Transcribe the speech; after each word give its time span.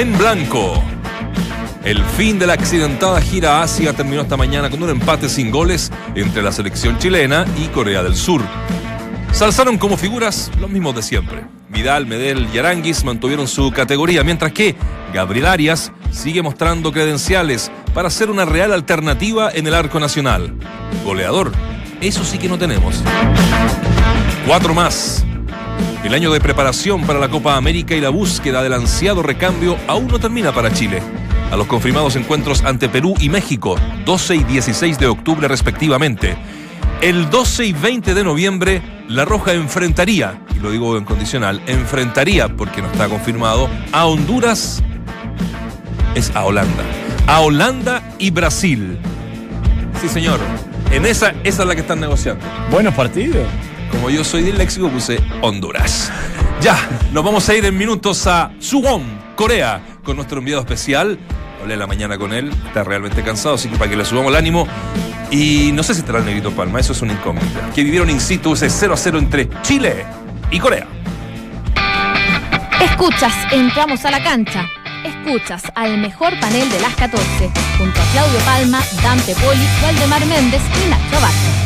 en 0.00 0.16
blanco. 0.16 0.80
El 1.82 2.04
fin 2.04 2.38
de 2.38 2.46
la 2.46 2.52
accidentada 2.52 3.20
gira 3.20 3.62
Asia 3.62 3.92
terminó 3.92 4.22
esta 4.22 4.36
mañana 4.36 4.70
con 4.70 4.80
un 4.80 4.90
empate 4.90 5.28
sin 5.28 5.50
goles 5.50 5.90
entre 6.14 6.40
la 6.40 6.52
selección 6.52 6.98
chilena 6.98 7.44
y 7.56 7.66
Corea 7.66 8.04
del 8.04 8.14
Sur. 8.14 8.40
Se 9.32 9.44
alzaron 9.44 9.76
como 9.76 9.96
figuras 9.96 10.52
los 10.60 10.70
mismos 10.70 10.94
de 10.94 11.02
siempre. 11.02 11.44
Vidal, 11.68 12.06
Medel 12.06 12.46
y 12.54 12.58
Aranguis 12.58 13.02
mantuvieron 13.02 13.48
su 13.48 13.72
categoría, 13.72 14.22
mientras 14.22 14.52
que 14.52 14.76
Gabriel 15.12 15.46
Arias 15.46 15.90
sigue 16.12 16.42
mostrando 16.42 16.92
credenciales 16.92 17.72
para 17.92 18.08
ser 18.08 18.30
una 18.30 18.44
real 18.44 18.72
alternativa 18.72 19.50
en 19.52 19.66
el 19.66 19.74
arco 19.74 19.98
nacional. 19.98 20.54
Goleador, 21.04 21.50
eso 22.00 22.24
sí 22.24 22.38
que 22.38 22.48
no 22.48 22.56
tenemos. 22.56 23.02
Cuatro 24.46 24.74
más. 24.74 25.24
El 26.04 26.14
año 26.14 26.30
de 26.30 26.40
preparación 26.40 27.04
para 27.04 27.18
la 27.18 27.28
Copa 27.28 27.56
América 27.56 27.94
y 27.94 28.00
la 28.00 28.10
búsqueda 28.10 28.62
del 28.62 28.72
ansiado 28.72 29.22
recambio 29.22 29.76
aún 29.88 30.06
no 30.06 30.20
termina 30.20 30.52
para 30.52 30.72
Chile. 30.72 31.02
A 31.50 31.56
los 31.56 31.66
confirmados 31.66 32.14
encuentros 32.14 32.64
ante 32.64 32.88
Perú 32.88 33.14
y 33.18 33.28
México, 33.28 33.76
12 34.04 34.36
y 34.36 34.44
16 34.44 34.98
de 34.98 35.06
octubre 35.08 35.48
respectivamente. 35.48 36.36
El 37.00 37.28
12 37.30 37.66
y 37.66 37.72
20 37.72 38.14
de 38.14 38.24
noviembre, 38.24 38.82
La 39.08 39.24
Roja 39.24 39.52
enfrentaría, 39.54 40.40
y 40.54 40.60
lo 40.60 40.70
digo 40.70 40.96
en 40.96 41.04
condicional, 41.04 41.60
enfrentaría, 41.66 42.48
porque 42.48 42.80
no 42.80 42.88
está 42.88 43.08
confirmado, 43.08 43.68
a 43.92 44.06
Honduras, 44.06 44.82
es 46.14 46.30
a 46.34 46.44
Holanda. 46.44 46.84
A 47.26 47.40
Holanda 47.40 48.02
y 48.18 48.30
Brasil. 48.30 48.98
Sí, 50.00 50.08
señor. 50.08 50.38
En 50.92 51.06
esa, 51.06 51.34
esa 51.44 51.62
es 51.62 51.68
la 51.68 51.74
que 51.74 51.80
están 51.80 52.00
negociando. 52.00 52.44
Buenos 52.70 52.94
partidos. 52.94 53.46
Como 53.90 54.10
yo 54.10 54.24
soy 54.24 54.42
disléxico, 54.42 54.88
puse 54.88 55.20
Honduras. 55.42 56.12
Ya, 56.60 56.76
nos 57.12 57.24
vamos 57.24 57.48
a 57.48 57.54
ir 57.54 57.64
en 57.64 57.76
minutos 57.76 58.26
a 58.26 58.50
Suwon, 58.58 59.04
Corea, 59.36 59.80
con 60.02 60.16
nuestro 60.16 60.38
enviado 60.38 60.60
especial. 60.60 61.18
Hablé 61.60 61.76
la 61.76 61.86
mañana 61.86 62.18
con 62.18 62.32
él, 62.32 62.50
está 62.66 62.84
realmente 62.84 63.22
cansado, 63.22 63.54
así 63.54 63.68
que 63.68 63.76
para 63.76 63.90
que 63.90 63.96
le 63.96 64.04
subamos 64.04 64.30
el 64.30 64.36
ánimo. 64.36 64.66
Y 65.30 65.70
no 65.72 65.82
sé 65.82 65.94
si 65.94 66.00
estará 66.00 66.18
el 66.18 66.24
Negrito 66.24 66.50
Palma, 66.52 66.80
eso 66.80 66.92
es 66.92 67.02
un 67.02 67.10
incógnita. 67.10 67.70
Que 67.74 67.84
vivieron 67.84 68.10
in 68.10 68.20
situ 68.20 68.54
ese 68.54 68.70
0 68.70 68.94
a 68.94 68.96
0 68.96 69.18
entre 69.18 69.48
Chile 69.62 70.04
y 70.50 70.58
Corea. 70.58 70.86
Escuchas, 72.80 73.34
entramos 73.52 74.04
a 74.04 74.10
la 74.10 74.22
cancha. 74.22 74.68
Escuchas 75.04 75.62
al 75.74 75.98
mejor 75.98 76.38
panel 76.40 76.68
de 76.70 76.80
las 76.80 76.94
14, 76.96 77.50
junto 77.78 78.00
a 78.00 78.04
Claudio 78.12 78.38
Palma, 78.40 78.80
Dante 79.02 79.34
Poli, 79.34 79.66
Valdemar 79.82 80.24
Méndez 80.26 80.62
y 80.84 80.90
Nacho 80.90 81.16
Abate. 81.16 81.57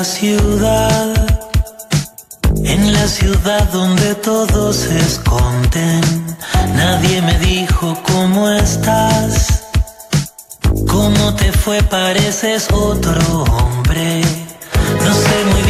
La 0.00 0.04
ciudad, 0.04 1.14
en 2.64 2.90
la 2.90 3.06
ciudad 3.06 3.70
donde 3.70 4.14
todos 4.14 4.76
se 4.76 4.96
esconden. 4.98 6.00
Nadie 6.74 7.20
me 7.20 7.38
dijo 7.40 7.94
cómo 8.10 8.48
estás, 8.48 9.62
cómo 10.88 11.34
te 11.34 11.52
fue, 11.52 11.82
pareces 11.82 12.68
otro 12.72 13.42
hombre. 13.42 14.22
No 15.04 15.12
sé 15.12 15.36
muy 15.52 15.62
bien 15.64 15.69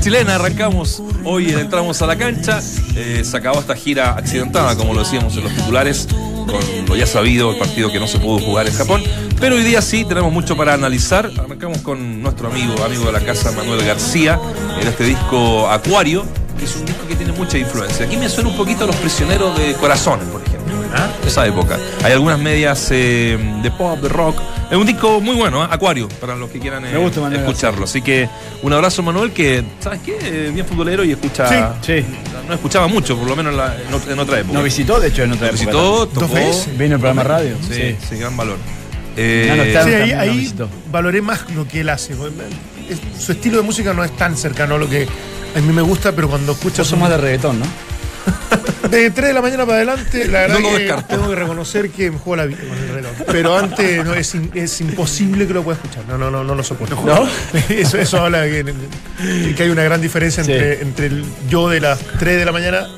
chilena 0.00 0.34
arrancamos 0.34 1.00
hoy 1.24 1.50
entramos 1.52 2.02
a 2.02 2.06
la 2.06 2.16
cancha. 2.16 2.60
Eh, 2.96 3.22
se 3.24 3.36
acabó 3.36 3.60
esta 3.60 3.76
gira 3.76 4.16
accidentada, 4.16 4.74
como 4.76 4.92
lo 4.92 5.00
decíamos 5.00 5.36
en 5.36 5.44
los 5.44 5.54
titulares, 5.54 6.08
con 6.10 6.86
lo 6.86 6.96
ya 6.96 7.06
sabido, 7.06 7.52
el 7.52 7.58
partido 7.58 7.90
que 7.92 8.00
no 8.00 8.08
se 8.08 8.18
pudo 8.18 8.40
jugar 8.40 8.66
en 8.66 8.74
Japón. 8.74 9.04
Pero 9.38 9.54
hoy 9.54 9.62
día 9.62 9.80
sí 9.80 10.04
tenemos 10.04 10.32
mucho 10.32 10.56
para 10.56 10.74
analizar. 10.74 11.30
Arrancamos 11.38 11.78
con 11.78 12.20
nuestro 12.20 12.48
amigo, 12.48 12.74
amigo 12.84 13.04
de 13.04 13.12
la 13.12 13.20
casa, 13.20 13.52
Manuel 13.52 13.84
García, 13.84 14.40
en 14.80 14.88
este 14.88 15.04
disco 15.04 15.70
Acuario, 15.70 16.24
que 16.58 16.64
es 16.64 16.74
un 16.74 16.84
disco 16.84 17.06
que 17.06 17.14
tiene 17.14 17.32
mucha 17.32 17.56
influencia. 17.56 18.06
Aquí 18.06 18.16
me 18.16 18.28
suena 18.28 18.50
un 18.50 18.56
poquito 18.56 18.82
a 18.82 18.88
Los 18.88 18.96
Prisioneros 18.96 19.56
de 19.56 19.74
Corazones, 19.74 20.26
por 20.26 20.42
ejemplo. 20.42 20.57
¿Ah? 20.94 21.08
Esa 21.26 21.46
época. 21.46 21.78
Hay 22.04 22.12
algunas 22.12 22.38
medias 22.38 22.88
eh, 22.90 23.38
de 23.62 23.70
pop, 23.70 24.00
de 24.00 24.08
rock. 24.08 24.38
Es 24.70 24.76
un 24.76 24.86
disco 24.86 25.20
muy 25.20 25.34
bueno, 25.34 25.62
¿ah? 25.62 25.68
Acuario, 25.70 26.08
para 26.20 26.36
los 26.36 26.50
que 26.50 26.58
quieran 26.58 26.84
eh, 26.84 26.90
Me 26.92 26.98
gusta, 26.98 27.20
Manuel 27.20 27.40
escucharlo. 27.40 27.84
Así 27.84 28.02
que 28.02 28.28
un 28.62 28.72
abrazo, 28.72 29.02
Manuel, 29.02 29.32
que, 29.32 29.64
¿sabes 29.80 30.00
qué? 30.04 30.18
Eh, 30.22 30.50
Bien 30.52 30.66
futbolero 30.66 31.04
y 31.04 31.12
escucha. 31.12 31.74
Sí. 31.82 32.04
No 32.46 32.54
escuchaba 32.54 32.86
mucho, 32.88 33.16
por 33.16 33.28
lo 33.28 33.36
menos 33.36 33.52
en, 33.52 33.58
la- 33.58 33.74
en 33.76 34.12
en 34.12 34.18
otra 34.18 34.38
época. 34.40 34.54
Nos 34.54 34.64
visitó, 34.64 34.98
de 35.00 35.08
hecho, 35.08 35.22
en 35.22 35.32
otra 35.32 35.50
Nos 35.52 35.60
época 35.60 35.76
visitó, 35.76 36.08
tocó. 36.08 36.34
veces. 36.34 36.78
Vino 36.78 36.94
al 36.94 37.00
programa 37.00 37.22
de 37.22 37.28
radio. 37.28 37.56
Sí, 37.68 37.74
Sí. 37.74 37.96
sí, 38.10 38.16
gran 38.16 38.36
valor. 38.36 38.56
No, 38.56 38.64
no 38.64 39.20
Eh, 39.20 39.80
Sí, 39.84 39.90
ahí, 39.94 40.12
ahí 40.12 40.54
valoré 40.92 41.20
más 41.22 41.50
lo 41.54 41.66
que 41.66 41.80
él 41.80 41.88
hace. 41.88 42.12
Es- 42.14 43.22
su 43.24 43.32
estilo 43.32 43.56
de 43.58 43.62
música 43.64 43.92
no 43.92 44.04
es 44.04 44.16
tan 44.16 44.36
cercano 44.36 44.76
a 44.76 44.78
lo 44.78 44.88
que 44.88 45.08
a 45.56 45.60
mí 45.60 45.72
me 45.72 45.82
gusta, 45.82 46.12
pero 46.12 46.28
cuando 46.28 46.52
escuchas 46.52 46.78
Vos 46.80 46.88
sos 46.88 46.98
más 46.98 47.10
de 47.10 47.16
reggaetón, 47.16 47.58
¿no? 47.60 47.66
de 48.90 49.10
3 49.10 49.28
de 49.28 49.32
la 49.34 49.42
mañana 49.42 49.64
para 49.66 49.76
adelante, 49.78 50.26
la 50.28 50.40
verdad 50.40 50.58
No 50.60 50.68
que 50.76 50.94
tengo 51.08 51.28
que 51.28 51.34
reconocer 51.34 51.90
que 51.90 52.10
me 52.10 52.18
juego 52.18 52.36
la 52.36 52.46
vida 52.46 52.58
con 52.68 52.78
el 52.78 52.88
reloj. 52.94 53.12
Pero 53.26 53.56
antes 53.58 54.04
no, 54.04 54.14
es, 54.14 54.34
in- 54.34 54.50
es 54.54 54.80
imposible 54.80 55.46
que 55.46 55.54
lo 55.54 55.62
pueda 55.62 55.76
escuchar. 55.76 56.04
No, 56.08 56.16
no, 56.18 56.30
no, 56.30 56.44
no 56.44 56.54
lo 56.54 56.62
soporto. 56.62 56.98
¿No? 57.04 57.28
Eso, 57.68 57.98
eso 57.98 58.20
habla 58.20 58.40
de 58.42 58.64
que, 58.64 59.54
que 59.54 59.62
hay 59.62 59.70
una 59.70 59.82
gran 59.84 60.00
diferencia 60.00 60.42
Sí. 60.44 60.52
entre, 60.52 60.82
entre 60.82 61.06
el 61.06 61.24
yo 61.48 61.68
de 61.68 61.80
las 61.80 61.98
3 62.18 62.38
de 62.38 62.44
la 62.44 62.52
mañana 62.52 62.88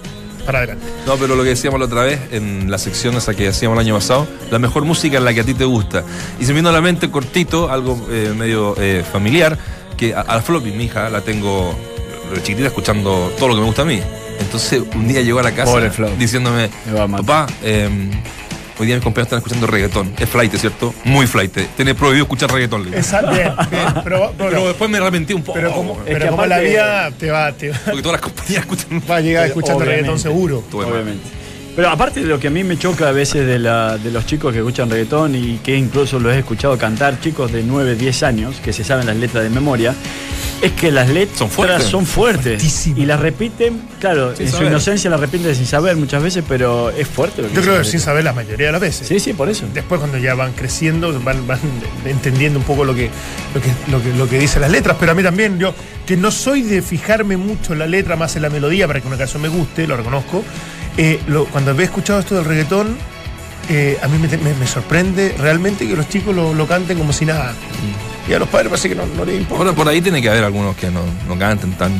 para 0.46 0.58
adelante. 0.58 0.84
No, 1.06 1.16
pero 1.16 1.34
lo 1.36 1.42
que 1.42 1.50
decíamos 1.50 1.78
la 1.80 1.86
otra 1.86 2.02
vez 2.02 2.18
en 2.32 2.70
la 2.70 2.78
sección 2.78 3.14
esa 3.16 3.34
que 3.34 3.48
hacíamos 3.48 3.76
el 3.76 3.80
año 3.86 3.94
pasado, 3.94 4.26
la 4.50 4.58
mejor 4.58 4.84
música 4.84 5.18
es 5.18 5.22
la 5.22 5.34
que 5.34 5.40
a 5.40 5.44
ti 5.44 5.54
te 5.54 5.64
gusta. 5.64 6.02
Y 6.40 6.44
se 6.44 6.52
me 6.52 6.60
vino 6.60 6.70
a 6.70 6.72
la 6.72 6.80
mente 6.80 7.10
cortito, 7.10 7.70
algo 7.70 8.06
eh, 8.10 8.32
medio 8.36 8.74
eh, 8.78 9.04
familiar, 9.10 9.58
que 9.96 10.14
a, 10.14 10.20
a 10.20 10.36
la 10.36 10.42
Floppy, 10.42 10.72
mi 10.72 10.84
hija, 10.84 11.10
la 11.10 11.20
tengo 11.20 11.78
de 12.32 12.40
chiquitita 12.42 12.68
escuchando 12.68 13.32
todo 13.38 13.48
lo 13.48 13.54
que 13.54 13.60
me 13.60 13.66
gusta 13.66 13.82
a 13.82 13.84
mí. 13.86 14.00
Entonces 14.40 14.82
un 14.94 15.06
día 15.06 15.20
llegó 15.22 15.38
a 15.38 15.42
la 15.42 15.52
casa 15.52 15.72
Pobre 15.72 15.90
diciéndome, 16.18 16.70
papá, 17.10 17.46
eh, 17.62 17.88
hoy 18.78 18.86
día 18.86 18.96
mis 18.96 19.04
compañeros 19.04 19.26
están 19.26 19.38
escuchando 19.38 19.66
reggaetón. 19.66 20.12
Es 20.18 20.28
flight, 20.28 20.54
¿cierto? 20.56 20.94
Muy 21.04 21.26
flight. 21.26 21.56
Tiene 21.76 21.94
prohibido 21.94 22.24
escuchar 22.24 22.50
reggaetón. 22.50 22.82
le 22.84 22.88
digo. 22.90 23.00
Esa- 23.00 23.20
bien, 23.30 23.52
bien, 23.70 23.84
pero, 24.02 24.32
Pero 24.36 24.50
pero, 24.50 24.68
después 24.68 24.90
me 24.90 24.98
arrepentí 24.98 25.34
un 25.34 25.42
poco. 25.42 25.58
pero 25.58 25.72
como, 25.72 25.94
güey. 25.94 26.06
pero 26.06 26.18
que 26.20 26.26
como 26.30 26.46
la 26.46 26.56
aparte- 26.56 26.68
vida 26.70 27.10
te 27.12 27.30
va, 27.30 27.52
te 27.52 27.70
va, 27.70 27.78
porque 27.84 28.02
todas 28.02 28.20
las 28.20 28.30
compañías 28.32 28.60
escuchan. 28.62 29.02
va 29.10 29.16
a 29.16 29.20
llegar 29.20 29.46
escuchando 29.46 29.76
Obviamente. 29.84 30.02
reggaetón 30.02 30.18
seguro. 30.18 30.64
Tuve 30.70 30.84
mal. 30.84 30.92
Obviamente. 30.94 31.28
Pero 31.76 31.88
aparte 31.88 32.20
de 32.20 32.26
lo 32.26 32.38
que 32.38 32.48
a 32.48 32.50
mí 32.50 32.64
me 32.64 32.76
choca 32.76 33.08
a 33.08 33.12
veces 33.12 33.46
de, 33.46 33.58
la, 33.58 33.96
de 33.96 34.10
los 34.10 34.26
chicos 34.26 34.52
que 34.52 34.58
escuchan 34.58 34.90
reggaetón 34.90 35.34
y 35.34 35.58
que 35.58 35.76
incluso 35.76 36.18
los 36.18 36.34
he 36.34 36.40
escuchado 36.40 36.76
cantar, 36.76 37.20
chicos 37.20 37.52
de 37.52 37.62
9, 37.62 37.94
10 37.94 38.22
años, 38.24 38.56
que 38.62 38.72
se 38.72 38.84
saben 38.84 39.06
las 39.06 39.16
letras 39.16 39.44
de 39.44 39.50
memoria, 39.50 39.94
es 40.62 40.72
que 40.72 40.90
las 40.90 41.08
letras 41.08 41.38
Son 41.38 41.48
fuertes. 41.48 41.84
son 41.84 42.06
fuertes. 42.06 42.86
Y 42.86 43.06
las 43.06 43.20
repiten, 43.20 43.80
claro, 43.98 44.36
Sin 44.36 44.46
en 44.46 44.52
su 44.52 44.64
inocencia 44.64 45.08
las 45.08 45.20
repiten 45.20 45.54
sin 45.54 45.64
saber 45.64 45.96
muchas 45.96 46.22
veces, 46.22 46.44
pero 46.46 46.90
es 46.90 47.08
fuerte 47.08 47.42
lo 47.42 47.48
que 47.48 47.54
Yo 47.54 47.62
creo 47.62 47.78
que 47.78 47.84
sin 47.84 48.00
saber 48.00 48.24
la 48.24 48.32
mayoría 48.32 48.66
de 48.66 48.72
las 48.72 48.80
veces. 48.80 49.06
Sí, 49.06 49.20
sí, 49.20 49.32
por 49.32 49.48
eso. 49.48 49.64
Después 49.72 50.00
cuando 50.00 50.18
ya 50.18 50.34
van 50.34 50.52
creciendo, 50.52 51.18
van, 51.20 51.46
van 51.46 51.60
entendiendo 52.04 52.58
un 52.58 52.64
poco 52.64 52.84
lo 52.84 52.94
que, 52.94 53.10
lo, 53.54 53.60
que, 53.60 53.70
lo, 53.90 54.02
que, 54.02 54.18
lo 54.18 54.28
que 54.28 54.38
dicen 54.38 54.60
las 54.60 54.70
letras, 54.70 54.96
pero 54.98 55.12
a 55.12 55.14
mí 55.14 55.22
también, 55.22 55.58
yo 55.58 55.72
que 56.04 56.16
no 56.16 56.30
soy 56.32 56.62
de 56.62 56.82
fijarme 56.82 57.36
mucho 57.36 57.72
en 57.72 57.78
la 57.78 57.86
letra, 57.86 58.16
más 58.16 58.34
en 58.34 58.42
la 58.42 58.50
melodía 58.50 58.88
para 58.88 59.00
que 59.00 59.06
una 59.06 59.16
canción 59.16 59.40
me 59.40 59.48
guste, 59.48 59.86
lo 59.86 59.96
reconozco, 59.96 60.42
eh, 60.96 61.20
lo- 61.26 61.46
cuando 61.46 61.72
he 61.78 61.84
escuchado 61.84 62.20
esto 62.20 62.34
del 62.36 62.44
reggaetón, 62.44 62.96
eh, 63.68 63.98
a 64.02 64.08
mí 64.08 64.18
me, 64.18 64.28
me- 64.38 64.54
me 64.54 64.66
sorprende 64.66 65.34
realmente 65.38 65.86
que 65.86 65.94
los 65.96 66.08
chicos 66.08 66.34
lo, 66.34 66.54
lo 66.54 66.66
canten 66.66 66.98
como 66.98 67.12
si 67.12 67.24
nada. 67.26 67.54
Y 68.28 68.32
a 68.32 68.38
los 68.38 68.48
padres 68.48 68.68
parece 68.68 68.88
que 68.88 68.94
no, 68.94 69.06
no 69.06 69.24
les 69.24 69.38
importa. 69.40 69.62
Ahora 69.64 69.72
por 69.76 69.88
ahí 69.88 70.00
tiene 70.00 70.20
que 70.22 70.28
haber 70.28 70.44
algunos 70.44 70.76
que 70.76 70.90
no, 70.90 71.00
no 71.28 71.38
canten 71.38 71.72
tan, 71.72 71.92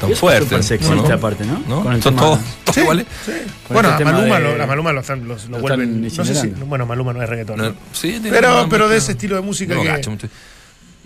tan 0.00 0.10
fuerte. 0.12 0.44
es 0.44 0.48
súper 0.48 0.62
sexista 0.62 0.94
¿no? 0.94 1.14
aparte, 1.14 1.44
¿no? 1.44 1.62
¿No? 1.68 1.82
Con 1.82 1.92
el 1.94 2.02
Son 2.02 2.14
tema- 2.14 2.26
todos, 2.26 2.38
todos 2.64 2.74
Sí, 2.74 2.80
iguales. 2.80 3.06
sí. 3.24 3.32
Bueno, 3.70 3.88
a 3.90 3.98
Maluma, 4.00 4.38
de- 4.40 4.56
lo, 4.56 4.62
a 4.62 4.66
Maluma 4.66 4.92
lo, 4.92 5.00
están- 5.00 5.26
los- 5.26 5.44
lo 5.46 5.56
lo 5.56 5.62
vuelven. 5.62 6.02
No 6.02 6.24
sé 6.24 6.34
si, 6.34 6.48
bueno, 6.48 6.86
Maluma 6.86 7.12
no 7.12 7.22
es 7.22 7.28
reggaetón. 7.28 7.56
No, 7.58 7.64
¿no? 7.70 7.74
sí, 7.92 8.12
tiene 8.12 8.30
Pero, 8.30 8.66
pero 8.70 8.88
de 8.88 8.96
ese 8.98 9.12
estilo 9.12 9.36
de 9.36 9.42
música 9.42 9.74
no 9.74 9.82
que. 9.82 9.88
gacho 9.88 10.10
mucho. 10.10 10.28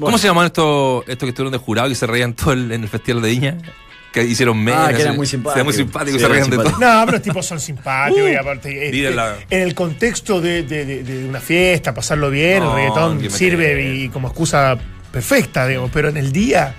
¿Cómo 0.00 0.16
se 0.18 0.28
llaman 0.28 0.46
estos, 0.46 1.02
estos 1.08 1.26
que 1.26 1.30
estuvieron 1.30 1.52
de 1.52 1.58
jurado 1.58 1.90
y 1.90 1.94
se 1.96 2.06
reían 2.06 2.32
todo 2.34 2.52
el- 2.52 2.70
en 2.70 2.82
el 2.82 2.88
Festival 2.88 3.22
de 3.22 3.28
Viña? 3.30 3.56
Que 4.12 4.22
hicieron 4.24 4.58
memes. 4.62 4.74
Ah, 4.80 4.88
que 4.88 4.94
eran 5.02 5.08
así. 5.08 5.16
muy 5.18 5.26
simpáticos. 5.26 5.64
muy 5.64 5.74
simpáticos 5.74 6.20
se 6.20 6.28
reían 6.28 6.48
de 6.50 6.56
todo. 6.56 6.70
No, 6.70 6.78
pero 7.04 7.12
los 7.12 7.22
tipos 7.22 7.44
son 7.46 7.60
simpáticos 7.60 8.30
y 8.30 8.34
aparte. 8.34 8.86
este, 8.86 8.96
Miren 8.96 9.16
la- 9.16 9.36
En 9.50 9.62
el 9.62 9.74
contexto 9.74 10.40
de, 10.40 10.62
de- 10.62 10.84
de- 10.86 11.02
de 11.02 11.28
una 11.28 11.40
fiesta, 11.40 11.92
pasarlo 11.92 12.30
bien, 12.30 12.60
No, 12.60 12.70
el 12.70 12.76
reggaetón 12.76 13.30
sirve 13.30 13.94
y 13.94 14.08
como 14.08 14.28
excusa 14.28 14.76
perfecta, 15.12 15.66
digamos, 15.66 15.90
pero 15.92 16.08
en 16.08 16.16
el 16.16 16.32
día. 16.32 16.74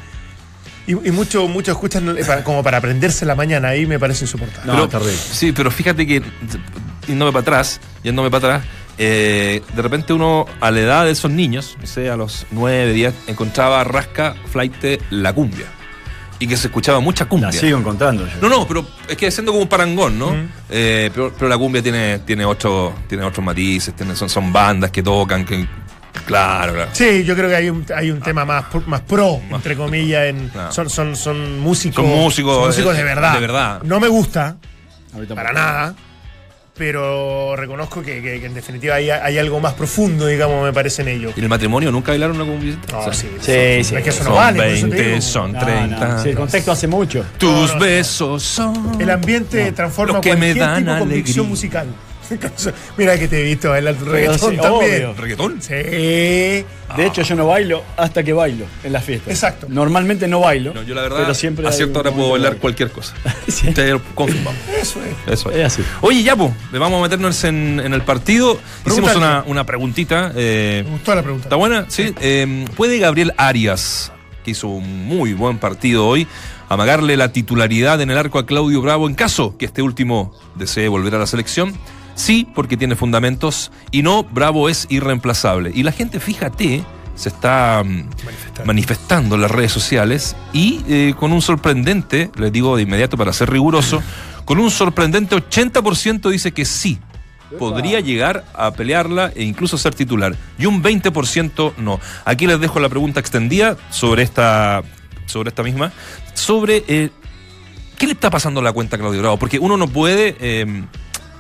Y, 0.88 0.94
y 0.94 1.12
mucho, 1.12 1.48
mucho 1.48 1.72
escuchan 1.72 2.18
eh, 2.18 2.24
para- 2.26 2.44
como 2.44 2.64
para 2.64 2.78
aprenderse 2.80 3.24
la 3.26 3.36
mañana, 3.36 3.70
ahí 3.70 3.86
me 3.86 4.00
parece 4.00 4.26
insoportable. 4.26 4.66
No, 4.66 4.74
Pero- 4.74 4.90
terrible. 4.90 5.14
Sí, 5.32 5.52
pero 5.52 5.70
fíjate 5.70 6.08
que, 6.08 6.24
yéndome 7.08 7.32
para 7.32 7.42
atrás, 7.42 7.80
yéndome 8.04 8.32
para 8.32 8.56
atrás, 8.56 8.70
eh, 8.98 9.62
de 9.76 9.82
repente 9.84 10.14
uno, 10.14 10.48
a 10.60 10.72
la 10.72 10.80
edad 10.80 11.06
de 11.06 11.12
esos 11.12 11.30
niños, 11.30 11.78
no 11.80 11.86
sé, 11.86 12.10
a 12.10 12.18
los 12.18 12.48
9, 12.52 12.92
10, 12.92 13.14
encontraba 13.28 13.84
rasca, 13.84 14.34
flight, 14.52 14.74
la 15.12 15.32
cumbia. 15.32 15.68
Y 16.42 16.48
que 16.48 16.56
se 16.56 16.68
escuchaba 16.68 17.00
mucha 17.02 17.26
cumbia. 17.26 17.48
La 17.48 17.52
sigo 17.54 17.78
encontrando 17.78 18.26
yo. 18.26 18.34
No, 18.42 18.48
no, 18.50 18.66
pero 18.68 18.86
es 19.08 19.18
que 19.18 19.30
siendo 19.30 19.52
como 19.52 19.62
un 19.64 19.68
parangón, 19.70 20.18
¿no? 20.18 20.32
Mm. 20.32 20.48
Eh, 20.70 21.10
pero, 21.14 21.34
pero 21.38 21.50
la 21.50 21.58
cumbia 21.58 21.84
tiene, 21.84 22.20
tiene, 22.20 22.46
otro, 22.46 22.94
tiene 23.08 23.26
otros 23.26 23.44
matices, 23.46 23.94
tiene, 23.94 24.16
son, 24.16 24.30
son 24.30 24.52
bandas 24.54 24.90
que 24.92 25.04
tocan, 25.04 25.44
que. 25.46 25.68
Claro, 26.26 26.74
claro. 26.74 26.90
Sí, 26.94 27.24
yo 27.26 27.36
creo 27.36 27.50
que 27.50 27.56
hay 27.56 27.70
un, 27.70 27.86
hay 27.96 28.12
un 28.12 28.20
tema 28.22 28.46
más, 28.46 28.66
pro- 28.66 28.84
más 28.88 29.02
pro, 29.02 29.40
Más- 29.50 29.58
entre 29.58 29.76
comillas. 29.76 30.28
En, 30.28 30.48
Claro. 30.50 30.72
son, 30.72 30.90
son, 30.90 31.16
son 31.16 31.60
músicos. 31.60 32.06
Son 32.06 32.14
músicos, 32.16 32.56
son 32.56 32.68
músicos 32.68 32.96
de 32.96 33.02
eh, 33.02 33.06
verdad. 33.06 33.34
de 33.34 33.40
verdad. 33.40 33.82
No 33.84 34.00
me 34.00 34.08
gusta, 34.08 34.58
para 35.36 35.52
nada. 35.54 35.96
Pero 36.80 37.58
reconozco 37.58 38.02
que, 38.02 38.22
que- 38.22 38.40
que 38.40 38.46
en 38.46 38.54
definitiva 38.54 38.96
hay, 38.96 39.10
hay 39.10 39.38
algo 39.38 39.60
más 39.60 39.74
profundo, 39.74 40.26
digamos, 40.26 40.64
me 40.64 40.72
parece 40.72 41.02
en 41.02 41.10
ello. 41.10 41.32
¿Y 41.36 41.40
en 41.40 41.44
el 41.44 41.50
matrimonio 41.50 41.92
nunca 41.92 42.14
bailaron 42.14 42.38
una 42.40 42.50
cumbia? 42.50 42.78
No, 42.90 43.00
O 43.00 43.04
sea, 43.04 43.14
sí, 43.14 43.28
Sí, 43.42 43.84
sí. 43.84 43.96
Es 43.98 44.02
que 44.04 44.10
eso 44.10 44.20
no 44.24 44.30
son 44.30 44.36
vale. 44.36 44.58
por 44.60 44.66
eso 44.68 44.88
te 44.88 44.96
20, 44.96 45.10
digo. 45.10 45.22
son 45.22 45.52
No, 45.52 45.60
30. 45.60 46.08
no, 46.08 46.24
sí, 46.24 46.30
el 46.30 46.36
contexto 46.36 46.72
hace 46.72 46.88
mucho. 46.88 47.26
Tus 47.38 47.52
No, 47.68 47.74
no. 47.76 47.80
besos 47.82 48.44
son. 48.44 48.98
El 49.02 49.10
ambiente 49.10 49.72
transforma 49.74 50.14
Los 50.14 50.22
que 50.22 50.32
me 50.38 50.54
cualquier 50.56 50.58
dan 50.66 50.78
tipo 50.80 50.94
de 50.94 51.00
convicción 51.00 51.50
musical. 51.50 51.88
Mira 52.98 53.18
que 53.18 53.28
te 53.28 53.40
he 53.40 53.44
visto 53.44 53.70
bailar 53.70 53.96
reggaetón 54.04 54.52
sí, 54.52 54.58
también. 54.58 54.96
obvio. 55.06 55.14
¿Reggaetón? 55.16 55.62
Sí. 55.62 55.74
De 55.74 57.06
hecho, 57.06 57.22
yo 57.22 57.36
no 57.36 57.46
bailo 57.48 57.84
hasta 57.98 58.24
que 58.24 58.34
bailo 58.34 58.66
en 58.84 58.94
las 58.94 59.04
fiestas. 59.04 59.32
Exacto. 59.32 59.68
Normalmente 59.70 60.28
no 60.28 60.40
bailo. 60.40 60.74
No, 60.74 60.82
yo 60.84 60.96
la 60.96 61.04
verdad, 61.04 61.18
pero 61.22 61.34
siempre 61.34 61.68
a 61.68 61.72
cierta 61.72 62.00
hora 62.00 62.12
puedo 62.12 62.32
bailar 62.32 62.58
cualquier 62.58 62.92
cosa. 62.92 63.14
Sí. 63.48 63.74
Te 63.74 63.94
confirmamos. 64.16 64.60
Eso 64.80 65.00
es. 65.04 65.34
Eso 65.34 65.50
es. 65.52 65.58
Es 65.58 65.66
así. 65.66 65.84
Oye, 66.02 66.24
ya, 66.24 66.36
pues, 66.36 66.52
vamos 66.72 67.00
a 67.00 67.02
meternos 67.04 67.44
en, 67.44 67.82
en 67.84 67.94
el 67.94 68.02
partido. 68.04 68.58
Hicimos 68.86 69.16
una, 69.16 69.44
una 69.48 69.66
preguntita. 69.66 70.32
eh, 70.36 70.84
Me 70.86 70.92
gustó 70.92 71.14
la 71.16 71.24
pregunta. 71.24 71.46
¿Está 71.48 71.56
buena? 71.58 71.86
Sí. 71.90 72.14
Eh, 72.22 72.66
¿Puede 72.78 73.00
Gabriel 73.00 73.34
Arias, 73.38 74.12
que 74.46 74.52
hizo 74.52 74.68
un 74.70 75.06
muy 75.06 75.34
buen 75.34 75.58
partido 75.58 76.08
hoy, 76.08 76.26
amagarle 76.70 77.18
la 77.18 77.34
titularidad 77.34 78.00
en 78.02 78.12
el 78.12 78.18
arco 78.18 78.40
a 78.40 78.46
Claudio 78.46 78.82
Bravo 78.82 79.08
en 79.10 79.16
caso 79.16 79.58
que 79.58 79.66
este 79.66 79.82
último 79.82 80.34
desee 80.56 80.88
volver 80.88 81.16
a 81.16 81.20
la 81.20 81.28
selección? 81.28 81.74
Sí, 82.16 82.48
porque 82.54 82.78
tiene 82.78 82.96
fundamentos. 82.96 83.72
Y 83.92 84.02
no, 84.02 84.24
Bravo 84.24 84.70
es 84.70 84.88
irreemplazable. 84.90 85.72
Y 85.74 85.84
la 85.84 85.92
gente, 85.92 86.20
fíjate, 86.20 86.84
se 87.16 87.30
está 87.30 87.84
mm, 87.86 88.10
manifestando 88.66 89.36
en 89.36 89.42
las 89.42 89.52
redes 89.52 89.72
sociales 89.72 90.36
y 90.54 90.82
eh, 90.88 91.14
con 91.18 91.34
un 91.34 91.42
sorprendente, 91.42 92.32
les 92.38 92.52
digo 92.52 92.78
de 92.78 92.84
inmediato 92.84 93.18
para 93.18 93.34
ser 93.34 93.50
riguroso, 93.52 94.02
con 94.46 94.58
un 94.60 94.72
sorprendente 94.72 95.36
80% 95.36 96.30
dice 96.30 96.54
que 96.54 96.64
sí, 96.64 96.98
podría 97.58 98.00
llegar 98.00 98.46
a 98.54 98.72
pelearla 98.72 99.32
e 99.36 99.44
incluso 99.44 99.78
ser 99.78 99.96
titular. 99.96 100.36
Y 100.58 100.66
un 100.66 100.84
20% 100.84 101.74
no. 101.78 102.00
Aquí 102.26 102.48
les 102.48 102.60
dejo 102.60 102.80
la 102.80 102.90
pregunta 102.90 103.20
extendida 103.20 103.76
sobre 103.90 104.24
esta, 104.24 104.84
sobre 105.26 105.50
esta 105.50 105.64
misma, 105.64 105.92
sobre 106.36 106.84
eh, 106.88 107.10
qué 107.98 108.06
le 108.06 108.14
está 108.14 108.30
pasando 108.30 108.60
a 108.62 108.64
la 108.64 108.72
cuenta 108.72 108.96
a 108.96 109.00
Claudio 109.00 109.20
Bravo, 109.20 109.38
porque 109.38 109.60
uno 109.60 109.78
no 109.78 109.88
puede 109.88 110.38
eh, 110.40 110.84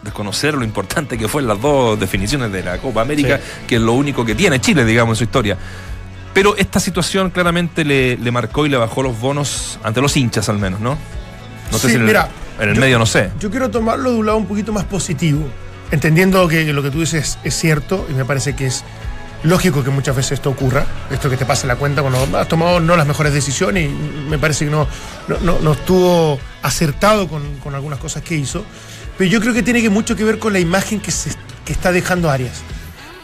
desconocer 0.03 0.53
lo 0.55 0.63
importante 0.63 1.17
que 1.17 1.27
fue 1.27 1.41
en 1.41 1.47
las 1.47 1.61
dos 1.61 1.99
definiciones 1.99 2.51
de 2.51 2.63
la 2.63 2.77
Copa 2.77 3.01
América, 3.01 3.39
que 3.67 3.75
es 3.75 3.81
lo 3.81 3.93
único 3.93 4.25
que 4.25 4.35
tiene 4.35 4.59
Chile, 4.61 4.85
digamos, 4.85 5.13
en 5.13 5.17
su 5.17 5.23
historia. 5.25 5.57
Pero 6.33 6.55
esta 6.57 6.79
situación 6.79 7.31
claramente 7.31 7.83
le, 7.83 8.17
le 8.17 8.31
marcó 8.31 8.65
y 8.65 8.69
le 8.69 8.77
bajó 8.77 9.03
los 9.03 9.19
bonos 9.19 9.79
ante 9.83 9.99
los 10.01 10.15
hinchas 10.15 10.47
al 10.49 10.57
menos, 10.59 10.79
¿no? 10.79 10.97
No 11.71 11.77
sé 11.77 11.87
Sí, 11.87 11.89
si 11.89 11.95
en 11.95 12.01
el, 12.01 12.07
mira, 12.07 12.29
en 12.59 12.69
el 12.69 12.75
yo- 12.75 12.81
medio 12.81 12.99
no 12.99 13.05
sé. 13.05 13.31
Yo 13.39 13.49
quiero 13.49 13.69
tomarlo 13.69 14.11
de 14.11 14.17
un 14.17 14.25
lado 14.25 14.37
un 14.37 14.45
poquito 14.45 14.71
más 14.71 14.85
positivo, 14.85 15.47
entendiendo 15.91 16.47
que 16.47 16.71
lo 16.71 16.81
que 16.83 16.91
tú 16.91 16.99
dices 16.99 17.39
es 17.43 17.55
cierto 17.57 18.07
y 18.09 18.13
me 18.13 18.25
parece 18.25 18.55
que 18.55 18.67
es 18.67 18.83
lógico 19.43 19.83
que 19.83 19.89
muchas 19.89 20.15
veces 20.15 20.33
esto 20.33 20.49
ocurra, 20.49 20.85
esto 21.09 21.29
que 21.29 21.37
te 21.37 21.45
pase 21.45 21.65
la 21.65 21.77
cuenta 21.77 22.01
cuando 22.01 22.37
has 22.37 22.47
tomado 22.47 22.79
no 22.79 22.95
las 22.97 23.07
mejores 23.07 23.33
decisiones 23.33 23.89
y 23.89 24.29
me 24.29 24.37
parece 24.37 24.65
que 24.65 24.71
no, 24.71 24.87
no, 25.27 25.37
no- 25.39 25.59
no 25.59 25.71
estuvo 25.73 26.39
acertado 26.61 27.27
con, 27.27 27.55
con 27.57 27.73
algunas 27.73 27.99
cosas 27.99 28.21
que 28.21 28.35
hizo, 28.35 28.63
pero 29.19 29.29
yo 29.29 29.39
creo 29.41 29.53
que 29.53 29.61
tiene 29.61 29.81
que 29.83 29.89
mucho 29.91 30.15
que 30.15 30.23
ver 30.23 30.39
con 30.39 30.53
la 30.53 30.59
imagen 30.59 30.99
que, 30.99 31.11
se, 31.11 31.29
que 31.65 31.73
está 31.73 31.91
dejando 31.91 32.31
Arias. 32.31 32.61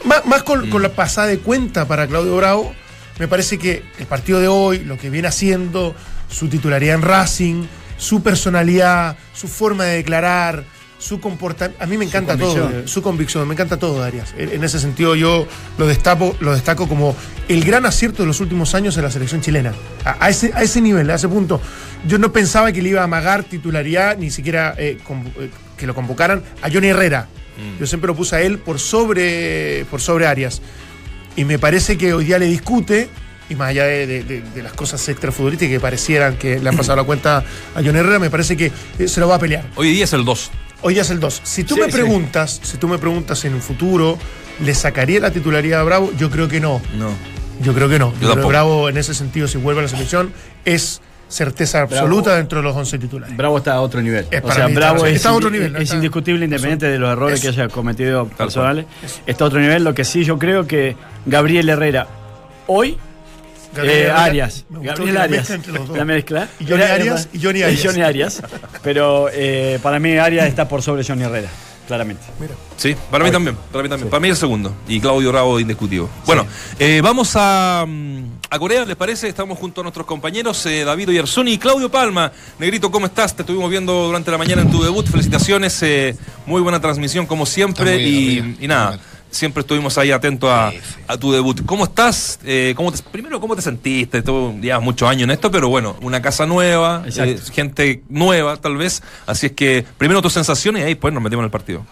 Más, 0.04 0.26
más 0.26 0.44
con, 0.44 0.70
con 0.70 0.82
la 0.84 0.90
pasada 0.90 1.28
de 1.28 1.40
cuenta 1.40 1.88
para 1.88 2.06
Claudio 2.06 2.36
Bravo, 2.36 2.76
me 3.18 3.28
parece 3.30 3.58
que 3.58 3.82
el 3.98 4.06
partido 4.06 4.40
de 4.42 4.50
hoy, 4.50 4.80
lo 4.80 4.98
que 4.98 5.10
viene 5.10 5.30
haciendo, 5.30 5.96
su 6.30 6.50
titularidad 6.50 6.96
en 6.96 7.02
Racing, 7.02 7.64
su 7.98 8.22
personalidad, 8.22 9.16
su 9.34 9.48
forma 9.48 9.86
de 9.86 9.96
declarar, 9.96 10.66
su 11.00 11.20
comportamiento. 11.22 11.82
A 11.84 11.88
mí 11.88 11.98
me 11.98 12.06
encanta 12.06 12.38
todo, 12.38 12.88
su 12.88 13.02
convicción, 13.02 13.48
me 13.48 13.54
encanta 13.54 13.78
todo, 13.78 14.04
Arias. 14.04 14.34
En, 14.38 14.64
ese 14.64 14.80
sentido, 14.80 15.16
yo 15.16 15.48
lo 15.78 15.88
destaco, 15.88 16.36
lo 16.40 16.54
destaco 16.54 16.88
como 16.90 17.16
el 17.48 17.64
gran 17.64 17.86
acierto 17.86 18.24
de 18.24 18.28
los 18.28 18.42
últimos 18.42 18.76
años 18.76 18.98
en 18.98 19.04
la 19.04 19.12
selección 19.12 19.42
chilena. 19.42 19.74
A, 20.04 20.26
a 20.26 20.30
ese, 20.30 20.52
a 20.54 20.62
ese 20.62 20.82
nivel, 20.82 21.10
a 21.10 21.16
ese 21.16 21.30
punto. 21.30 21.62
Yo 22.06 22.18
no 22.18 22.32
pensaba 22.34 22.72
que 22.72 22.82
le 22.82 22.90
iba 22.90 23.02
a 23.02 23.06
amagar 23.06 23.44
titularidad, 23.44 24.18
ni 24.18 24.30
siquiera 24.30 24.76
eh, 24.78 24.98
convo- 25.08 25.32
eh, 25.40 25.50
que 25.77 25.88
lo 25.88 25.94
convocaran 25.95 26.44
a 26.62 26.69
Johnny 26.72 26.88
Herrera. 26.88 27.27
Yo 27.80 27.88
siempre 27.88 28.07
lo 28.07 28.16
puse 28.16 28.36
a 28.36 28.42
él 28.42 28.57
por 28.60 28.80
sobre, 28.80 29.86
por 29.89 30.01
sobre 30.01 30.27
Arias. 30.27 30.62
Y 31.38 31.45
me 31.45 31.57
parece 31.60 31.98
que 31.98 32.13
hoy 32.13 32.25
día 32.25 32.38
le 32.38 32.48
discute, 32.48 33.10
y 33.50 33.56
más 33.56 33.69
allá 33.69 33.86
de, 33.86 34.06
de- 34.07 34.24
de- 34.24 34.42
de 34.42 34.63
las 34.63 34.74
cosas 34.74 35.07
extrafutbolísticas 35.07 35.72
que 35.74 35.80
parecieran 35.80 36.36
que 36.38 36.60
le 36.60 36.68
han 36.69 36.75
pasado 36.75 36.98
la 36.98 37.04
cuenta 37.04 37.38
a 37.39 37.81
John 37.83 37.95
Herrera, 37.95 38.19
me 38.19 38.30
parece 38.30 38.57
que 38.57 38.72
eh, 39.00 39.07
se 39.07 39.19
lo 39.22 39.27
va 39.27 39.36
a 39.36 39.39
pelear. 39.39 39.66
Hoy 39.75 39.92
día 39.94 40.04
es 40.04 40.13
el 40.13 40.25
2. 40.25 40.51
Hoy 40.81 40.94
día 40.94 41.04
es 41.04 41.10
el 41.12 41.19
2. 41.19 41.42
Si 41.44 41.63
tú 41.63 41.75
Sí, 41.75 41.80
me 41.81 41.86
sí. 41.88 41.91
preguntas, 41.94 42.60
si 42.63 42.77
tú 42.77 42.88
me 42.89 42.98
preguntas 42.98 43.44
en 43.46 43.53
un 43.53 43.62
futuro, 43.62 44.17
¿le 44.62 44.75
sacaría 44.75 45.20
la 45.20 45.32
titularidad 45.32 45.79
a 45.79 45.84
Bravo? 45.84 46.12
Yo 46.17 46.29
creo 46.29 46.48
que 46.50 46.60
no. 46.60 46.82
No. 46.98 47.10
Yo 47.62 47.74
creo 47.74 47.88
que 47.88 48.00
no. 48.00 48.13
Yo. 48.20 48.36
Bravo, 48.48 48.89
en 48.89 48.98
ese 48.98 49.13
sentido, 49.13 49.48
si 49.48 49.58
vuelve 49.58 49.79
a 49.79 49.84
la 49.84 49.89
selección, 49.89 50.34
es 50.65 51.01
certeza 51.27 51.82
absoluta 51.82 52.36
dentro 52.36 52.60
de 52.60 52.63
los 52.63 52.75
11 52.75 53.00
titulares. 53.00 53.36
Bravo 53.36 53.58
está 53.58 53.74
a 53.74 53.82
otro 53.82 54.01
nivel. 54.01 54.27
Eh, 54.32 54.41
o 54.44 54.51
sea, 54.51 54.67
Bravo 54.67 55.05
es, 55.05 55.15
está 55.15 55.29
a 55.29 55.34
otro 55.34 55.50
nivel, 55.50 55.75
es 55.75 55.94
indiscutible, 55.94 56.46
independiente 56.46 56.88
de 56.88 57.00
los 57.00 57.12
errores 57.12 57.39
Eso. 57.39 57.51
que 57.53 57.62
haya 57.62 57.70
cometido 57.70 58.27
personales. 58.27 58.86
Está 59.25 59.44
a 59.44 59.48
otro 59.48 59.60
nivel. 59.60 59.84
Lo 59.84 59.94
que 59.94 60.03
sí 60.03 60.24
yo 60.24 60.38
creo 60.38 60.67
que 60.67 60.96
Gabriel 61.25 61.70
Herrera 61.70 62.08
hoy. 62.67 62.98
Eh, 63.77 64.10
Arias, 64.10 64.65
Gabriel 64.70 65.15
la 65.15 65.24
Arias, 65.24 65.50
mezcla 65.50 65.79
la 65.98 66.05
mezcla. 66.05 66.48
Y 66.62 66.65
Johnny 66.65 66.84
Arias 66.84 67.27
y 67.34 67.44
Johnny 67.44 67.60
y 67.62 67.63
Arias. 67.63 67.84
Johnny 67.84 68.01
Arias. 68.03 68.41
Pero 68.82 69.27
eh, 69.34 69.79
para 69.84 70.00
mí 70.00 70.17
Arias 70.17 70.48
está 70.48 70.65
por 70.65 70.82
sobre 70.82 71.03
Johnny 71.03 71.24
Herrera, 71.24 71.50
claramente. 71.86 72.24
Mira. 72.39 72.54
Sí, 72.77 72.96
para 73.10 73.24
mí 73.24 73.32
también, 73.32 73.56
para 73.72 73.84
mí 73.84 73.89
también. 73.89 74.10
Para 74.10 74.20
mí 74.20 74.30
el 74.30 74.36
segundo. 74.36 74.74
Y 74.88 75.00
Claudio 75.00 75.32
Bravo 75.32 75.60
indiscutivo. 75.60 76.10
Bueno, 76.25 76.46
eh, 76.80 77.01
vamos 77.04 77.34
a, 77.36 77.86
mm, 77.88 78.24
a 78.50 78.60
Corea, 78.60 78.86
¿les 78.86 78.96
parece? 78.96 79.27
Estamos 79.27 79.58
junto 79.58 79.82
a 79.82 79.84
nuestros 79.84 80.06
compañeros 80.06 80.65
eh, 80.65 80.84
David 80.84 81.10
Oyarzuni 81.10 81.54
y 81.54 81.58
Claudio 81.58 81.89
Palma. 81.89 82.32
Negrito, 82.60 82.92
¿cómo 82.92 83.06
estás? 83.06 83.36
Te 83.36 83.44
estuvimos 83.44 83.70
viendo 83.70 84.08
durante 84.08 84.32
la 84.32 84.38
mañana 84.38 84.62
en 84.62 84.72
tu 84.72 84.82
debut. 84.82 85.06
Felicitaciones, 85.08 85.82
eh, 85.84 86.18
muy 86.46 86.62
buena 86.62 86.80
transmisión 86.80 87.25
como 87.25 87.46
siempre. 87.46 87.98
Bien, 87.98 88.58
y, 88.60 88.65
y 88.65 88.68
nada, 88.68 89.00
siempre 89.36 89.62
estuvimos 89.62 89.98
ahí 89.98 90.12
atentos 90.12 90.50
a, 90.50 90.72
a 91.08 91.18
tu 91.18 91.32
debut. 91.32 91.65
¿Cómo 91.65 91.84
estás? 91.84 92.39
Eh, 92.46 92.74
¿cómo 92.75 92.92
te- 92.92 93.04
primero, 93.04 93.39
¿cómo 93.39 93.56
te 93.56 93.62
sentiste? 93.62 94.22
Tú 94.22 94.58
llevas 94.62 94.82
muchos 94.82 95.08
años 95.10 95.24
en 95.24 95.32
esto, 95.32 95.51
pero 95.51 95.70
bueno, 95.70 95.96
una 96.01 96.22
casa 96.22 96.46
nueva, 96.46 97.04
eh, 97.06 97.39
gente 97.54 98.04
nueva 98.10 98.58
tal 98.58 98.77
vez. 98.77 99.04
Así 99.25 99.48
es 99.48 99.51
que 99.51 99.86
primero 99.98 100.22
tus 100.22 100.34
sensaciones 100.34 100.82
y 100.84 100.86
ahí 100.86 100.96
pues 100.96 101.13
nos 101.13 101.22
metemos 101.22 101.42
en 101.44 101.46
el 101.46 101.51
partido. 101.51 101.86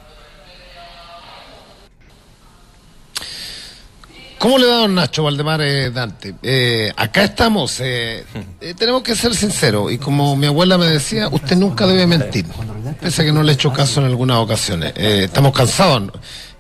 ¿Cómo 4.40 4.58
le 4.58 4.68
va 4.68 4.76
don 4.80 4.94
Nacho 4.96 5.24
Valdemar 5.24 5.62
eh, 5.62 5.90
Dante? 5.90 6.36
Eh, 6.44 6.92
acá 6.98 7.24
estamos. 7.24 7.80
eh, 7.80 8.26
eh, 8.60 8.74
tenemos 8.78 9.02
que 9.02 9.16
ser 9.16 9.34
sinceros. 9.36 9.90
Y 9.90 9.98
como 9.98 10.36
mi 10.36 10.48
abuela 10.48 10.78
me 10.78 10.86
decía, 10.88 11.30
usted 11.30 11.56
nunca 11.56 11.88
debe 11.88 12.06
mentir. 12.08 12.46
Pese 13.00 13.22
a 13.22 13.26
que 13.26 13.32
no 13.32 13.42
le 13.42 13.54
he 13.54 13.56
hecho 13.56 13.72
caso 13.72 14.02
en 14.02 14.08
algunas 14.08 14.38
ocasiones. 14.40 14.92
Eh, 14.98 15.22
estamos 15.26 15.54
cansados. 15.54 16.12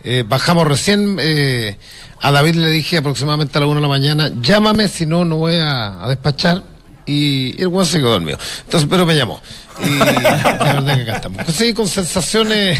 Eh, 0.03 0.23
bajamos 0.27 0.67
recién. 0.67 1.17
eh, 1.19 1.77
a 2.23 2.31
David 2.31 2.55
le 2.55 2.69
dije 2.69 2.97
aproximadamente 2.97 3.57
a 3.57 3.61
la 3.61 3.67
una 3.67 3.75
de 3.75 3.81
la 3.81 3.87
mañana, 3.89 4.31
llámame, 4.41 4.87
si 4.87 5.05
no, 5.05 5.25
no 5.25 5.35
voy 5.35 5.57
a, 5.59 6.05
despachar. 6.07 6.63
Y, 7.05 7.61
el 7.61 7.67
guan 7.67 7.85
se 7.85 7.99
dormido. 7.99 8.39
Entonces, 8.63 8.87
pero 8.89 9.05
me 9.05 9.13
llamó. 9.13 9.41
Y 9.85 9.89
la 9.99 10.05
verdad 10.05 10.95
que 10.95 11.01
acá 11.01 11.15
estamos. 11.17 11.45
Sí, 11.53 11.73
con 11.73 11.85
sensaciones. 11.85 12.79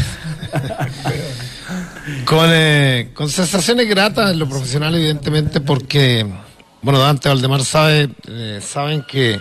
eh, 2.46 3.10
con 3.12 3.28
sensaciones 3.28 3.86
gratas 3.86 4.30
en 4.30 4.38
lo 4.38 4.48
profesional, 4.48 4.94
evidentemente, 4.94 5.60
porque 5.60 6.26
Bueno, 6.80 6.98
Dante 6.98 7.28
Valdemar 7.28 7.66
sabe, 7.66 8.08
eh, 8.26 8.60
saben 8.66 9.02
que, 9.02 9.38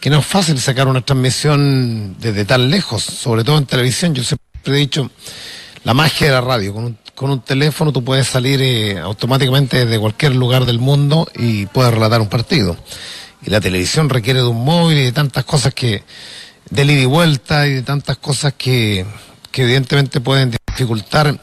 que 0.00 0.10
no 0.10 0.18
es 0.18 0.26
fácil 0.26 0.58
sacar 0.58 0.88
una 0.88 1.02
transmisión 1.02 2.16
desde 2.18 2.44
tan 2.44 2.68
lejos, 2.70 3.04
sobre 3.04 3.44
todo 3.44 3.58
en 3.58 3.66
televisión. 3.66 4.16
Yo 4.16 4.24
siempre 4.24 4.48
he 4.66 4.72
dicho 4.72 5.08
la 5.84 5.94
magia 5.94 6.26
de 6.26 6.32
la 6.32 6.40
radio. 6.40 6.74
Con 6.74 6.84
un, 6.86 7.03
con 7.14 7.30
un 7.30 7.40
teléfono 7.40 7.92
tú 7.92 8.02
puedes 8.02 8.26
salir 8.26 8.60
eh, 8.62 8.98
automáticamente 8.98 9.84
desde 9.84 9.98
cualquier 10.00 10.34
lugar 10.34 10.64
del 10.66 10.78
mundo 10.78 11.28
y 11.36 11.66
puedes 11.66 11.92
relatar 11.94 12.20
un 12.20 12.28
partido. 12.28 12.76
Y 13.46 13.50
la 13.50 13.60
televisión 13.60 14.08
requiere 14.08 14.40
de 14.40 14.46
un 14.46 14.64
móvil 14.64 14.98
y 14.98 15.02
de 15.04 15.12
tantas 15.12 15.44
cosas 15.44 15.74
que, 15.74 16.02
del 16.70 16.90
ida 16.90 17.02
y 17.02 17.06
vuelta 17.06 17.66
y 17.66 17.74
de 17.74 17.82
tantas 17.82 18.16
cosas 18.16 18.54
que, 18.56 19.04
que 19.50 19.62
evidentemente 19.62 20.20
pueden 20.20 20.56
dificultar 20.68 21.38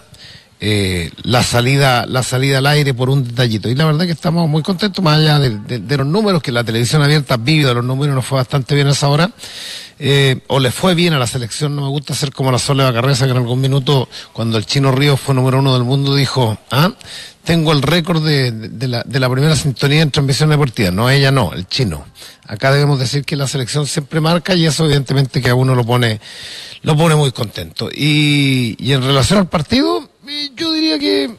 eh, 0.64 1.10
la 1.24 1.42
salida 1.42 2.06
la 2.06 2.22
salida 2.22 2.60
al 2.60 2.68
aire 2.68 2.94
por 2.94 3.10
un 3.10 3.24
detallito. 3.28 3.70
Y 3.70 3.76
la 3.76 3.86
verdad 3.86 4.06
que 4.06 4.12
estamos 4.12 4.48
muy 4.50 4.62
contentos, 4.64 5.04
más 5.04 5.18
allá 5.20 5.40
de, 5.40 5.58
de- 5.58 5.80
de 5.80 5.98
los 5.98 6.06
números, 6.08 6.42
que 6.44 6.52
la 6.52 6.64
televisión 6.64 7.02
abierta 7.02 7.38
vive 7.38 7.66
de 7.68 7.74
los 7.76 7.86
números, 7.86 8.14
nos 8.16 8.26
fue 8.26 8.38
bastante 8.38 8.76
bien 8.76 8.88
a 8.88 8.92
esa 8.92 9.08
hora. 9.08 9.32
Eh, 10.04 10.40
o 10.48 10.60
le 10.60 10.72
fue 10.72 10.96
bien 10.96 11.14
a 11.14 11.20
la 11.20 11.28
selección, 11.28 11.76
no 11.76 11.84
me 11.84 11.90
gusta 11.90 12.16
ser 12.16 12.32
como 12.32 12.52
la 12.52 12.58
Soledad 12.58 12.92
Carreza, 12.92 13.26
que 13.26 13.32
en 13.32 13.38
algún 13.38 13.62
minuto, 13.62 14.10
cuando 14.34 14.58
el 14.58 14.66
Chino 14.66 14.92
Ríos 14.92 15.20
fue 15.20 15.36
número 15.36 15.60
uno 15.60 15.76
del 15.76 15.84
mundo, 15.84 16.16
dijo, 16.16 16.58
ah, 16.72 16.92
tengo 17.44 17.72
el 17.72 17.84
récord 17.84 18.26
de, 18.26 18.52
de- 18.52 18.88
la, 18.88 19.04
de 19.04 19.20
la 19.20 19.30
primera 19.30 19.56
sintonía 19.56 20.02
en 20.02 20.10
transmisión 20.10 20.50
deportiva. 20.50 20.90
No, 20.90 21.08
ella 21.08 21.32
no, 21.32 21.54
el 21.54 21.68
chino. 21.68 22.04
Acá 22.48 22.72
debemos 22.72 22.98
decir 22.98 23.24
que 23.24 23.36
la 23.36 23.46
selección 23.48 23.86
siempre 23.86 24.20
marca 24.22 24.56
y 24.56 24.66
eso 24.66 24.86
evidentemente 24.86 25.40
que 25.40 25.50
a 25.50 25.56
uno 25.56 25.76
lo 25.76 25.86
pone, 25.86 26.20
lo 26.82 26.98
pone 26.98 27.14
muy 27.14 27.32
contento. 27.32 27.88
Y, 27.94 28.76
y 28.80 28.94
en 28.94 29.04
relación 29.04 29.38
al 29.38 29.50
partido, 29.50 30.10
eh, 30.28 30.50
yo 30.56 30.72
diría 30.72 30.98
que 30.98 31.30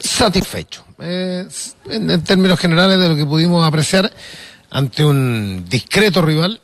satisfecho. 0.00 0.84
Eh, 1.00 1.46
en 1.90 2.24
términos 2.24 2.58
generales 2.58 2.98
de 2.98 3.08
lo 3.08 3.14
que 3.14 3.24
pudimos 3.24 3.64
apreciar 3.64 4.12
ante 4.70 5.04
un 5.04 5.64
discreto 5.68 6.22
rival 6.22 6.60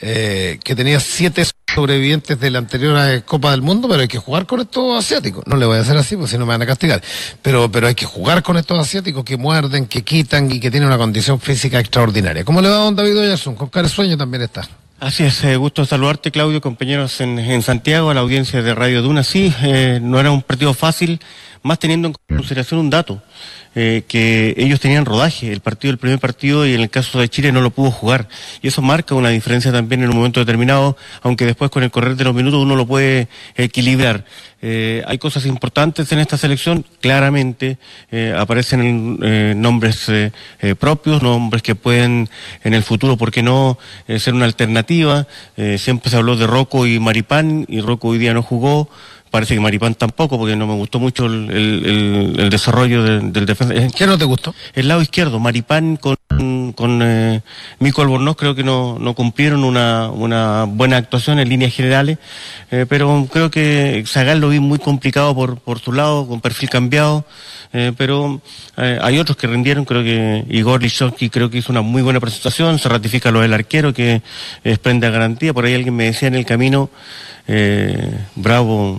eh, 0.00 0.58
que 0.62 0.74
tenía 0.74 1.00
siete 1.00 1.44
sobrevivientes 1.74 2.38
de 2.38 2.50
la 2.50 2.58
anterior 2.58 2.96
eh, 2.98 3.22
Copa 3.22 3.50
del 3.50 3.62
Mundo, 3.62 3.88
pero 3.88 4.02
hay 4.02 4.08
que 4.08 4.18
jugar 4.18 4.46
con 4.46 4.60
estos 4.60 4.98
asiáticos. 4.98 5.44
No 5.46 5.56
le 5.56 5.66
voy 5.66 5.78
a 5.78 5.80
hacer 5.80 5.96
así, 5.96 6.16
porque 6.16 6.30
si 6.30 6.38
no 6.38 6.46
me 6.46 6.52
van 6.52 6.62
a 6.62 6.66
castigar. 6.66 7.02
Pero, 7.42 7.70
pero 7.70 7.86
hay 7.86 7.94
que 7.94 8.06
jugar 8.06 8.42
con 8.42 8.56
estos 8.56 8.78
asiáticos 8.78 9.24
que 9.24 9.36
muerden, 9.36 9.86
que 9.86 10.02
quitan 10.02 10.50
y 10.50 10.60
que 10.60 10.70
tienen 10.70 10.88
una 10.88 10.98
condición 10.98 11.40
física 11.40 11.80
extraordinaria. 11.80 12.44
¿Cómo 12.44 12.60
le 12.60 12.68
va 12.68 12.76
a 12.76 12.78
don 12.80 12.96
David 12.96 13.18
Oyerson? 13.18 13.54
Con 13.54 13.68
cara 13.68 13.88
sueño 13.88 14.16
también 14.16 14.42
está. 14.42 14.68
Así 14.98 15.24
es, 15.24 15.44
eh, 15.44 15.56
gusto 15.56 15.84
saludarte 15.84 16.30
Claudio, 16.30 16.62
compañeros 16.62 17.20
en, 17.20 17.38
en 17.38 17.60
Santiago, 17.60 18.08
a 18.08 18.14
la 18.14 18.20
audiencia 18.20 18.62
de 18.62 18.74
Radio 18.74 19.02
Duna. 19.02 19.22
Sí, 19.24 19.54
eh, 19.62 19.98
no 20.02 20.18
era 20.18 20.30
un 20.30 20.40
partido 20.40 20.72
fácil, 20.72 21.20
más 21.62 21.78
teniendo 21.78 22.08
en 22.08 22.14
consideración 22.34 22.80
un 22.80 22.88
dato, 22.88 23.22
eh, 23.76 24.02
que 24.08 24.54
ellos 24.56 24.80
tenían 24.80 25.04
rodaje, 25.04 25.52
el 25.52 25.60
partido, 25.60 25.92
el 25.92 25.98
primer 25.98 26.18
partido, 26.18 26.66
y 26.66 26.74
en 26.74 26.80
el 26.80 26.90
caso 26.90 27.20
de 27.20 27.28
Chile 27.28 27.52
no 27.52 27.60
lo 27.60 27.70
pudo 27.70 27.92
jugar. 27.92 28.26
Y 28.62 28.68
eso 28.68 28.82
marca 28.82 29.14
una 29.14 29.28
diferencia 29.28 29.70
también 29.70 30.02
en 30.02 30.08
un 30.08 30.16
momento 30.16 30.40
determinado, 30.40 30.96
aunque 31.22 31.46
después 31.46 31.70
con 31.70 31.84
el 31.84 31.92
correr 31.92 32.16
de 32.16 32.24
los 32.24 32.34
minutos 32.34 32.60
uno 32.60 32.74
lo 32.74 32.86
puede 32.86 33.28
equilibrar. 33.54 34.24
Eh, 34.62 35.04
hay 35.06 35.18
cosas 35.18 35.44
importantes 35.44 36.10
en 36.12 36.18
esta 36.18 36.38
selección, 36.38 36.84
claramente 37.00 37.76
eh, 38.10 38.34
aparecen 38.36 39.18
eh, 39.22 39.54
nombres 39.54 40.10
propios, 40.78 41.22
nombres 41.22 41.62
que 41.62 41.74
pueden 41.74 42.28
en 42.64 42.74
el 42.74 42.82
futuro, 42.82 43.16
¿por 43.16 43.30
qué 43.30 43.42
no?, 43.42 43.78
ser 44.18 44.34
una 44.34 44.46
alternativa. 44.46 45.26
Siempre 45.76 46.10
se 46.10 46.16
habló 46.16 46.36
de 46.36 46.46
Rocco 46.46 46.86
y 46.86 46.98
Maripán, 46.98 47.66
y 47.68 47.80
Rocco 47.80 48.08
hoy 48.08 48.18
día 48.18 48.34
no 48.34 48.42
jugó. 48.42 48.88
Parece 49.30 49.54
que 49.54 49.60
Maripán 49.60 49.94
tampoco, 49.94 50.38
porque 50.38 50.56
no 50.56 50.66
me 50.66 50.74
gustó 50.74 50.98
mucho 50.98 51.26
el, 51.26 51.50
el- 51.50 52.48
desarrollo 52.50 53.02
de- 53.02 53.20
del 53.20 53.44
defensa. 53.46 53.74
¿Qué 53.96 54.06
no 54.06 54.16
te 54.16 54.24
gustó? 54.24 54.54
el 54.74 54.88
lado 54.88 55.02
izquierdo, 55.02 55.38
Maripán 55.40 55.96
con, 55.96 56.16
con 56.72 57.00
eh, 57.02 57.42
Mico 57.78 58.02
Albornoz 58.02 58.36
creo 58.36 58.54
que 58.54 58.64
no, 58.64 58.98
no 58.98 59.14
cumplieron 59.14 59.64
una, 59.64 60.10
una 60.10 60.64
buena 60.64 60.96
actuación 60.96 61.38
en 61.38 61.48
líneas 61.48 61.74
generales, 61.74 62.18
eh, 62.70 62.86
pero 62.88 63.28
creo 63.30 63.50
que 63.50 64.04
Zagal 64.06 64.40
lo 64.40 64.48
vi 64.48 64.60
muy 64.60 64.78
complicado 64.78 65.34
por, 65.34 65.58
por 65.58 65.78
su 65.78 65.92
lado, 65.92 66.26
con 66.26 66.40
perfil 66.40 66.68
cambiado, 66.68 67.24
eh, 67.72 67.92
pero 67.96 68.40
eh, 68.76 68.98
hay 69.02 69.18
otros 69.18 69.36
que 69.36 69.46
rindieron, 69.46 69.84
creo 69.84 70.02
que 70.02 70.44
Igor 70.48 70.82
Lichowski 70.82 71.30
creo 71.30 71.50
que 71.50 71.58
hizo 71.58 71.72
una 71.72 71.82
muy 71.82 72.02
buena 72.02 72.20
presentación, 72.20 72.78
se 72.78 72.88
ratifica 72.88 73.30
lo 73.30 73.40
del 73.40 73.52
arquero 73.52 73.92
que 73.92 74.22
eh, 74.64 74.78
prende 74.78 75.06
a 75.06 75.10
garantía, 75.10 75.52
por 75.52 75.64
ahí 75.64 75.74
alguien 75.74 75.94
me 75.94 76.04
decía 76.04 76.28
en 76.28 76.34
el 76.34 76.46
camino, 76.46 76.90
eh, 77.48 78.18
Bravo 78.34 78.98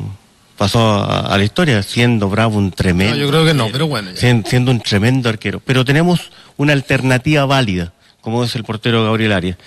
pasó 0.57 0.79
a, 0.79 1.33
a 1.33 1.37
la 1.37 1.43
historia 1.43 1.83
siendo 1.83 2.29
Bravo 2.29 2.57
un 2.57 2.71
tremendo 2.71 3.15
No, 3.15 3.21
yo 3.21 3.29
creo 3.29 3.45
que 3.45 3.53
no, 3.53 3.69
pero 3.71 3.87
bueno. 3.87 4.11
siendo 4.15 4.71
un 4.71 4.81
tremendo 4.81 5.29
arquero. 5.29 5.61
Pero 5.63 5.85
tenemos 5.85 6.31
una 6.57 6.73
alternativa 6.73 7.45
válida, 7.45 7.93
como 8.21 8.43
es 8.43 8.55
el 8.55 8.63
portero 8.63 9.03
Gabriel 9.03 9.31
Arias. 9.31 9.57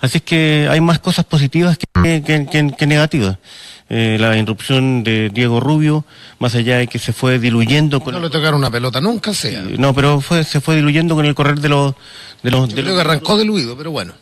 Así 0.00 0.18
es 0.18 0.22
que 0.24 0.68
hay 0.70 0.80
más 0.80 0.98
cosas 0.98 1.24
positivas 1.24 1.78
que, 1.78 2.22
que- 2.22 2.46
que- 2.50 2.72
que 2.76 2.86
negativas. 2.86 3.38
Eh, 3.92 4.18
la 4.20 4.36
irrupción 4.36 5.02
de 5.02 5.30
Diego 5.30 5.58
Rubio, 5.58 6.04
más 6.38 6.54
allá 6.54 6.78
de 6.78 6.86
que 6.86 7.00
se 7.00 7.12
fue 7.12 7.40
diluyendo 7.40 8.00
con... 8.00 8.14
No 8.14 8.20
le 8.20 8.30
tocaron 8.30 8.60
una 8.60 8.70
pelota 8.70 9.00
nunca, 9.00 9.34
sea. 9.34 9.62
No, 9.62 9.92
pero 9.92 10.20
fue, 10.20 10.44
se 10.44 10.60
fue 10.60 10.76
diluyendo 10.76 11.16
con 11.16 11.26
el 11.26 11.34
correr 11.34 11.58
de 11.60 11.68
los... 11.70 11.94
De 12.42 12.50
los, 12.52 12.68
de 12.68 12.74
creo 12.74 12.86
los- 12.86 12.94
que 12.94 13.00
arrancó 13.00 13.36
diluido, 13.36 13.76
pero 13.76 13.90
bueno. 13.90 14.12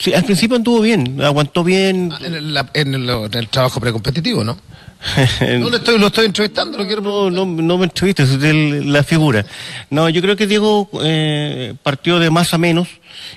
Sí, 0.00 0.14
al 0.14 0.24
principio 0.24 0.56
anduvo 0.56 0.80
bien, 0.80 1.20
aguantó 1.22 1.62
bien. 1.62 2.10
Ah, 2.12 2.18
En 2.24 2.34
el, 2.34 2.54
la- 2.54 2.70
en 2.72 2.94
el- 2.94 3.08
en 3.10 3.34
el 3.34 3.48
trabajo 3.48 3.80
precompetitivo, 3.80 4.42
¿no? 4.42 4.56
No 5.58 5.70
le 5.70 5.76
estoy, 5.76 5.98
lo 5.98 6.06
estoy 6.08 6.26
entrevistando, 6.26 6.78
lo 6.78 6.86
quiero 6.86 7.02
No, 7.02 7.30
no, 7.30 7.44
no 7.46 7.78
me 7.78 7.84
entrevistes, 7.84 8.30
es 8.30 8.42
el- 8.42 8.92
la 8.92 9.02
figura. 9.02 9.44
No, 9.90 10.08
yo 10.08 10.20
creo 10.22 10.36
que 10.36 10.46
Diego 10.46 10.88
eh, 11.02 11.74
partió 11.82 12.18
de 12.18 12.30
más 12.30 12.52
a 12.54 12.58
menos 12.58 12.88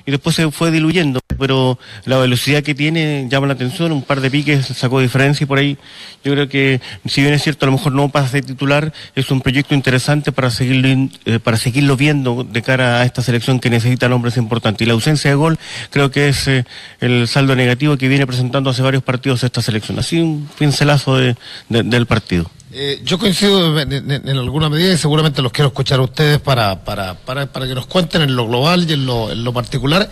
y 0.06 0.10
después 0.10 0.36
se 0.36 0.50
fue 0.50 0.70
diluyendo, 0.70 1.20
pero 1.38 1.78
la 2.04 2.18
velocidad 2.18 2.62
que 2.62 2.74
tiene 2.74 3.26
llama 3.30 3.46
la 3.46 3.54
atención, 3.54 3.92
un 3.92 4.02
par 4.02 4.20
de 4.20 4.30
piques 4.30 4.66
sacó 4.66 5.00
diferencia 5.00 5.44
y 5.44 5.46
por 5.46 5.58
ahí 5.58 5.76
yo 6.24 6.32
creo 6.32 6.48
que, 6.48 6.80
si 7.06 7.22
bien 7.22 7.34
es 7.34 7.42
cierto, 7.42 7.64
a 7.64 7.68
lo 7.70 7.72
mejor 7.72 7.92
no 7.92 8.08
pasa 8.10 8.32
de 8.32 8.42
titular, 8.42 8.92
es 9.14 9.30
un 9.30 9.40
proyecto 9.40 9.74
interesante 9.74 10.32
para 10.32 10.50
seguirlo, 10.50 11.08
eh, 11.24 11.38
para 11.38 11.56
seguirlo 11.56 11.96
viendo 11.96 12.44
de 12.44 12.62
cara 12.62 13.00
a 13.00 13.04
esta 13.04 13.22
selección 13.22 13.60
que 13.60 13.70
necesita 13.70 14.08
nombres 14.08 14.36
importantes. 14.36 14.82
Y 14.84 14.86
la 14.88 14.94
ausencia 14.94 15.30
de 15.30 15.36
gol 15.36 15.58
creo 15.90 16.10
que 16.10 16.28
es 16.28 16.46
eh, 16.48 16.64
el 17.00 17.26
saldo 17.28 17.56
negativo 17.56 17.96
que 17.96 18.08
viene 18.08 18.26
presentando 18.26 18.70
hace 18.70 18.82
varios 18.82 19.02
partidos 19.02 19.42
esta 19.44 19.62
selección. 19.62 19.98
Así 19.98 20.20
un 20.20 20.48
pincelazo 20.58 21.16
de- 21.16 21.36
del 21.68 22.06
partido. 22.06 22.50
Eh, 22.72 23.00
yo 23.04 23.18
coincido 23.18 23.80
en, 23.80 23.92
en- 23.92 24.28
en 24.28 24.36
alguna 24.38 24.68
medida 24.68 24.92
y 24.92 24.96
seguramente 24.96 25.42
los 25.42 25.50
quiero 25.52 25.68
escuchar 25.68 25.98
a 25.98 26.02
ustedes 26.02 26.38
para, 26.40 26.84
para, 26.84 27.14
para, 27.14 27.46
para 27.46 27.66
que 27.66 27.74
nos 27.74 27.86
cuenten 27.86 28.22
en 28.22 28.36
lo 28.36 28.46
global 28.46 28.86
y 28.88 28.92
en 28.92 29.06
lo, 29.06 29.30
en 29.32 29.42
lo 29.42 29.52
particular. 29.52 30.08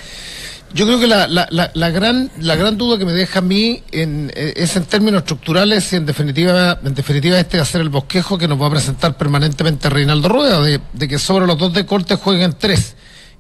Yo 0.75 0.85
creo 0.85 0.99
que 1.01 1.07
la, 1.07 1.27
la, 1.29 1.49
la, 1.73 1.91
gran, 1.91 2.31
la 2.41 2.55
gran 2.57 2.77
duda 2.77 2.99
que 2.99 3.07
me 3.07 3.13
deja 3.13 3.39
a 3.39 3.43
mí 3.43 3.83
en, 3.91 4.31
eh, 4.35 4.53
es 4.57 4.77
en 4.77 4.85
términos 4.85 5.21
estructurales 5.21 5.91
y 5.93 5.97
en 5.97 6.05
definitiva, 6.05 6.79
en 6.85 6.95
definitiva 6.95 7.39
este 7.39 7.57
va 7.57 7.63
a 7.63 7.67
ser 7.67 7.81
el 7.81 7.89
bosquejo 7.89 8.37
que 8.37 8.49
nos 8.49 8.61
va 8.61 8.67
a 8.67 8.71
presentar 8.71 9.17
permanentemente 9.17 9.89
Reinaldo 9.89 10.29
Rueda, 10.29 10.61
de, 10.61 10.81
de 10.93 11.09
que 11.09 11.19
sobre 11.19 11.47
los 11.47 11.57
dos 11.57 11.73
de 11.73 11.87
corte 11.87 12.17
jueguen 12.17 12.55
tres. 12.59 12.97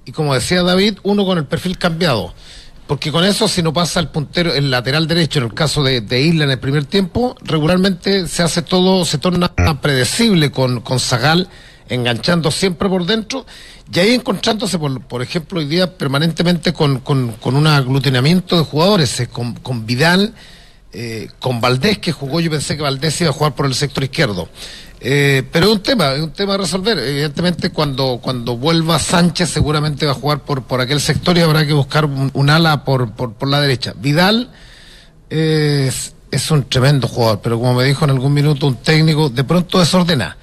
Y 0.06 0.12
como 0.12 0.32
decía 0.32 0.62
David, 0.62 0.98
uno 1.02 1.26
con 1.26 1.36
el 1.36 1.44
perfil 1.44 1.76
cambiado. 1.76 2.32
Porque 2.88 3.12
con 3.12 3.22
eso, 3.22 3.46
si 3.46 3.62
no 3.62 3.72
pasa 3.72 4.00
el 4.00 4.08
puntero, 4.08 4.54
el 4.54 4.70
lateral 4.70 5.06
derecho, 5.06 5.38
en 5.38 5.44
el 5.44 5.54
caso 5.54 5.84
de, 5.84 6.00
de 6.00 6.22
Isla 6.22 6.44
en 6.44 6.50
el 6.50 6.58
primer 6.58 6.86
tiempo, 6.86 7.36
regularmente 7.42 8.26
se 8.26 8.42
hace 8.42 8.62
todo, 8.62 9.04
se 9.04 9.18
torna 9.18 9.52
predecible 9.80 10.50
con, 10.50 10.80
con 10.80 10.98
Zagal 10.98 11.48
enganchando 11.90 12.50
siempre 12.50 12.88
por 12.88 13.04
dentro 13.04 13.46
y 13.92 13.98
ahí 13.98 14.14
encontrándose, 14.14 14.78
por, 14.78 15.00
por 15.02 15.22
ejemplo, 15.22 15.60
hoy 15.60 15.66
día 15.66 15.98
permanentemente 15.98 16.72
con, 16.72 17.00
con, 17.00 17.32
con 17.32 17.56
un 17.56 17.66
aglutinamiento 17.66 18.56
de 18.56 18.64
jugadores, 18.64 19.20
eh, 19.20 19.28
con, 19.28 19.54
con 19.54 19.84
Vidal, 19.84 20.34
eh, 20.92 21.28
con 21.40 21.60
Valdés, 21.60 21.98
que 21.98 22.12
jugó, 22.12 22.40
yo 22.40 22.50
pensé 22.50 22.76
que 22.76 22.82
Valdés 22.82 23.20
iba 23.20 23.30
a 23.30 23.34
jugar 23.34 23.54
por 23.54 23.66
el 23.66 23.74
sector 23.74 24.02
izquierdo. 24.02 24.48
Eh, 25.00 25.44
pero 25.52 25.66
es 25.66 25.72
un 25.72 25.82
tema, 25.82 26.12
es 26.12 26.22
un 26.22 26.32
tema 26.32 26.54
a 26.54 26.58
resolver. 26.58 26.98
Evidentemente, 26.98 27.70
cuando, 27.70 28.18
cuando 28.22 28.56
vuelva 28.56 28.98
Sánchez, 28.98 29.50
seguramente 29.50 30.06
va 30.06 30.12
a 30.12 30.14
jugar 30.14 30.40
por, 30.40 30.62
por 30.62 30.80
aquel 30.80 31.00
sector 31.00 31.36
y 31.38 31.40
habrá 31.40 31.66
que 31.66 31.72
buscar 31.72 32.04
un, 32.04 32.50
ala 32.50 32.84
por, 32.84 33.12
por, 33.12 33.34
por 33.34 33.48
la 33.48 33.60
derecha. 33.60 33.94
Vidal 33.96 34.50
es, 35.30 36.14
es 36.30 36.50
un 36.50 36.64
tremendo 36.64 37.06
jugador, 37.06 37.40
pero 37.42 37.58
como 37.58 37.74
me 37.74 37.84
dijo 37.84 38.04
en 38.04 38.10
algún 38.10 38.34
minuto 38.34 38.66
un 38.66 38.76
técnico, 38.76 39.28
de 39.28 39.44
pronto 39.44 39.78
desordena 39.78 40.36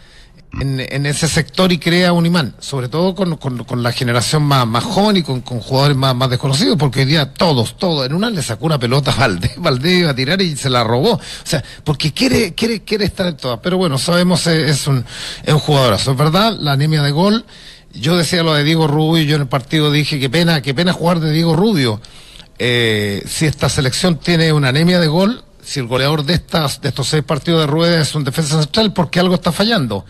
en, 0.59 0.79
en 0.79 1.05
ese 1.05 1.27
sector 1.27 1.71
y 1.71 1.77
crea 1.77 2.13
un 2.13 2.25
imán, 2.25 2.55
sobre 2.59 2.87
todo 2.87 3.15
con, 3.15 3.37
con, 3.37 3.63
con 3.63 3.83
la 3.83 3.91
generación 3.91 4.43
más, 4.43 4.65
más 4.67 4.83
joven 4.83 5.17
y 5.17 5.23
con, 5.23 5.41
con 5.41 5.59
jugadores 5.59 5.97
más, 5.97 6.15
más 6.15 6.29
desconocidos, 6.29 6.77
porque 6.77 7.01
hoy 7.01 7.05
día 7.05 7.33
todos, 7.33 7.77
todos, 7.77 8.05
en 8.05 8.13
una 8.13 8.29
le 8.29 8.41
sacó 8.41 8.65
una 8.65 8.79
pelota 8.79 9.11
a 9.11 9.15
Valdés, 9.15 9.53
Valdés 9.57 10.01
iba 10.01 10.11
a 10.11 10.15
tirar 10.15 10.41
y 10.41 10.55
se 10.55 10.69
la 10.69 10.83
robó, 10.83 11.13
o 11.13 11.21
sea, 11.43 11.63
porque 11.83 12.13
quiere, 12.13 12.53
quiere, 12.53 12.83
quiere 12.83 13.05
estar 13.05 13.27
en 13.27 13.37
todas, 13.37 13.59
pero 13.61 13.77
bueno, 13.77 13.97
sabemos 13.97 14.45
eh, 14.47 14.69
es 14.69 14.87
un, 14.87 15.05
es 15.43 15.53
un 15.53 15.59
jugadorazo, 15.59 16.11
es 16.11 16.17
verdad, 16.17 16.57
la 16.59 16.73
anemia 16.73 17.01
de 17.01 17.11
gol, 17.11 17.45
yo 17.93 18.17
decía 18.17 18.43
lo 18.43 18.53
de 18.53 18.63
Diego 18.63 18.87
Rubio, 18.87 19.23
yo 19.23 19.35
en 19.35 19.43
el 19.43 19.47
partido 19.47 19.91
dije 19.91 20.19
qué 20.19 20.29
pena, 20.29 20.61
qué 20.61 20.73
pena 20.73 20.93
jugar 20.93 21.19
de 21.19 21.31
Diego 21.31 21.55
Rubio, 21.55 22.01
eh, 22.57 23.23
si 23.27 23.45
esta 23.45 23.69
selección 23.69 24.17
tiene 24.17 24.53
una 24.53 24.69
anemia 24.69 24.99
de 24.99 25.07
gol, 25.07 25.43
si 25.61 25.79
el 25.79 25.87
goleador 25.87 26.23
de 26.23 26.35
estas, 26.35 26.79
de 26.79 26.89
estos 26.89 27.07
seis 27.07 27.23
partidos 27.23 27.61
de 27.61 27.67
rueda 27.67 27.99
es 27.99 28.13
un 28.13 28.23
defensa 28.23 28.61
central, 28.61 28.93
porque 28.93 29.19
algo 29.19 29.33
está 29.33 29.51
fallando. 29.51 30.05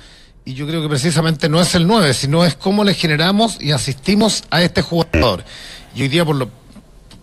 Y 0.45 0.53
yo 0.53 0.67
creo 0.67 0.81
que 0.83 0.89
precisamente 0.89 1.49
no 1.49 1.59
es 1.59 1.73
el 1.73 1.87
9, 1.87 2.13
sino 2.13 2.45
es 2.45 2.55
cómo 2.55 2.83
le 2.83 2.93
generamos 2.93 3.57
y 3.59 3.71
asistimos 3.71 4.43
a 4.51 4.61
este 4.61 4.83
jugador. 4.83 5.43
Y 5.95 6.03
hoy 6.03 6.07
día, 6.07 6.23
por 6.23 6.35
lo, 6.35 6.49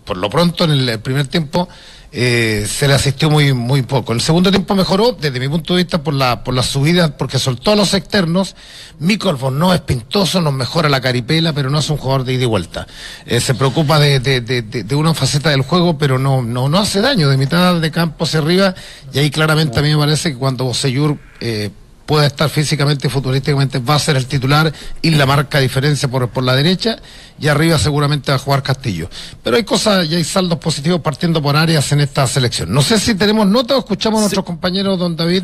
por 0.03 0.17
lo 0.17 0.29
pronto, 0.29 0.65
en 0.65 0.71
el 0.71 0.99
primer 0.99 1.27
tiempo, 1.27 1.69
eh, 2.11 2.67
se 2.69 2.85
le 2.85 2.93
asistió 2.93 3.29
muy, 3.29 3.53
muy 3.53 3.81
poco. 3.83 4.11
El 4.11 4.19
segundo 4.19 4.51
tiempo 4.51 4.75
mejoró, 4.75 5.13
desde 5.13 5.39
mi 5.39 5.47
punto 5.47 5.73
de 5.73 5.83
vista, 5.83 6.03
por 6.03 6.13
la, 6.13 6.43
por 6.43 6.53
la 6.53 6.63
subida, 6.63 7.15
porque 7.15 7.39
soltó 7.39 7.71
a 7.71 7.75
los 7.77 7.93
externos. 7.93 8.57
Mikolvon 8.99 9.57
no 9.57 9.73
es 9.73 9.79
pintoso, 9.79 10.41
nos 10.41 10.53
mejora 10.53 10.89
la 10.89 10.99
caripela, 10.99 11.53
pero 11.53 11.69
no 11.69 11.79
es 11.79 11.89
un 11.89 11.95
jugador 11.95 12.25
de 12.25 12.33
ida 12.33 12.43
y 12.43 12.47
vuelta. 12.47 12.87
Eh, 13.25 13.39
se 13.39 13.55
preocupa 13.55 13.99
de, 13.99 14.19
de, 14.19 14.41
de, 14.41 14.61
de, 14.61 14.95
una 14.95 15.13
faceta 15.13 15.49
del 15.49 15.61
juego, 15.61 15.97
pero 15.97 16.19
no, 16.19 16.41
no, 16.41 16.67
no 16.67 16.77
hace 16.77 16.99
daño, 16.99 17.29
de 17.29 17.37
mitad 17.37 17.79
de 17.79 17.89
campo 17.89 18.25
hacia 18.25 18.41
arriba, 18.41 18.75
y 19.13 19.19
ahí 19.19 19.31
claramente 19.31 19.79
a 19.79 19.81
mí 19.81 19.89
me 19.91 19.97
parece 19.97 20.33
que 20.33 20.37
cuando 20.37 20.65
Boseyur 20.65 21.17
eh, 21.39 21.71
pueda 22.05 22.27
estar 22.27 22.49
físicamente 22.49 23.07
y 23.07 23.09
futbolísticamente 23.09 23.79
va 23.79 23.95
a 23.95 23.99
ser 23.99 24.17
el 24.17 24.25
titular 24.25 24.71
y 25.01 25.11
la 25.11 25.25
marca 25.25 25.59
diferencia 25.59 26.09
por, 26.09 26.29
por 26.29 26.43
la 26.43 26.55
derecha 26.55 26.97
y 27.39 27.47
arriba 27.47 27.77
seguramente 27.77 28.31
va 28.31 28.35
a 28.35 28.39
jugar 28.39 28.63
Castillo. 28.63 29.09
Pero 29.43 29.57
hay 29.57 29.63
cosas 29.63 30.07
y 30.09 30.15
hay 30.15 30.23
saldos 30.23 30.59
positivos 30.59 31.01
partiendo 31.01 31.41
por 31.41 31.55
áreas 31.55 31.91
en 31.91 32.01
esta 32.01 32.27
selección. 32.27 32.71
No 32.71 32.81
sé 32.81 32.99
si 32.99 33.15
tenemos 33.15 33.47
nota 33.47 33.75
o 33.75 33.79
escuchamos 33.79 34.19
a 34.19 34.21
nuestros 34.21 34.45
compañeros, 34.45 34.99
don 34.99 35.15
David. 35.15 35.43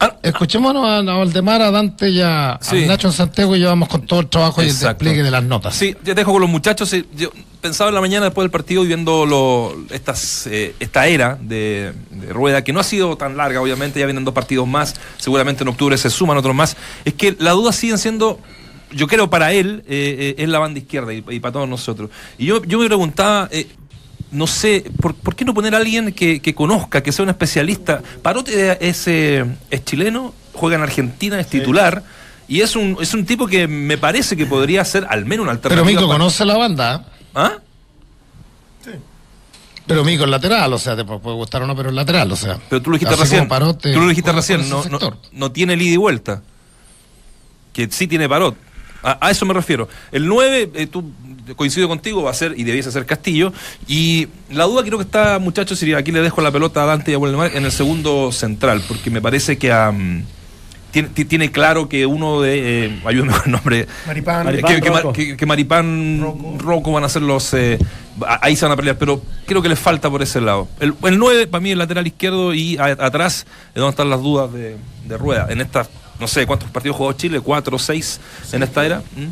Ah, 0.00 0.16
Escuchémonos 0.22 0.84
a, 0.84 0.98
a 0.98 1.16
Valdemar, 1.18 1.60
a 1.60 1.72
Dante 1.72 2.08
y 2.08 2.20
a, 2.20 2.58
Nacho 2.86 3.08
en 3.08 3.12
Santiago 3.12 3.56
y 3.56 3.58
llevamos 3.58 3.88
con 3.88 4.06
todo 4.06 4.20
el 4.20 4.28
trabajo 4.28 4.62
y 4.62 4.68
el 4.68 4.78
despliegue 4.78 5.24
de 5.24 5.30
las 5.30 5.42
notas. 5.42 5.74
Sí, 5.74 5.96
ya 6.04 6.14
dejo 6.14 6.32
con 6.32 6.40
los 6.40 6.50
muchachos. 6.50 6.94
Yo 7.16 7.30
pensaba 7.60 7.88
en 7.88 7.94
la 7.94 8.00
mañana 8.00 8.26
después 8.26 8.44
del 8.44 8.50
partido 8.50 8.84
y 8.84 8.86
viendo 8.86 9.26
lo, 9.26 9.76
estas, 9.90 10.46
eh, 10.46 10.74
esta 10.80 11.06
era 11.06 11.38
de, 11.40 11.92
rueda, 12.30 12.62
que 12.62 12.72
no 12.72 12.80
ha 12.80 12.84
sido 12.84 13.16
tan 13.16 13.36
larga, 13.36 13.60
obviamente, 13.60 14.00
ya 14.00 14.06
vienen 14.06 14.24
dos 14.24 14.34
partidos 14.34 14.66
más, 14.66 14.94
seguramente 15.18 15.62
en 15.62 15.68
octubre 15.68 15.96
se 15.98 16.10
suman 16.10 16.36
otros 16.36 16.54
más. 16.54 16.76
Es 17.04 17.14
que 17.14 17.36
las 17.38 17.54
dudas 17.54 17.76
siguen 17.76 17.98
siendo 17.98 18.38
yo 18.90 19.06
creo 19.06 19.28
para 19.28 19.52
él 19.52 19.84
eh, 19.86 20.34
eh, 20.38 20.42
es 20.42 20.48
la 20.48 20.58
banda 20.58 20.78
izquierda 20.78 21.12
y, 21.12 21.20
para 21.20 21.52
todos 21.52 21.68
nosotros. 21.68 22.08
Y 22.38 22.46
yo, 22.46 22.64
yo 22.64 22.78
me 22.78 22.86
preguntaba, 22.86 23.50
no 24.30 24.46
sé, 24.46 24.90
¿por, 25.00 25.36
qué 25.36 25.44
no 25.44 25.52
poner 25.52 25.74
a 25.74 25.78
alguien 25.78 26.12
que, 26.12 26.54
conozca, 26.54 27.02
que 27.02 27.12
sea 27.12 27.24
un 27.24 27.28
especialista? 27.28 28.02
Parote 28.22 28.78
es, 28.80 29.06
es 29.06 29.84
chileno, 29.84 30.32
juega 30.54 30.76
en 30.76 30.82
Argentina, 30.82 31.38
es 31.38 31.48
titular. 31.48 32.02
Y 32.48 32.62
es 32.62 32.76
un, 32.76 32.96
es 32.98 33.12
un 33.12 33.26
tipo 33.26 33.46
que 33.46 33.68
me 33.68 33.98
parece 33.98 34.34
que 34.34 34.46
podría 34.46 34.82
ser 34.86 35.06
al 35.10 35.26
menos 35.26 35.44
una 35.44 35.52
alternativa. 35.52 35.86
Pero 35.86 36.00
Mico 36.00 36.10
conoce 36.10 36.46
la 36.46 36.56
banda. 36.56 37.04
¿Ah? 37.38 37.52
Sí. 38.84 38.90
Pero 39.86 40.04
Mico 40.04 40.24
es 40.24 40.30
lateral, 40.30 40.72
o 40.72 40.78
sea, 40.78 40.96
te 40.96 41.04
puede 41.04 41.36
gustar 41.36 41.62
o 41.62 41.68
no, 41.68 41.76
pero 41.76 41.90
es 41.90 41.94
lateral, 41.94 42.32
o 42.32 42.36
sea. 42.36 42.58
Pero 42.68 42.82
tú 42.82 42.90
lo 42.90 42.98
dijiste 42.98 43.14
recién. 43.14 43.48
tú 43.48 44.00
lo 44.00 44.08
dijiste 44.08 44.32
recién, 44.32 44.68
no, 44.68 44.82
no, 45.32 45.52
tiene 45.52 45.74
el 45.74 45.82
ida 45.82 45.94
y 45.94 45.96
vuelta. 45.96 46.42
Que 47.72 47.88
sí 47.90 48.08
tiene 48.08 48.28
Parot. 48.28 48.56
A, 49.04 49.30
eso 49.30 49.46
me 49.46 49.54
refiero. 49.54 49.88
El 50.10 50.26
9, 50.26 50.72
eh, 50.74 50.86
tú 50.88 51.12
coincido 51.54 51.86
contigo, 51.86 52.24
va 52.24 52.32
a 52.32 52.34
ser 52.34 52.54
y 52.58 52.64
debiese 52.64 52.90
ser 52.90 53.06
Castillo. 53.06 53.52
Y 53.86 54.26
la 54.50 54.64
duda 54.64 54.82
creo 54.82 54.98
que 54.98 55.04
está, 55.04 55.38
muchachos, 55.38 55.80
y 55.84 55.94
aquí 55.94 56.10
le 56.10 56.20
dejo 56.20 56.40
la 56.40 56.50
pelota 56.50 56.82
a 56.82 56.86
Dante 56.86 57.12
y 57.12 57.14
a 57.14 57.18
Mar 57.20 57.52
en 57.54 57.64
el 57.64 57.72
segundo 57.72 58.32
central, 58.32 58.82
porque 58.88 59.10
me 59.10 59.22
parece 59.22 59.58
que 59.58 59.70
a. 59.70 59.94
tiene, 60.90 61.08
tiene, 61.08 61.50
claro 61.50 61.88
que 61.88 62.06
uno 62.06 62.40
de. 62.40 62.86
Eh, 62.86 63.00
ayúdame 63.04 63.32
con 63.32 63.42
el 63.46 63.52
nombre. 63.52 63.86
Maripán. 64.06 64.46
que, 65.12 65.46
Maripán, 65.46 66.58
Rocco. 66.58 66.92
van 66.92 67.04
a 67.04 67.08
ser 67.08 67.22
los. 67.22 67.52
Eh, 67.54 67.78
ahí 68.40 68.56
se 68.56 68.64
van 68.64 68.72
a 68.72 68.76
pelear, 68.76 68.96
pero 68.98 69.22
creo 69.46 69.62
que 69.62 69.68
les 69.68 69.78
falta 69.78 70.10
por 70.10 70.22
ese 70.22 70.40
lado. 70.40 70.68
El, 70.80 70.94
el 71.04 71.18
9, 71.18 71.46
para 71.46 71.60
mí, 71.60 71.70
el 71.70 71.78
lateral 71.78 72.06
izquierdo 72.06 72.54
y 72.54 72.78
atrás 72.78 73.46
es 73.68 73.74
donde 73.74 73.90
están 73.90 74.10
las 74.10 74.22
dudas 74.22 74.52
de, 74.52 74.76
de 75.06 75.18
Rueda. 75.18 75.46
En 75.50 75.60
esta, 75.60 75.86
no 76.18 76.26
sé 76.26 76.46
cuántos 76.46 76.70
partidos 76.70 76.96
jugó 76.96 77.12
Chile, 77.12 77.40
cuatro 77.40 77.76
o 77.76 77.78
seis 77.78 78.20
en 78.52 78.62
esta 78.62 78.84
era. 78.84 78.98
¿Mm? 78.98 79.26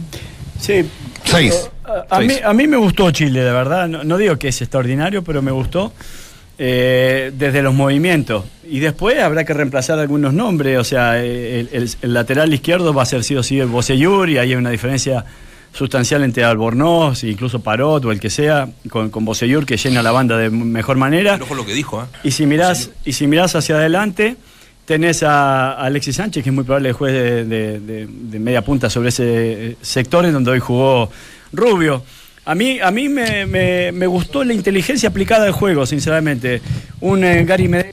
Sí, 0.60 0.88
Seis. 1.24 1.70
A, 2.10 2.20
Mí, 2.20 2.34
a 2.42 2.52
mí 2.52 2.66
me 2.66 2.76
gustó 2.76 3.10
Chile, 3.10 3.40
de 3.42 3.52
verdad. 3.52 3.88
No, 3.88 4.16
digo 4.16 4.36
que 4.38 4.48
es 4.48 4.62
extraordinario, 4.62 5.22
pero 5.22 5.42
me 5.42 5.50
gustó. 5.50 5.92
Eh, 6.58 7.32
desde 7.36 7.60
los 7.60 7.74
movimientos. 7.74 8.44
Y 8.66 8.78
después 8.78 9.18
habrá 9.18 9.44
que 9.44 9.52
reemplazar 9.52 9.98
algunos 9.98 10.32
nombres. 10.32 10.78
O 10.78 10.84
sea, 10.84 11.22
el, 11.22 11.90
lateral 12.00 12.52
izquierdo 12.54 12.94
va 12.94 13.02
a 13.02 13.06
ser 13.06 13.24
sí 13.24 13.36
o 13.36 13.42
sí 13.42 13.60
el 13.60 13.66
Boseyur 13.66 14.30
y 14.30 14.38
ahí 14.38 14.50
hay 14.50 14.54
una 14.54 14.70
diferencia 14.70 15.24
sustancial 15.74 16.24
entre 16.24 16.44
Albornoz, 16.44 17.24
incluso 17.24 17.60
Parot 17.60 18.06
o 18.06 18.10
el 18.10 18.18
que 18.18 18.30
sea, 18.30 18.70
con, 18.88 19.10
con 19.10 19.26
Boseyur 19.26 19.66
que 19.66 19.76
llena 19.76 20.02
la 20.02 20.12
banda 20.12 20.38
de 20.38 20.48
mejor 20.48 20.96
manera. 20.96 21.36
lo 21.36 21.66
que 21.66 21.74
dijo, 21.74 22.02
¿eh? 22.02 22.06
Y 22.24 22.30
si 22.30 22.46
mirás, 22.46 22.90
y 23.04 23.12
si 23.12 23.26
mirás 23.26 23.54
hacia 23.54 23.74
adelante, 23.74 24.36
tenés 24.86 25.22
a, 25.22 25.72
Alexis 25.72 26.16
Sánchez, 26.16 26.42
que 26.42 26.48
es 26.48 26.54
muy 26.54 26.64
probable 26.64 26.94
juez 26.94 27.12
de, 27.12 27.78
de, 27.80 28.38
media 28.38 28.62
punta 28.62 28.88
sobre 28.88 29.10
ese 29.10 29.76
sector 29.82 30.24
en 30.24 30.32
donde 30.32 30.52
hoy 30.52 30.60
jugó 30.60 31.10
Rubio. 31.52 32.02
A 32.46 32.54
mí, 32.54 32.78
a 32.80 32.92
mí 32.92 33.08
me, 33.08 34.06
gustó 34.06 34.44
la 34.44 34.54
inteligencia 34.54 35.08
aplicada 35.08 35.46
al 35.46 35.52
juego, 35.52 35.84
sinceramente. 35.84 36.62
Un 37.00 37.24
eh, 37.24 37.44
Gary 37.44 37.66
Medel 37.66 37.92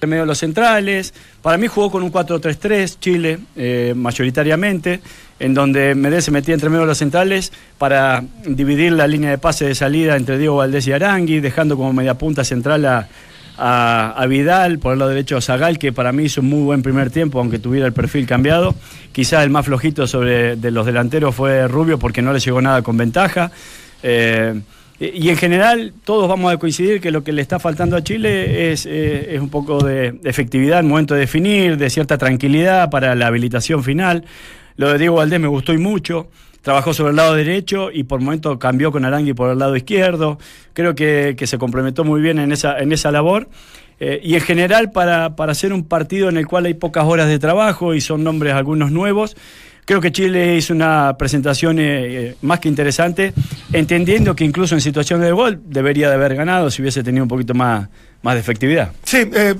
en 0.00 0.08
medio 0.08 0.22
de 0.22 0.28
los 0.28 0.38
centrales. 0.38 1.12
Para 1.42 1.58
mí 1.58 1.66
jugó 1.66 1.90
con 1.90 2.04
un 2.04 2.12
4-3-3 2.12 2.98
Chile, 3.00 3.40
eh, 3.56 3.94
mayoritariamente, 3.96 5.00
en 5.40 5.52
donde 5.52 5.96
Medel 5.96 6.22
se 6.22 6.30
metía 6.30 6.54
entre 6.54 6.68
medio 6.68 6.82
de 6.82 6.86
los 6.86 6.98
centrales 6.98 7.52
para 7.76 8.22
dividir 8.46 8.92
la 8.92 9.08
línea 9.08 9.30
de 9.30 9.38
pase 9.38 9.64
de 9.64 9.74
salida 9.74 10.16
entre 10.16 10.38
Diego 10.38 10.54
Valdés 10.54 10.86
y 10.86 10.92
Arangui, 10.92 11.40
dejando 11.40 11.76
como 11.76 11.92
media 11.92 12.14
punta 12.14 12.44
central 12.44 12.84
a, 12.86 13.08
a, 13.58 14.24
Vidal, 14.28 14.78
por 14.78 14.92
el 14.92 15.00
lado 15.00 15.10
derecho 15.10 15.36
a 15.36 15.40
Zagal, 15.40 15.76
que 15.76 15.92
para 15.92 16.12
mí 16.12 16.24
hizo 16.26 16.40
un 16.40 16.48
muy 16.48 16.62
buen 16.62 16.82
primer 16.82 17.10
tiempo, 17.10 17.40
aunque 17.40 17.58
tuviera 17.58 17.86
el 17.86 17.92
perfil 17.92 18.28
cambiado. 18.28 18.76
Quizás 19.10 19.42
el 19.42 19.50
más 19.50 19.66
flojito 19.66 20.06
sobre 20.06 20.54
de 20.54 20.70
los 20.70 20.86
delanteros 20.86 21.34
fue 21.34 21.66
Rubio, 21.66 21.98
porque 21.98 22.22
no 22.22 22.32
le 22.32 22.38
llegó 22.38 22.62
nada 22.62 22.82
con 22.82 22.96
ventaja. 22.96 23.50
Eh, 24.02 24.60
y 25.00 25.28
en 25.28 25.36
general, 25.36 25.92
todos 26.04 26.28
vamos 26.28 26.52
a 26.52 26.56
coincidir 26.56 27.00
que 27.00 27.12
lo 27.12 27.22
que 27.22 27.32
le 27.32 27.40
está 27.40 27.60
faltando 27.60 27.96
a 27.96 28.02
Chile 28.02 28.72
es, 28.72 28.84
eh, 28.84 29.34
es 29.34 29.40
un 29.40 29.48
poco 29.48 29.84
de 29.84 30.18
efectividad 30.24 30.80
en 30.80 30.88
momento 30.88 31.14
de 31.14 31.20
definir, 31.20 31.76
de 31.76 31.88
cierta 31.88 32.18
tranquilidad 32.18 32.90
para 32.90 33.14
la 33.14 33.28
habilitación 33.28 33.84
final. 33.84 34.24
Lo 34.76 34.90
de 34.90 34.98
Diego 34.98 35.16
Valdés 35.16 35.38
me 35.38 35.48
gustó 35.48 35.72
mucho 35.74 36.28
trabajó 36.62 36.92
sobre 36.92 37.10
el 37.10 37.16
lado 37.16 37.34
derecho 37.34 37.90
y 37.90 38.04
por 38.04 38.20
momento 38.20 38.58
cambió 38.58 38.92
con 38.92 39.04
Arangui 39.04 39.32
por 39.32 39.50
el 39.50 39.58
lado 39.58 39.76
izquierdo. 39.76 40.38
Creo 40.74 40.94
que, 40.94 41.34
se 41.42 41.56
complementó 41.58 42.04
muy 42.04 42.20
bien 42.20 42.38
en 42.38 42.52
esa, 42.52 42.78
en 42.78 42.92
esa 42.92 43.10
labor. 43.10 43.48
Eh, 44.00 44.20
y 44.22 44.34
en 44.34 44.40
general, 44.40 44.92
para, 44.92 45.34
para 45.34 45.52
hacer 45.52 45.72
un 45.72 45.84
partido 45.84 46.28
en 46.28 46.36
el 46.36 46.46
cual 46.46 46.66
hay 46.66 46.74
pocas 46.74 47.04
horas 47.04 47.28
de 47.28 47.38
trabajo 47.38 47.94
y 47.94 48.00
son 48.00 48.22
nombres 48.22 48.54
algunos 48.54 48.92
nuevos, 48.92 49.36
creo 49.88 50.02
que 50.02 50.12
Chile 50.12 50.54
hizo 50.54 50.74
una 50.74 51.16
presentación 51.16 51.78
eh, 51.80 52.36
más 52.42 52.60
que 52.60 52.68
interesante, 52.68 53.32
entendiendo 53.72 54.36
que 54.36 54.44
incluso 54.44 54.74
en 54.74 54.82
situación 54.82 55.22
de 55.22 55.32
gol 55.32 55.62
debería 55.64 56.10
de 56.10 56.14
haber 56.14 56.34
ganado 56.34 56.70
si 56.70 56.82
hubiese 56.82 57.02
tenido 57.02 57.24
un 57.24 57.28
poquito 57.28 57.54
más, 57.54 57.88
más 58.20 58.34
de 58.34 58.40
efectividad. 58.40 58.92
Sí, 59.02 59.30
eh, 59.32 59.54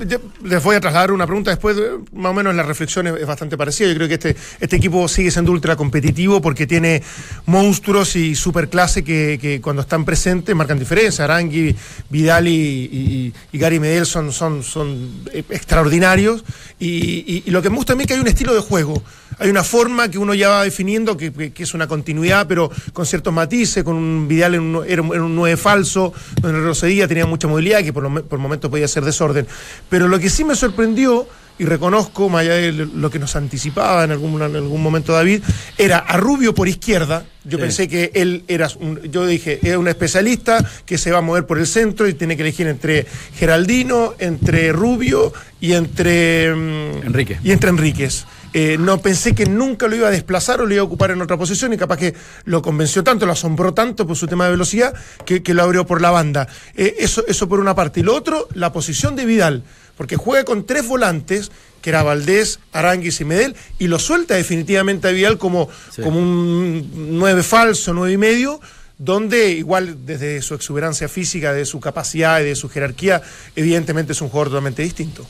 les 0.44 0.62
voy 0.62 0.76
a 0.76 0.80
trasladar 0.80 1.12
una 1.12 1.26
pregunta 1.26 1.50
después, 1.50 1.78
más 2.12 2.32
o 2.32 2.34
menos 2.34 2.54
la 2.54 2.62
reflexión 2.62 3.06
es, 3.06 3.26
bastante 3.26 3.56
parecida. 3.56 3.88
Yo 3.88 3.94
creo 3.94 4.06
que 4.06 4.14
este, 4.14 4.36
este 4.60 4.76
equipo 4.76 5.08
sigue 5.08 5.30
siendo 5.30 5.50
ultra 5.50 5.76
competitivo 5.76 6.42
porque 6.42 6.66
tiene 6.66 7.02
monstruos 7.46 8.14
y 8.14 8.34
superclase 8.34 9.02
que, 9.02 9.38
que 9.40 9.62
cuando 9.62 9.80
están 9.80 10.04
presentes 10.04 10.54
marcan 10.54 10.78
diferencia. 10.78 11.24
Arangui, 11.24 11.74
Vidal 12.10 12.48
y, 12.48 13.32
Gary 13.54 13.80
Medel 13.80 14.04
son, 14.04 14.30
son, 14.30 14.62
son 14.62 15.10
extraordinarios. 15.32 16.44
Y, 16.78 17.42
y, 17.46 17.50
lo 17.50 17.62
que 17.62 17.70
me 17.70 17.76
gusta 17.76 17.94
a 17.94 17.96
mí 17.96 18.02
es 18.02 18.08
que 18.08 18.12
hay 18.12 18.20
un 18.20 18.28
estilo 18.28 18.54
de 18.54 18.60
juego. 18.60 19.02
Hay 19.38 19.50
una 19.50 19.62
forma 19.62 20.10
que 20.10 20.18
uno 20.18 20.34
ya 20.34 20.48
va 20.48 20.64
definiendo 20.64 21.16
que, 21.16 21.32
que 21.52 21.62
es 21.62 21.74
una 21.74 21.86
continuidad, 21.86 22.46
pero 22.46 22.70
con 22.92 23.06
ciertos 23.06 23.32
matices, 23.32 23.84
con 23.84 23.96
un 23.96 24.28
Vidal 24.28 24.54
en 24.54 24.60
un, 24.62 24.84
era 24.86 25.02
un 25.02 25.34
9 25.34 25.56
falso, 25.56 26.12
donde 26.40 26.60
Rosedía 26.60 27.06
tenía 27.06 27.26
mucha 27.26 27.48
movilidad, 27.48 27.82
que 27.82 27.92
por, 27.92 28.02
lo, 28.02 28.24
por 28.24 28.38
momento 28.38 28.70
podía 28.70 28.88
ser 28.88 29.04
desorden. 29.04 29.46
Pero 29.88 30.08
lo 30.08 30.18
que 30.18 30.30
sí 30.30 30.44
me 30.44 30.56
sorprendió, 30.56 31.26
y 31.58 31.64
reconozco, 31.64 32.28
más 32.28 32.42
allá 32.42 32.54
de 32.54 32.72
lo 32.72 33.10
que 33.10 33.18
nos 33.18 33.34
anticipaba 33.34 34.04
en 34.04 34.12
algún, 34.12 34.40
en 34.40 34.54
algún 34.54 34.80
momento 34.80 35.12
David, 35.12 35.42
era 35.76 35.98
a 35.98 36.16
Rubio 36.16 36.54
por 36.54 36.68
izquierda. 36.68 37.24
Yo 37.44 37.58
pensé 37.58 37.88
que 37.88 38.12
él 38.14 38.44
era, 38.46 38.68
yo 39.10 39.26
dije, 39.26 39.58
era 39.62 39.78
un 39.78 39.88
especialista 39.88 40.64
que 40.84 40.98
se 40.98 41.10
va 41.10 41.18
a 41.18 41.22
mover 41.22 41.46
por 41.46 41.58
el 41.58 41.66
centro 41.66 42.06
y 42.06 42.14
tiene 42.14 42.36
que 42.36 42.42
elegir 42.42 42.68
entre 42.68 43.06
Geraldino, 43.34 44.14
entre 44.18 44.70
Rubio 44.72 45.32
y 45.60 45.72
entre... 45.72 46.54
Mm, 46.54 47.06
Enrique. 47.06 47.38
Y 47.42 47.50
entre 47.52 47.70
Enríquez. 47.70 48.26
Eh, 48.54 48.76
no 48.78 49.00
pensé 49.00 49.34
que 49.34 49.46
nunca 49.46 49.88
lo 49.88 49.96
iba 49.96 50.08
a 50.08 50.10
desplazar 50.10 50.60
o 50.60 50.66
lo 50.66 50.72
iba 50.72 50.80
a 50.80 50.84
ocupar 50.84 51.10
en 51.10 51.20
otra 51.20 51.36
posición 51.36 51.72
y 51.72 51.76
capaz 51.76 51.98
que 51.98 52.14
lo 52.44 52.62
convenció 52.62 53.04
tanto, 53.04 53.26
lo 53.26 53.32
asombró 53.32 53.74
tanto 53.74 54.06
por 54.06 54.16
su 54.16 54.26
tema 54.26 54.46
de 54.46 54.52
velocidad 54.52 54.94
que, 55.24 55.42
lo 55.52 55.62
abrió 55.62 55.86
por 55.86 56.00
la 56.00 56.10
banda. 56.10 56.48
Eh, 56.74 56.96
eso, 56.98 57.24
eso 57.26 57.48
por 57.48 57.60
una 57.60 57.74
parte. 57.74 58.00
Y 58.00 58.02
lo 58.02 58.14
otro, 58.14 58.48
la 58.54 58.72
posición 58.72 59.16
de 59.16 59.26
Vidal, 59.26 59.64
porque 59.96 60.16
juega 60.16 60.44
con 60.44 60.64
tres 60.64 60.86
volantes, 60.86 61.50
que 61.82 61.90
era 61.90 62.02
Valdés, 62.02 62.60
Aranguis 62.72 63.20
y 63.20 63.24
Medel, 63.24 63.56
y 63.78 63.88
lo 63.88 63.98
suelta 63.98 64.34
definitivamente 64.34 65.08
a 65.08 65.12
Vidal 65.12 65.38
como, 65.38 65.68
como 66.02 66.18
un 66.18 67.18
nueve 67.18 67.42
falso, 67.42 67.92
nueve 67.92 68.12
y 68.12 68.18
medio 68.18 68.60
donde 68.98 69.52
igual 69.52 70.04
desde 70.04 70.42
su 70.42 70.54
exuberancia 70.54 71.08
física, 71.08 71.52
de 71.52 71.64
su 71.64 71.78
capacidad 71.78 72.40
y 72.40 72.44
de 72.44 72.56
su 72.56 72.68
jerarquía, 72.68 73.22
evidentemente 73.54 74.12
es 74.12 74.20
un 74.20 74.28
jugador 74.28 74.48
totalmente 74.48 74.82
distinto. 74.82 75.24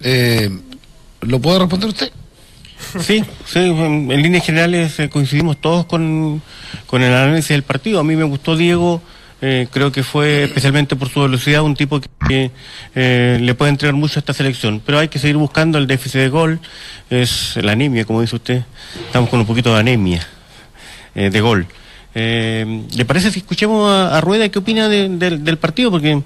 Eh, 0.00 0.50
¿Lo 1.22 1.40
puede 1.40 1.58
responder 1.60 1.88
usted? 1.88 2.12
Sí, 3.00 3.24
sí, 3.46 3.58
en, 3.58 4.08
líneas 4.22 4.44
generales 4.44 4.98
eh, 5.00 5.08
coincidimos 5.08 5.58
todos 5.60 5.86
con, 5.86 6.42
con 6.86 7.02
el 7.02 7.12
análisis 7.12 7.48
del 7.48 7.62
partido. 7.62 8.00
A 8.00 8.04
mí 8.04 8.14
me 8.16 8.24
gustó 8.24 8.56
Diego, 8.56 9.00
eh, 9.40 9.66
creo 9.70 9.90
que 9.92 10.02
fue 10.02 10.44
especialmente 10.44 10.94
por 10.94 11.08
su 11.08 11.20
velocidad 11.22 11.62
un 11.62 11.74
tipo 11.74 12.00
que 12.28 12.50
eh, 12.94 13.38
le 13.40 13.54
puede 13.54 13.70
entregar 13.70 13.94
mucho 13.94 14.18
a 14.18 14.20
esta 14.20 14.34
selección. 14.34 14.80
Pero 14.84 14.98
hay 14.98 15.08
que 15.08 15.18
seguir 15.18 15.36
buscando 15.36 15.78
el 15.78 15.86
déficit 15.86 16.20
de 16.20 16.28
gol, 16.28 16.60
es 17.10 17.56
la 17.56 17.72
anemia, 17.72 18.04
como 18.04 18.20
dice 18.20 18.36
usted. 18.36 18.62
Estamos 19.06 19.30
con 19.30 19.40
un 19.40 19.46
poquito 19.46 19.72
de 19.74 19.80
anemia 19.80 20.26
eh, 21.14 21.30
de 21.30 21.40
gol. 21.40 21.66
¿Le 22.14 23.04
parece 23.06 23.30
si 23.30 23.40
escuchemos 23.40 23.90
a, 23.92 24.18
Rueda 24.22 24.48
qué 24.48 24.58
opina 24.58 24.88
de- 24.88 25.08
del- 25.10 25.44
del 25.44 25.58
partido? 25.58 25.90
Porque 25.90 26.22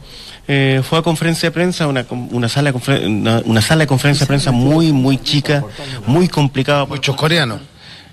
eh, 0.52 0.82
fue 0.82 0.98
a 0.98 1.02
conferencia 1.02 1.48
de 1.48 1.52
prensa, 1.52 1.86
una, 1.86 2.04
una, 2.32 2.48
sala 2.48 2.72
de 2.72 3.06
una, 3.06 3.40
una 3.44 3.62
sala 3.62 3.84
de 3.84 3.86
conferencia 3.86 4.24
de 4.24 4.28
prensa 4.28 4.50
muy, 4.50 4.92
muy 4.92 5.16
chica, 5.18 5.62
muy 6.06 6.26
complicada. 6.28 6.86
Muchos 6.86 7.14
coreanos. 7.14 7.60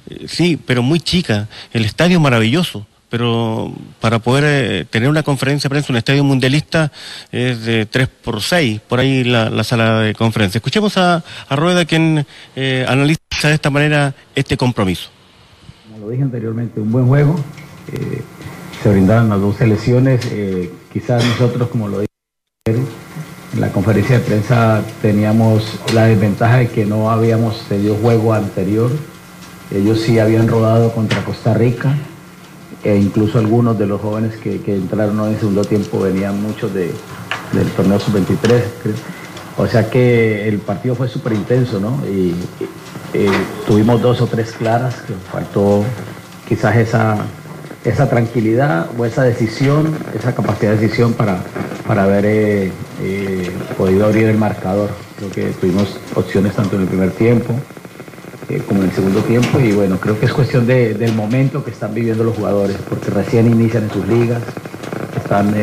eh, 0.09 0.25
Sí, 0.27 0.55
pero 0.63 0.83
muy 0.83 0.99
chica. 0.99 1.47
El 1.73 1.83
estadio 1.85 2.19
maravilloso. 2.19 2.85
Pero 3.09 3.73
para 4.01 4.19
poder 4.19 4.43
eh, 4.45 4.85
tener 4.85 5.07
una 5.07 5.23
conferencia 5.23 5.69
de 5.69 5.71
prensa, 5.71 5.93
un 5.93 5.97
estadio 5.97 6.25
mundialista 6.25 6.91
es 7.31 7.63
de 7.63 7.85
3 7.85 8.07
por 8.21 8.41
6, 8.41 8.81
por 8.85 8.99
ahí 8.99 9.23
la, 9.23 9.49
la 9.49 9.63
sala 9.63 10.01
de 10.01 10.13
conferencia. 10.13 10.57
Escuchemos 10.59 10.97
a, 10.97 11.23
a 11.47 11.55
Rueda 11.55 11.85
quien 11.85 12.25
eh, 12.57 12.85
analiza 12.87 13.47
de 13.47 13.53
esta 13.53 13.69
manera 13.69 14.13
este 14.35 14.57
compromiso. 14.57 15.07
Como 15.89 16.05
lo 16.05 16.11
dije 16.11 16.23
anteriormente, 16.23 16.81
un 16.81 16.91
buen 16.91 17.07
juego. 17.07 17.39
eh, 17.93 18.21
se 18.83 18.89
brindaron 18.91 19.29
las 19.29 19.39
dos 19.39 19.55
selecciones. 19.55 20.19
eh, 20.29 20.69
quizás 20.91 21.23
nosotros, 21.23 21.69
como 21.69 21.87
lo 21.87 21.99
dije 22.01 22.06
en 22.75 23.61
la 23.61 23.71
conferencia 23.71 24.19
de 24.19 24.25
prensa, 24.25 24.81
teníamos 25.01 25.79
la 25.93 26.05
desventaja 26.05 26.57
de 26.57 26.69
que 26.69 26.85
no 26.85 27.09
habíamos 27.09 27.61
tenido 27.67 27.95
juego 27.95 28.33
anterior. 28.33 28.91
Ellos 29.73 30.01
sí 30.01 30.19
habían 30.19 30.47
rodado 30.47 30.91
contra 30.91 31.23
Costa 31.23 31.53
Rica. 31.53 31.95
E 32.83 32.95
incluso 32.95 33.39
algunos 33.39 33.77
de 33.77 33.87
los 33.87 33.99
jóvenes 33.99 34.37
que, 34.37 34.61
entraron 34.67 35.27
en 35.27 35.39
segundo 35.39 35.63
tiempo 35.63 35.99
venían 35.99 36.41
muchos 36.41 36.73
de, 36.73 36.91
del 37.53 37.67
torneo 37.75 37.99
sub-23. 37.99 38.61
creo. 38.83 38.95
O 39.57 39.65
sea 39.65 39.89
que 39.89 40.47
el 40.47 40.59
partido 40.59 40.95
fue 40.95 41.07
súper 41.07 41.33
intenso, 41.33 41.79
¿no? 41.79 42.05
Y, 42.05 42.35
eh, 43.13 43.31
tuvimos 43.65 44.01
dos 44.01 44.21
o 44.21 44.27
tres 44.27 44.51
claras, 44.51 44.95
que 45.01 45.13
faltó 45.31 45.83
quizás 46.47 46.75
esa, 46.75 47.17
esa 47.87 48.09
tranquilidad 48.09 48.87
o 48.97 49.05
esa 49.05 49.23
decisión, 49.23 49.95
esa 50.13 50.35
capacidad 50.35 50.71
de 50.73 50.77
decisión 50.77 51.13
para, 51.13 51.39
para 51.87 52.03
haber 52.03 52.25
eh, 52.25 52.71
eh, 53.01 53.49
podido 53.77 54.05
abrir 54.05 54.25
el 54.27 54.37
marcador. 54.37 54.89
Creo 55.17 55.31
que 55.31 55.45
tuvimos 55.59 55.97
opciones 56.15 56.53
tanto 56.53 56.75
en 56.75 56.81
el 56.83 56.87
primer 56.87 57.11
tiempo 57.11 57.53
eh, 58.49 58.61
como 58.67 58.81
en 58.81 58.89
el 58.89 58.93
segundo 58.93 59.21
tiempo 59.21 59.59
y 59.59 59.71
bueno, 59.71 59.97
creo 59.99 60.19
que 60.19 60.25
es 60.25 60.33
cuestión 60.33 60.67
de- 60.67 60.93
del 60.95 61.13
momento 61.13 61.63
que 61.63 61.71
están 61.71 61.93
viviendo 61.93 62.23
los 62.25 62.35
jugadores, 62.35 62.75
porque 62.89 63.09
recién 63.09 63.47
inician 63.47 63.83
en 63.83 63.91
sus 63.91 64.07
ligas, 64.07 64.41
están 65.15 65.53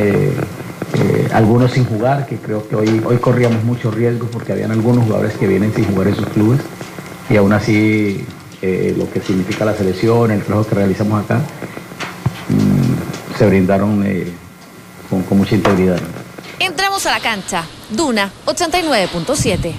algunos 1.32 1.72
sin 1.72 1.84
jugar, 1.84 2.26
que 2.26 2.36
creo 2.36 2.66
que 2.68 2.76
hoy, 2.76 3.02
hoy 3.04 3.16
corríamos 3.16 3.64
muchos 3.64 3.94
riesgos 3.94 4.28
porque 4.32 4.52
habían 4.52 4.70
algunos 4.70 5.04
jugadores 5.04 5.34
que 5.34 5.46
vienen 5.46 5.72
sin 5.74 5.84
jugar 5.86 6.08
en 6.08 6.14
sus 6.14 6.26
clubes 6.28 6.60
y 7.28 7.36
aún 7.36 7.52
así 7.52 8.24
lo 8.96 9.10
que 9.10 9.20
significa 9.20 9.64
la 9.64 9.74
selección, 9.74 10.30
el 10.30 10.42
trabajo 10.42 10.68
que 10.68 10.74
realizamos 10.76 11.24
acá, 11.24 11.40
se 13.38 13.46
brindaron 13.46 14.02
eh, 14.06 14.32
con, 15.10 15.22
con 15.22 15.38
mucha 15.38 15.54
integridad. 15.54 15.98
Entramos 16.58 17.04
a 17.06 17.10
la 17.12 17.20
cancha. 17.20 17.64
Duna 17.90 18.30
89.7. 18.46 19.72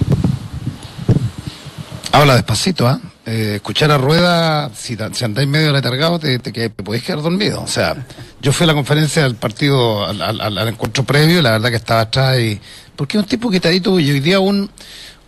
Habla 2.12 2.34
despacito, 2.34 2.86
¿ah? 2.86 3.00
Eh, 3.26 3.54
escuchar 3.56 3.90
a 3.90 3.98
Rueda, 3.98 4.70
si, 4.74 4.96
si 5.12 5.24
andáis 5.24 5.48
medio 5.48 5.72
letargado, 5.72 6.18
te, 6.18 6.38
te, 6.38 6.52
te 6.52 6.70
podéis 6.70 7.02
quedar 7.04 7.20
dormido. 7.22 7.60
O 7.60 7.66
sea, 7.66 8.06
yo 8.40 8.52
fui 8.52 8.64
a 8.64 8.68
la 8.68 8.74
conferencia 8.74 9.22
del 9.24 9.34
partido, 9.34 10.06
al, 10.06 10.22
al- 10.22 10.40
al- 10.58 10.68
encuentro 10.68 11.02
previo, 11.04 11.40
y 11.40 11.42
la 11.42 11.50
verdad 11.52 11.70
que 11.70 11.76
estaba 11.76 12.02
atrás 12.02 12.38
y... 12.38 12.60
Porque 12.94 13.18
es 13.18 13.22
un 13.24 13.28
tipo 13.28 13.50
quitadito 13.50 13.98
y 14.00 14.10
hoy 14.10 14.20
día 14.20 14.38
un, 14.40 14.70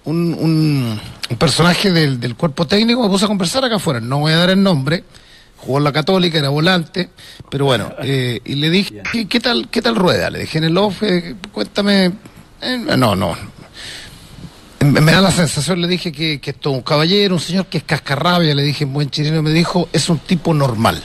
un, 0.05 0.33
un, 0.35 1.01
un 1.29 1.37
personaje 1.37 1.91
del, 1.91 2.19
del 2.21 2.35
cuerpo 2.37 2.67
técnico 2.67 3.03
me 3.03 3.09
puse 3.11 3.27
a 3.27 3.29
conversar 3.29 3.63
acá 3.65 3.77
afuera, 3.77 4.01
no 4.01 4.21
voy 4.21 4.33
a 4.33 4.37
dar 4.39 4.51
el 4.51 4.63
nombre, 4.63 5.05
jugó 5.59 5.79
en 5.79 5.85
la 5.85 5.93
Católica, 5.93 6.39
era 6.39 6.49
volante, 6.49 7.11
pero 7.51 7.67
bueno, 7.67 7.93
eh, 8.03 8.41
y 8.45 8.55
le 8.57 8.71
dije, 8.71 9.03
¿qué, 9.13 9.27
qué 9.29 9.41
tal 9.41 9.69
qué 9.71 9.83
tal 9.83 9.97
Rueda? 9.97 10.31
Le 10.31 10.41
dije 10.41 10.59
en 10.59 10.65
el 10.65 10.77
off, 10.79 11.03
eh, 11.03 11.35
cuéntame... 11.53 12.13
Eh, 12.63 12.77
no, 12.97 13.15
no, 13.15 13.37
me 14.81 15.13
da 15.13 15.21
la 15.21 15.31
sensación, 15.33 15.81
le 15.81 15.89
dije 15.89 16.13
que, 16.13 16.41
que 16.41 16.51
esto 16.51 16.71
es 16.71 16.77
un 16.77 16.83
caballero, 16.83 17.35
un 17.35 17.41
señor 17.41 17.67
que 17.67 17.79
es 17.79 17.85
cascarrabia, 17.85 18.55
le 18.55 18.63
dije 18.63 18.85
en 18.85 18.93
buen 18.93 19.11
chileno, 19.11 19.43
me 19.43 19.51
dijo, 19.51 19.89
es 19.93 20.09
un 20.09 20.19
tipo 20.19 20.55
normal. 20.55 21.03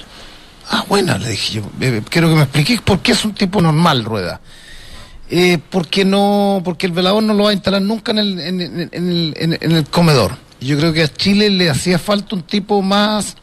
Ah, 0.69 0.85
bueno, 0.87 1.17
le 1.17 1.29
dije 1.31 1.53
yo, 1.55 1.63
quiero 2.09 2.29
que 2.29 2.35
me 2.35 2.43
expliques 2.43 2.81
por 2.81 2.99
qué 3.01 3.11
es 3.11 3.25
un 3.25 3.33
tipo 3.33 3.61
normal, 3.61 4.03
Rueda. 4.05 4.39
Eh, 5.29 5.57
porque 5.69 6.05
no, 6.05 6.61
porque 6.63 6.85
el 6.85 6.91
velador 6.91 7.23
no 7.23 7.33
lo 7.33 7.45
va 7.45 7.49
a 7.49 7.53
instalar 7.53 7.81
nunca 7.81 8.11
en 8.11 8.17
el, 8.19 8.39
en, 8.39 8.61
en- 8.61 8.89
en 8.91 9.09
el, 9.09 9.33
en- 9.37 9.57
en 9.59 9.71
el 9.71 9.85
comedor. 9.85 10.37
Yo 10.61 10.77
creo 10.77 10.93
que 10.93 11.03
a 11.03 11.07
Chile 11.11 11.49
le 11.49 11.69
hacía 11.69 11.97
falta 11.99 12.35
un 12.35 12.43
tipo 12.43 12.81
más 12.81 13.35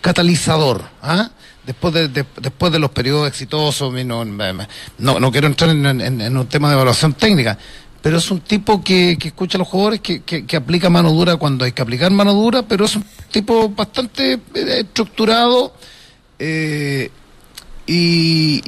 catalizador, 0.00 0.82
¿ah? 1.02 1.30
Después 1.64 1.92
de, 1.94 2.78
los 2.78 2.90
periodos 2.90 3.28
exitosos, 3.28 3.92
me- 3.92 4.04
me- 4.04 4.68
no, 4.98 5.30
quiero 5.30 5.46
entrar 5.46 5.70
en, 5.70 6.36
un 6.36 6.46
tema 6.46 6.68
de 6.68 6.74
evaluación 6.74 7.12
técnica, 7.12 7.56
pero 8.02 8.16
es 8.16 8.30
un 8.30 8.40
tipo 8.40 8.82
que, 8.82 9.16
escucha 9.22 9.58
a 9.58 9.60
los 9.60 9.68
jugadores, 9.68 10.00
que, 10.00 10.56
aplica 10.56 10.88
mano 10.90 11.12
dura 11.12 11.36
cuando 11.36 11.64
hay 11.64 11.72
que 11.72 11.82
aplicar 11.82 12.10
mano 12.10 12.32
dura, 12.32 12.62
pero 12.62 12.86
es 12.86 12.96
un 12.96 13.04
tipo 13.30 13.68
bastante 13.68 14.32
eh, 14.54 14.80
estructurado 14.80 15.74
eh, 16.38 17.10
y, 17.86 18.62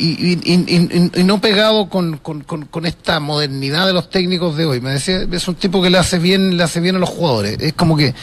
no 1.24 1.40
pegado 1.40 1.88
con- 1.88 2.18
con 2.18 2.86
esta 2.86 3.20
modernidad 3.20 3.86
de 3.86 3.92
los 3.94 4.10
técnicos 4.10 4.56
de 4.56 4.66
hoy. 4.66 4.80
Me 4.80 4.90
decía, 4.90 5.26
es 5.30 5.48
un 5.48 5.54
tipo 5.54 5.80
que 5.82 5.90
le 5.90 5.98
hace 5.98 6.18
bien, 6.18 6.56
le 6.56 6.62
hace 6.62 6.80
bien 6.80 6.96
a 6.96 6.98
los 6.98 7.08
jugadores. 7.08 7.56
Es 7.60 7.72
como 7.72 7.96
que 7.96 8.14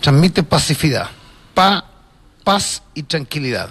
transmite 0.00 0.42
pacificidad, 0.42 1.08
pa, 1.54 1.84
paz 2.48 2.82
y 2.94 3.02
tranquilidad. 3.02 3.68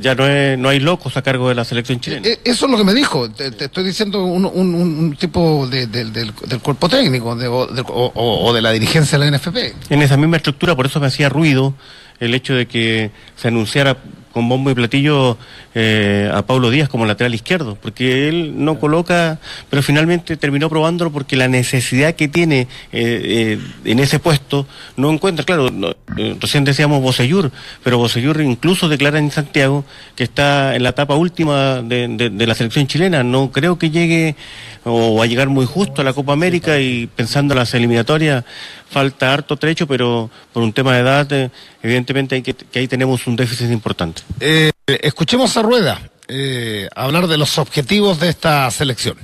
Ya 0.00 0.14
no, 0.14 0.24
es- 0.26 0.56
no 0.58 0.68
hay 0.68 0.78
locos 0.78 1.16
a 1.16 1.22
cargo 1.22 1.48
de 1.48 1.56
la 1.56 1.64
selección 1.64 1.98
chilena. 2.00 2.26
Eh, 2.26 2.38
Eso 2.44 2.66
es 2.66 2.70
lo 2.72 2.78
que 2.78 2.84
me 2.84 2.94
dijo. 2.94 3.28
Te, 3.30 3.50
te 3.50 3.64
estoy 3.64 3.82
diciendo 3.84 4.24
un, 4.24 4.44
un- 4.46 5.16
tipo 5.16 5.66
de- 5.66 5.88
del- 5.88 6.12
del, 6.12 6.32
del 6.46 6.60
cuerpo 6.60 6.88
técnico 6.88 7.34
de- 7.34 7.48
o, 7.48 7.66
de, 7.66 7.80
o- 7.82 8.12
o- 8.14 8.44
o 8.46 8.52
de 8.52 8.62
la 8.62 8.70
dirigencia 8.70 9.18
de 9.18 9.24
la 9.28 9.36
NFP. 9.36 9.74
En 9.90 10.02
esa 10.02 10.16
misma 10.16 10.36
estructura, 10.36 10.76
por 10.76 10.86
eso 10.86 11.00
me 11.00 11.06
hacía 11.08 11.28
ruido 11.28 11.74
el 12.20 12.32
hecho 12.34 12.54
de 12.54 12.66
que 12.66 13.10
se 13.36 13.48
anunciara 13.48 13.96
con 14.32 14.48
bombo 14.48 14.70
y 14.70 14.74
platillo 14.74 15.36
eh, 15.74 16.30
a 16.32 16.42
Pablo 16.42 16.70
Díaz 16.70 16.88
como 16.88 17.04
lateral 17.06 17.34
izquierdo, 17.34 17.76
porque 17.80 18.28
él 18.28 18.52
no 18.64 18.78
coloca, 18.78 19.38
pero 19.68 19.82
finalmente 19.82 20.36
terminó 20.36 20.68
probándolo 20.68 21.10
porque 21.10 21.36
la 21.36 21.48
necesidad 21.48 22.14
que 22.14 22.28
tiene 22.28 22.60
eh, 22.60 22.68
eh, 22.92 23.58
en 23.84 23.98
ese 23.98 24.18
puesto 24.18 24.66
no 24.96 25.10
encuentra, 25.10 25.44
claro, 25.44 25.70
no, 25.70 25.90
eh, 26.16 26.36
recién 26.40 26.64
decíamos 26.64 27.02
Bosellur, 27.02 27.50
pero 27.82 27.98
Bosellur 27.98 28.40
incluso 28.40 28.88
declara 28.88 29.18
en 29.18 29.30
Santiago 29.30 29.84
que 30.14 30.24
está 30.24 30.74
en 30.76 30.82
la 30.84 30.90
etapa 30.90 31.14
última 31.16 31.82
de, 31.82 32.06
de- 32.08 32.30
de 32.30 32.46
la 32.46 32.54
selección 32.54 32.86
chilena, 32.86 33.22
no 33.24 33.50
creo 33.50 33.78
que 33.78 33.90
llegue 33.90 34.36
o 34.84 35.16
va 35.16 35.24
a 35.24 35.26
llegar 35.26 35.48
muy 35.48 35.66
justo 35.66 36.00
a 36.00 36.04
la 36.04 36.12
Copa 36.12 36.32
América 36.32 36.78
y 36.78 37.06
pensando 37.08 37.52
en 37.54 37.58
las 37.58 37.74
eliminatorias 37.74 38.44
falta 38.88 39.32
harto 39.32 39.56
trecho, 39.56 39.86
pero 39.86 40.30
por 40.52 40.62
un 40.62 40.72
tema 40.72 40.94
de 40.94 41.00
edad, 41.00 41.32
eh, 41.32 41.50
evidentemente 41.82 42.34
hay 42.34 42.42
que, 42.42 42.54
que 42.54 42.78
ahí 42.80 42.88
tenemos 42.88 43.26
un 43.26 43.36
déficit 43.36 43.70
importante. 43.70 44.19
Eh, 44.40 44.70
escuchemos 44.86 45.56
a 45.56 45.62
Rueda 45.62 46.00
eh, 46.28 46.88
hablar 46.94 47.26
de 47.26 47.36
los 47.36 47.58
objetivos 47.58 48.20
de 48.20 48.28
esta 48.28 48.70
selección. 48.70 49.16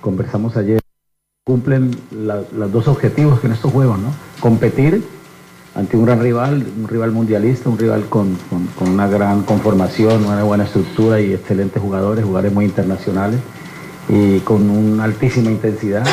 conversamos 0.00 0.56
ayer, 0.56 0.80
cumplen 1.46 1.90
la- 2.10 2.42
los 2.54 2.70
dos 2.70 2.88
objetivos 2.88 3.40
que 3.40 3.46
en 3.46 3.54
estos 3.54 3.72
juegos, 3.72 3.98
¿no? 3.98 4.14
Competir 4.38 5.02
ante 5.74 5.96
un 5.96 6.04
gran 6.04 6.20
rival, 6.20 6.64
un 6.78 6.86
rival 6.86 7.10
mundialista, 7.10 7.68
un 7.70 7.78
rival 7.78 8.04
con, 8.08 8.38
una 8.80 9.08
gran 9.08 9.42
conformación, 9.42 10.24
una 10.26 10.42
buena 10.44 10.64
estructura 10.64 11.20
y 11.20 11.32
excelentes 11.32 11.80
jugadores, 11.82 12.24
jugadores 12.24 12.52
muy 12.52 12.66
internacionales 12.66 13.40
y 14.08 14.40
con 14.40 14.68
una 14.70 15.04
altísima 15.04 15.50
intensidad. 15.50 16.06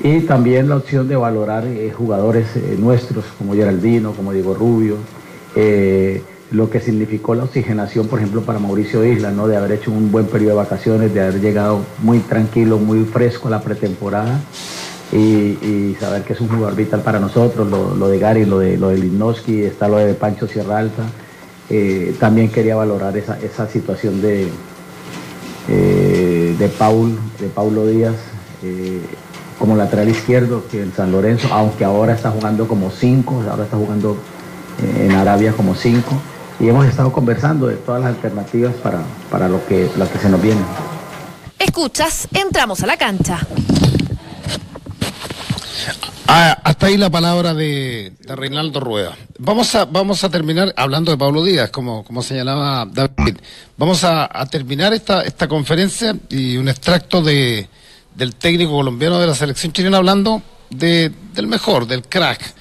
Y 0.00 0.20
también 0.20 0.68
la 0.68 0.76
opción 0.76 1.06
de 1.06 1.16
valorar 1.16 1.66
eh, 1.66 1.92
jugadores 1.96 2.56
eh, 2.56 2.76
nuestros 2.78 3.24
como 3.38 3.54
Geraldino, 3.54 4.12
como 4.12 4.32
Diego 4.32 4.54
Rubio, 4.54 4.96
eh, 5.54 6.22
lo 6.50 6.70
que 6.70 6.80
significó 6.80 7.34
la 7.34 7.44
oxigenación, 7.44 8.06
por 8.06 8.20
ejemplo, 8.20 8.42
para 8.42 8.58
Mauricio 8.58 9.04
Isla, 9.04 9.32
¿no? 9.32 9.48
de 9.48 9.56
haber 9.56 9.72
hecho 9.72 9.90
un 9.90 10.12
buen 10.12 10.26
periodo 10.26 10.50
de 10.50 10.56
vacaciones, 10.56 11.12
de 11.12 11.20
haber 11.20 11.40
llegado 11.40 11.80
muy 12.02 12.20
tranquilo, 12.20 12.78
muy 12.78 13.04
fresco 13.04 13.48
a 13.48 13.50
la 13.50 13.62
pretemporada 13.62 14.40
y, 15.12 15.96
saber 15.98 16.22
que 16.22 16.32
es 16.32 16.40
un 16.40 16.48
jugador 16.48 16.76
vital 16.76 17.00
para 17.00 17.18
nosotros, 17.18 17.68
lo, 17.68 18.08
de 18.08 18.18
Gary, 18.18 18.44
lo 18.44 18.58
de, 18.58 18.76
lo 18.76 18.88
de 18.88 19.66
está 19.66 19.88
lo 19.88 19.96
de 19.98 20.14
Pancho 20.14 20.46
Sierra 20.46 20.78
Alta. 20.78 21.04
Eh, 21.68 22.14
también 22.20 22.48
quería 22.50 22.76
valorar 22.76 23.16
esa, 23.16 23.38
esa 23.40 23.68
situación 23.68 24.20
de, 24.22 24.48
eh, 25.68 26.56
de 26.58 26.68
Paul, 26.68 27.18
de 27.40 27.48
Paulo 27.48 27.86
Díaz, 27.86 28.14
eh, 28.62 29.00
como 29.58 29.74
lateral 29.74 30.08
izquierdo 30.08 30.64
que 30.70 30.82
en 30.82 30.92
San 30.92 31.10
Lorenzo, 31.10 31.48
aunque 31.50 31.84
ahora 31.84 32.12
está 32.12 32.30
jugando 32.30 32.68
como 32.68 32.90
cinco, 32.90 33.42
ahora 33.50 33.64
está 33.64 33.76
jugando 33.76 34.16
en 35.00 35.12
Arabia 35.12 35.52
como 35.52 35.74
cinco. 35.74 36.20
Y 36.58 36.68
hemos 36.68 36.86
estado 36.86 37.12
conversando 37.12 37.66
de 37.66 37.76
todas 37.76 38.00
las 38.02 38.14
alternativas 38.14 38.74
para, 38.76 39.02
para 39.30 39.48
lo, 39.48 39.64
que, 39.66 39.90
lo 39.96 40.10
que 40.10 40.18
se 40.18 40.28
nos 40.28 40.40
viene. 40.40 40.60
Escuchas, 41.58 42.28
entramos 42.32 42.82
a 42.82 42.86
la 42.86 42.96
cancha. 42.96 43.46
Ah, 46.28 46.58
hasta 46.64 46.86
ahí 46.86 46.96
la 46.96 47.08
palabra 47.08 47.54
de, 47.54 48.12
de 48.18 48.36
Reinaldo 48.36 48.80
Rueda. 48.80 49.16
Vamos 49.38 49.74
a, 49.74 49.84
vamos 49.84 50.24
a 50.24 50.28
terminar 50.28 50.72
hablando 50.76 51.12
de 51.12 51.18
Pablo 51.18 51.44
Díaz, 51.44 51.70
como, 51.70 52.02
como 52.04 52.22
señalaba 52.22 52.84
David. 52.84 53.36
Vamos 53.76 54.02
a, 54.02 54.28
a 54.32 54.46
terminar 54.46 54.92
esta, 54.92 55.22
esta 55.22 55.46
conferencia 55.46 56.16
y 56.28 56.56
un 56.56 56.68
extracto 56.68 57.22
de, 57.22 57.68
del 58.16 58.34
técnico 58.34 58.72
colombiano 58.72 59.20
de 59.20 59.26
la 59.26 59.34
selección 59.34 59.72
chilena 59.72 59.98
hablando 59.98 60.42
de, 60.70 61.12
del 61.32 61.46
mejor, 61.46 61.86
del 61.86 62.02
crack, 62.02 62.54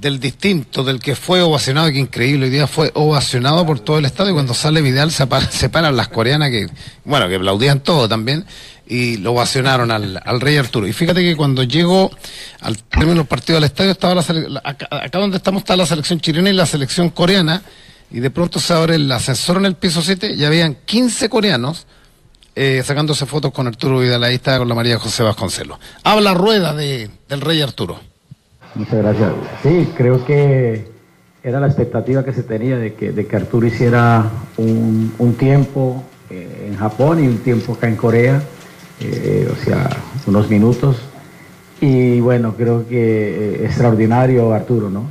del 0.00 0.20
distinto, 0.20 0.84
del 0.84 1.00
que 1.00 1.16
fue 1.16 1.40
ovacionado, 1.42 1.90
que 1.90 1.98
increíble, 1.98 2.46
hoy 2.46 2.50
día 2.50 2.66
fue 2.66 2.90
ovacionado 2.94 3.66
por 3.66 3.80
todo 3.80 3.98
el 3.98 4.04
estadio 4.04 4.30
y 4.30 4.34
cuando 4.34 4.54
sale 4.54 4.80
Vidal 4.82 5.10
se, 5.10 5.26
para- 5.26 5.50
se 5.50 5.68
paran 5.68 5.96
las 5.96 6.08
coreanas 6.08 6.50
que, 6.50 6.68
bueno, 7.04 7.28
que 7.28 7.36
aplaudían 7.36 7.80
todo 7.80 8.08
también 8.08 8.44
y 8.86 9.16
lo 9.18 9.32
ovacionaron 9.32 9.90
al, 9.90 10.20
al 10.24 10.40
rey 10.40 10.56
Arturo. 10.56 10.86
Y 10.86 10.92
fíjate 10.92 11.20
que 11.22 11.36
cuando 11.36 11.62
llegó 11.62 12.10
al 12.60 12.78
término 12.84 13.16
del 13.16 13.26
partido 13.26 13.56
del 13.56 13.64
estadio, 13.64 13.90
estaba 13.90 14.14
la 14.14 14.60
acá, 14.64 14.88
acá 14.90 15.18
donde 15.18 15.36
estamos 15.36 15.62
está 15.62 15.76
la 15.76 15.84
selección 15.86 16.20
chilena 16.20 16.48
y 16.50 16.54
la 16.54 16.64
selección 16.66 17.10
coreana 17.10 17.62
y 18.10 18.20
de 18.20 18.30
pronto 18.30 18.58
se 18.60 18.72
abre 18.72 18.94
el 18.94 19.10
ascensor 19.12 19.56
en 19.58 19.66
el 19.66 19.74
piso 19.74 20.00
7 20.00 20.32
y 20.34 20.44
habían 20.44 20.76
15 20.86 21.28
coreanos 21.28 21.86
eh, 22.54 22.82
sacándose 22.84 23.26
fotos 23.26 23.52
con 23.52 23.66
Arturo 23.66 23.98
Vidal, 24.00 24.24
ahí 24.24 24.36
está 24.36 24.58
con 24.58 24.68
la 24.68 24.74
María 24.74 24.98
José 24.98 25.22
Vasconcelos. 25.22 25.78
Habla 26.02 26.34
rueda 26.34 26.72
de, 26.74 27.10
del 27.28 27.40
rey 27.40 27.60
Arturo. 27.60 28.00
Muchas 28.78 28.98
gracias. 28.98 29.32
Sí, 29.60 29.92
creo 29.96 30.24
que 30.24 30.86
era 31.42 31.58
la 31.58 31.66
expectativa 31.66 32.24
que 32.24 32.32
se 32.32 32.44
tenía 32.44 32.78
de 32.78 32.94
que, 32.94 33.10
de 33.10 33.26
que 33.26 33.34
Arturo 33.34 33.66
hiciera 33.66 34.30
un, 34.56 35.12
un 35.18 35.34
tiempo 35.34 36.04
eh, 36.30 36.68
en 36.68 36.76
Japón 36.76 37.24
y 37.24 37.26
un 37.26 37.38
tiempo 37.38 37.72
acá 37.72 37.88
en 37.88 37.96
Corea, 37.96 38.40
eh, 39.00 39.52
o 39.52 39.64
sea, 39.64 39.90
unos 40.28 40.48
minutos. 40.48 40.96
Y 41.80 42.20
bueno, 42.20 42.54
creo 42.56 42.86
que 42.86 43.62
eh, 43.62 43.64
extraordinario 43.64 44.52
Arturo, 44.52 44.90
¿no? 44.90 45.06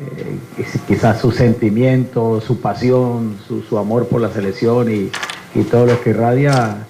Eh, 0.00 0.38
quizás 0.86 1.20
su 1.20 1.32
sentimiento, 1.32 2.40
su 2.40 2.60
pasión, 2.60 3.36
su, 3.48 3.62
su 3.62 3.78
amor 3.78 4.06
por 4.06 4.20
la 4.20 4.30
selección 4.30 4.92
y, 4.92 5.10
y 5.58 5.64
todo 5.64 5.86
lo 5.86 6.00
que 6.00 6.10
irradia 6.10 6.86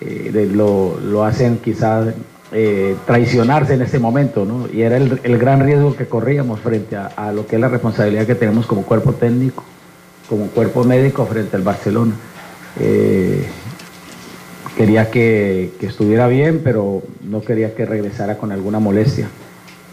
lo, 0.00 0.98
lo 1.00 1.22
hacen 1.22 1.58
quizás 1.58 2.14
eh, 2.52 2.96
traicionarse 3.06 3.74
en 3.74 3.82
este 3.82 3.98
momento, 3.98 4.44
¿no? 4.46 4.68
Y 4.72 4.82
era 4.82 4.96
el, 4.96 5.20
el 5.22 5.38
gran 5.38 5.60
riesgo 5.60 5.94
que 5.94 6.06
corríamos 6.06 6.60
frente 6.60 6.96
a, 6.96 7.30
lo 7.32 7.46
que 7.46 7.56
es 7.56 7.60
la 7.60 7.68
responsabilidad 7.68 8.26
que 8.26 8.34
tenemos 8.34 8.66
como 8.66 8.82
cuerpo 8.82 9.12
técnico, 9.12 9.64
como 10.28 10.46
cuerpo 10.46 10.82
médico 10.84 11.26
frente 11.26 11.56
al 11.56 11.62
Barcelona. 11.62 12.14
Eh, 12.80 13.44
quería 14.76 15.10
que, 15.10 15.72
que 15.78 15.86
estuviera 15.86 16.26
bien, 16.26 16.62
pero 16.64 17.02
no 17.22 17.42
quería 17.42 17.74
que 17.74 17.84
regresara 17.84 18.38
con 18.38 18.50
alguna 18.50 18.78
molestia, 18.78 19.28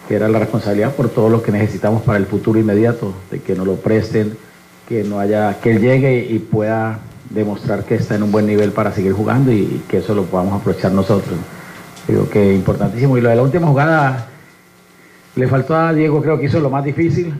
que 0.07 0.15
era 0.15 0.29
la 0.29 0.39
responsabilidad 0.39 0.93
por 0.93 1.09
todo 1.09 1.27
lo 1.27 1.41
que 1.41 1.51
necesitamos 1.51 2.03
para 2.03 2.17
el 2.17 2.25
futuro 2.25 2.57
inmediato, 2.57 3.13
de 3.31 3.39
que 3.39 3.55
nos 3.55 3.67
lo 3.67 3.75
presten, 3.75 4.37
que 4.87 5.03
no 5.03 5.19
haya, 5.19 5.59
que 5.59 5.71
él 5.71 5.81
llegue 5.81 6.25
y 6.29 6.39
pueda 6.39 6.99
demostrar 7.29 7.83
que 7.83 7.95
está 7.95 8.15
en 8.15 8.23
un 8.23 8.31
buen 8.31 8.45
nivel 8.45 8.71
para 8.71 8.93
seguir 8.93 9.11
jugando 9.11 9.51
y 9.51 9.83
que 9.89 9.97
eso 9.97 10.15
lo 10.15 10.23
podamos 10.23 10.61
aprovechar 10.61 10.93
nosotros. 10.93 11.37
Digo 12.07 12.29
que 12.29 12.53
importantísimo. 12.53 13.17
Y 13.17 13.21
lo 13.21 13.29
de 13.29 13.35
la 13.35 13.41
última 13.41 13.67
jugada, 13.67 14.27
le 15.35 15.47
faltó 15.47 15.75
a 15.75 15.93
Diego, 15.93 16.21
creo 16.21 16.39
que 16.39 16.45
hizo 16.45 16.59
lo 16.59 16.69
más 16.69 16.83
difícil. 16.83 17.33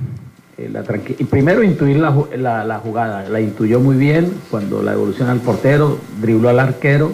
eh, 0.58 0.70
la 0.72 0.84
y 1.20 1.24
primero 1.26 1.62
intuir 1.64 1.98
la, 1.98 2.16
la- 2.38 2.64
la 2.64 2.80
jugada, 2.80 3.28
la 3.30 3.42
intuyó 3.42 3.80
muy 3.82 3.98
bien 3.98 4.32
cuando 4.50 4.82
la 4.82 4.92
devolución 4.92 5.28
al 5.30 5.40
portero, 5.40 5.98
dribló 6.22 6.48
al 6.50 6.60
arquero, 6.60 7.12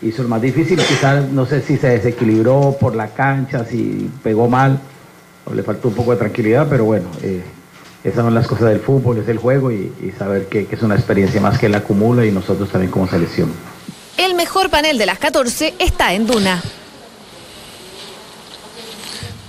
hizo 0.00 0.22
lo 0.22 0.28
más 0.30 0.40
difícil, 0.40 0.78
quizás 0.78 1.28
no 1.30 1.44
sé 1.46 1.60
si 1.60 1.76
se 1.76 1.88
desequilibró 1.88 2.76
por 2.80 2.96
la 2.96 3.08
cancha, 3.08 3.64
si 3.66 4.10
pegó 4.22 4.48
mal, 4.48 4.78
o 5.44 5.52
le 5.54 5.62
faltó 5.62 5.88
un 5.88 5.94
poco 5.94 6.12
de 6.12 6.16
tranquilidad, 6.16 6.66
pero 6.70 6.84
bueno, 6.86 7.06
eh, 7.22 7.42
esas 8.04 8.24
son 8.24 8.34
las 8.34 8.46
cosas 8.48 8.70
del 8.70 8.80
fútbol, 8.80 9.18
es 9.18 9.28
el 9.28 9.36
juego 9.38 9.70
y, 9.70 9.92
y 10.02 10.10
saber 10.18 10.46
que, 10.46 10.64
que 10.66 10.74
es 10.74 10.82
una 10.82 10.94
experiencia 10.94 11.40
más 11.42 11.58
que 11.58 11.66
él 11.66 11.74
acumula 11.74 12.24
y 12.24 12.32
nosotros 12.32 12.70
también 12.70 12.90
como 12.90 13.06
selección. 13.06 13.50
El 14.16 14.34
mejor 14.34 14.70
panel 14.70 14.98
de 14.98 15.06
las 15.06 15.18
14 15.18 15.74
está 15.78 16.12
en 16.14 16.26
Duna. 16.26 16.62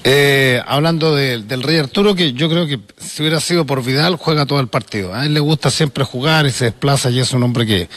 Eh, 0.06 0.62
hablando 0.66 1.16
de- 1.16 1.40
del 1.44 1.64
Rey 1.64 1.78
Arturo, 1.78 2.14
que 2.16 2.34
yo 2.34 2.50
creo 2.50 2.68
que 2.68 2.80
si 2.98 3.22
hubiera 3.22 3.40
sido 3.40 3.66
por 3.66 3.84
Vidal, 3.84 4.18
juega 4.18 4.46
todo 4.46 4.60
el 4.60 4.68
partido. 4.68 5.14
A 5.14 5.26
él 5.26 5.34
le 5.34 5.40
gusta 5.40 5.70
siempre 5.72 6.04
jugar 6.04 6.46
y 6.46 6.52
se 6.52 6.66
desplaza 6.66 7.10
y 7.10 7.20
es 7.20 7.32
un 7.32 7.44
hombre 7.44 7.66
que, 7.66 7.88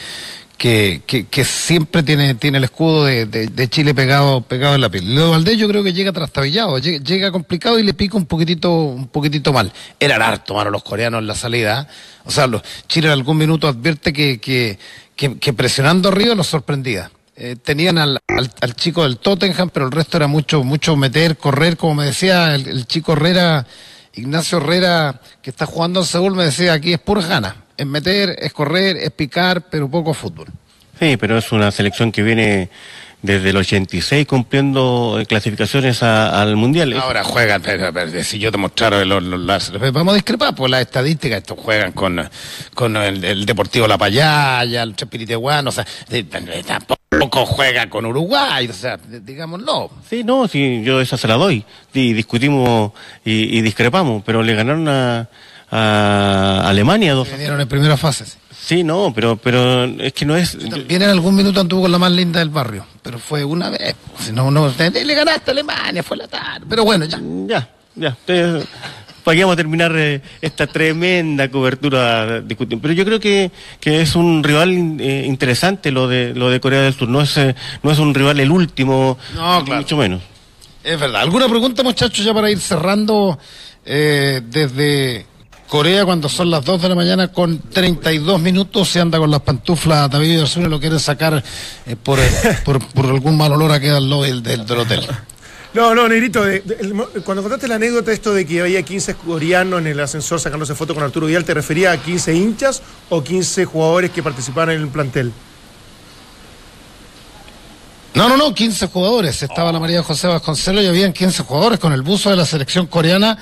que, 0.57 1.01
que, 1.05 1.25
que 1.27 1.45
siempre 1.45 2.01
tiene, 2.03 2.33
tiene 2.35 2.57
el 2.57 2.63
escudo 2.63 3.05
de, 3.05 3.25
de- 3.25 3.47
de 3.47 3.67
Chile 3.69 3.93
pegado, 3.93 4.41
pegado 4.41 4.75
en 4.75 4.81
la 4.81 4.89
piel. 4.89 5.13
Leo 5.13 5.31
Valdés 5.31 5.57
yo 5.57 5.67
creo 5.67 5.83
que 5.83 5.93
llega 5.93 6.11
trastabillado, 6.11 6.77
llega, 6.79 7.31
complicado 7.31 7.77
y 7.79 7.83
le 7.83 7.93
pica 7.93 8.17
un 8.17 8.25
poquitito, 8.25 8.71
un 8.73 9.07
poquitito 9.07 9.53
mal. 9.53 9.71
Eran 9.99 10.21
harto, 10.21 10.55
mano, 10.55 10.69
los 10.71 10.83
coreanos 10.83 11.19
en 11.21 11.27
la 11.27 11.35
salida. 11.35 11.87
O 12.25 12.31
sea, 12.31 12.47
los, 12.47 12.61
Chile 12.87 13.07
en 13.07 13.13
algún 13.13 13.37
minuto 13.37 13.67
advierte 13.67 14.11
que, 14.11 14.39
que, 14.39 14.79
que, 15.15 15.37
que 15.37 15.53
presionando 15.53 16.09
arriba 16.09 16.33
los 16.35 16.47
sorprendía. 16.47 17.11
Eh, 17.35 17.55
tenían 17.61 17.99
al, 17.99 18.17
al, 18.27 18.51
al 18.61 18.75
chico 18.75 19.03
del 19.03 19.17
Tottenham, 19.19 19.69
pero 19.71 19.85
el 19.85 19.91
resto 19.91 20.17
era 20.17 20.25
mucho, 20.25 20.63
mucho 20.63 20.95
meter, 20.95 21.37
correr, 21.37 21.77
como 21.77 21.93
me 21.95 22.05
decía 22.05 22.55
el, 22.55 22.67
el 22.67 22.87
chico 22.87 23.13
Herrera, 23.13 23.67
Ignacio 24.15 24.57
Herrera, 24.57 25.21
que 25.43 25.51
está 25.51 25.67
jugando 25.67 25.99
en 25.99 26.07
Seúl, 26.07 26.35
me 26.35 26.45
decía 26.45 26.73
aquí 26.73 26.93
es 26.93 26.99
pura 26.99 27.21
gana. 27.21 27.55
Es 27.77 27.85
meter, 27.85 28.35
es 28.39 28.51
correr, 28.53 28.97
es 28.97 29.11
picar, 29.11 29.69
pero 29.69 29.89
poco 29.89 30.13
fútbol. 30.13 30.47
Sí, 30.99 31.15
pero 31.17 31.37
es 31.37 31.51
una 31.51 31.69
selección 31.71 32.11
que 32.11 32.23
viene 32.23 32.69
desde 33.21 33.49
el 33.49 33.57
86 33.57 34.25
cumpliendo 34.27 35.17
eh, 35.19 35.25
clasificaciones 35.25 36.01
a- 36.03 36.41
al 36.41 36.55
Mundial. 36.55 36.93
Ahora 36.93 37.23
juegan, 37.23 37.61
pero, 37.61 37.91
pero, 37.93 38.23
si 38.23 38.39
yo 38.39 38.51
te 38.51 38.57
mostrara 38.57 39.03
los, 39.05 39.21
los- 39.23 39.39
las- 39.39 39.71
vamos 39.93 40.13
a 40.13 40.15
discrepar 40.15 40.55
por 40.55 40.69
las 40.69 40.81
estadísticas, 40.81 41.39
estos 41.39 41.59
juegan 41.59 41.91
con, 41.91 42.27
con 42.73 42.95
el, 42.97 43.23
el 43.23 43.45
Deportivo 43.45 43.87
La 43.87 43.97
Payaya, 43.97 44.81
el 44.83 44.95
Chapiritehuano, 44.95 45.69
o 45.69 45.73
sea, 45.73 45.85
tampoco 46.65 47.45
juega 47.45 47.89
con 47.89 48.05
Uruguay, 48.05 48.67
o 48.67 48.73
sea, 48.73 48.97
no. 49.59 49.89
Sí, 50.09 50.23
no, 50.23 50.47
sí, 50.47 50.81
yo 50.83 51.01
esa 51.01 51.17
se 51.17 51.27
la 51.27 51.35
doy. 51.35 51.63
Y 51.93 52.13
discutimos 52.13 52.91
y, 53.25 53.57
y 53.57 53.61
discrepamos, 53.61 54.23
pero 54.25 54.43
le 54.43 54.53
ganaron 54.55 54.87
a, 54.87 55.27
a 55.69 56.63
Alemania 56.67 57.13
dos. 57.13 57.29
Vinieron 57.31 57.59
en 57.61 57.67
primera 57.67 57.97
fase. 57.97 58.25
sí. 58.59 58.83
No, 58.83 59.11
pero 59.13 59.37
pero 59.37 59.83
es 59.85 60.13
que 60.13 60.25
no 60.25 60.35
es. 60.35 60.57
También 60.69 61.01
en 61.01 61.09
algún 61.09 61.35
minuto 61.35 61.59
anduvo 61.61 61.83
con 61.83 61.91
la 61.91 61.97
más 61.99 62.11
linda 62.11 62.39
del 62.39 62.49
barrio, 62.49 62.85
pero 63.01 63.19
fue 63.19 63.43
una 63.43 63.69
vez. 63.69 63.95
Si 64.19 64.31
no, 64.31 64.49
no, 64.51 64.67
le 64.77 65.15
ganaste 65.15 65.51
a 65.51 65.53
Alemania, 65.53 66.03
fue 66.03 66.17
la 66.17 66.27
tarde. 66.27 66.65
Pero 66.69 66.83
bueno, 66.85 67.05
ya. 67.05 67.19
Ya, 67.47 67.69
ya. 67.95 68.09
Ustedes- 68.09 68.65
¿Para 69.23 69.35
qué 69.35 69.43
vamos 69.43 69.55
a 69.55 69.57
terminar 69.57 69.91
eh, 69.97 70.21
esta 70.41 70.67
tremenda 70.67 71.51
cobertura 71.51 72.39
discutiendo? 72.39 72.81
Pero 72.81 72.93
yo 72.93 73.03
creo 73.03 73.19
que, 73.19 73.51
que 73.81 73.99
es 74.01 74.15
un 74.15 74.41
rival 74.41 74.71
eh, 75.01 75.25
interesante 75.27 75.91
lo 75.91 76.07
de 76.07 76.33
lo 76.33 76.49
de 76.49 76.61
Corea 76.61 76.79
del 76.83 76.93
Sur. 76.93 77.09
No 77.09 77.19
es 77.21 77.35
eh, 77.35 77.53
no 77.83 77.91
es 77.91 77.99
un 77.99 78.13
rival 78.13 78.39
el 78.39 78.49
último, 78.51 79.17
No, 79.35 79.65
claro. 79.65 79.81
mucho 79.81 79.97
menos. 79.97 80.21
Es 80.81 80.97
verdad. 80.97 81.19
¿Alguna 81.23 81.49
pregunta, 81.49 81.83
muchachos, 81.83 82.23
ya 82.23 82.33
para 82.33 82.49
ir 82.49 82.59
cerrando 82.61 83.37
eh, 83.83 84.39
desde 84.45 85.25
Corea 85.67 86.05
cuando 86.05 86.29
son 86.29 86.49
las 86.49 86.63
2 86.63 86.81
de 86.81 86.89
la 86.89 86.95
mañana 86.95 87.27
con 87.29 87.59
32 87.59 88.39
minutos? 88.39 88.87
Se 88.89 88.99
anda 89.01 89.17
con 89.17 89.29
las 89.29 89.41
pantuflas 89.41 90.09
David 90.09 90.39
Arzuna 90.41 90.69
lo 90.69 90.79
quiere 90.79 90.97
sacar 90.99 91.43
eh, 91.85 91.95
por, 92.01 92.19
eh, 92.19 92.29
por, 92.65 92.79
por 92.93 93.05
algún 93.05 93.35
mal 93.37 93.51
olor 93.51 93.71
a 93.71 93.79
queda 93.79 93.95
del, 93.99 94.41
del, 94.43 94.65
del 94.65 94.79
hotel. 94.79 95.01
No, 95.73 95.93
no, 95.93 96.07
Negrito, 96.07 96.43
de- 96.43 96.61
de- 96.61 97.21
cuando 97.23 97.43
contaste 97.43 97.67
la 97.67 97.75
anécdota 97.75 98.11
esto 98.13 98.33
de 98.33 98.45
que 98.45 98.61
había 98.61 98.81
15 98.81 99.15
coreanos 99.15 99.81
en 99.81 99.87
el 99.87 99.99
ascensor 99.99 100.39
sacándose 100.39 100.73
foto 100.73 100.95
con 100.95 101.03
Arturo 101.03 101.27
Vidal, 101.27 101.43
¿te 101.43 101.53
refería 101.53 101.91
a 101.91 101.97
15 101.97 102.33
hinchas 102.33 102.81
o 103.09 103.21
15 103.23 103.65
jugadores 103.65 104.11
que 104.11 104.23
participaban 104.23 104.71
en 104.75 104.81
el 104.81 104.87
plantel? 104.87 105.31
No, 108.13 108.27
no, 108.29 108.37
no, 108.37 108.53
15 108.53 108.87
jugadores. 108.87 109.43
Estaba 109.43 109.71
la 109.71 109.79
María 109.79 110.01
José 110.01 110.27
Vasconcelos 110.27 110.83
y 110.83 110.87
habían 110.87 111.13
15 111.13 111.43
jugadores 111.43 111.77
con 111.79 111.93
el 111.93 112.01
buzo 112.01 112.31
de 112.31 112.35
la 112.37 112.45
selección 112.45 112.87
coreana. 112.87 113.37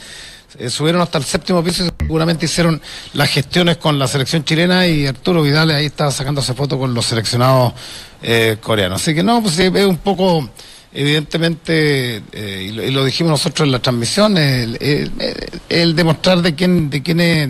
Eh, 0.60 0.70
subieron 0.70 1.02
hasta 1.02 1.18
el 1.18 1.24
séptimo 1.24 1.64
piso 1.64 1.86
y 1.86 1.92
seguramente 2.00 2.46
hicieron 2.46 2.82
las 3.14 3.30
gestiones 3.30 3.78
con 3.78 4.00
la 4.00 4.08
selección 4.08 4.44
chilena 4.44 4.88
y 4.88 5.08
Arturo 5.08 5.42
Vidal 5.42 5.72
ahí 5.72 5.88
estaba 5.88 6.12
sacándose 6.12 6.54
fotos 6.54 6.78
con 6.78 6.94
los 6.94 7.06
seleccionados 7.06 7.74
eh, 8.22 8.58
coreanos. 8.62 9.02
Así 9.02 9.14
que 9.14 9.24
no, 9.24 9.42
pues 9.42 9.60
es 9.60 9.86
un 9.86 9.98
poco, 9.98 10.50
evidentemente, 10.94 12.24
eh, 12.32 12.68
y, 12.70 12.72
lo, 12.72 12.84
y 12.84 12.92
lo 12.92 13.04
dijimos 13.06 13.32
nosotros 13.32 13.66
en 13.66 13.72
la 13.72 13.80
transmisión, 13.80 14.38
el, 14.38 15.96
demostrar 15.96 16.42
de 16.42 16.56
quién, 16.56 16.90
de 16.90 17.04
quién 17.04 17.20
es, 17.20 17.50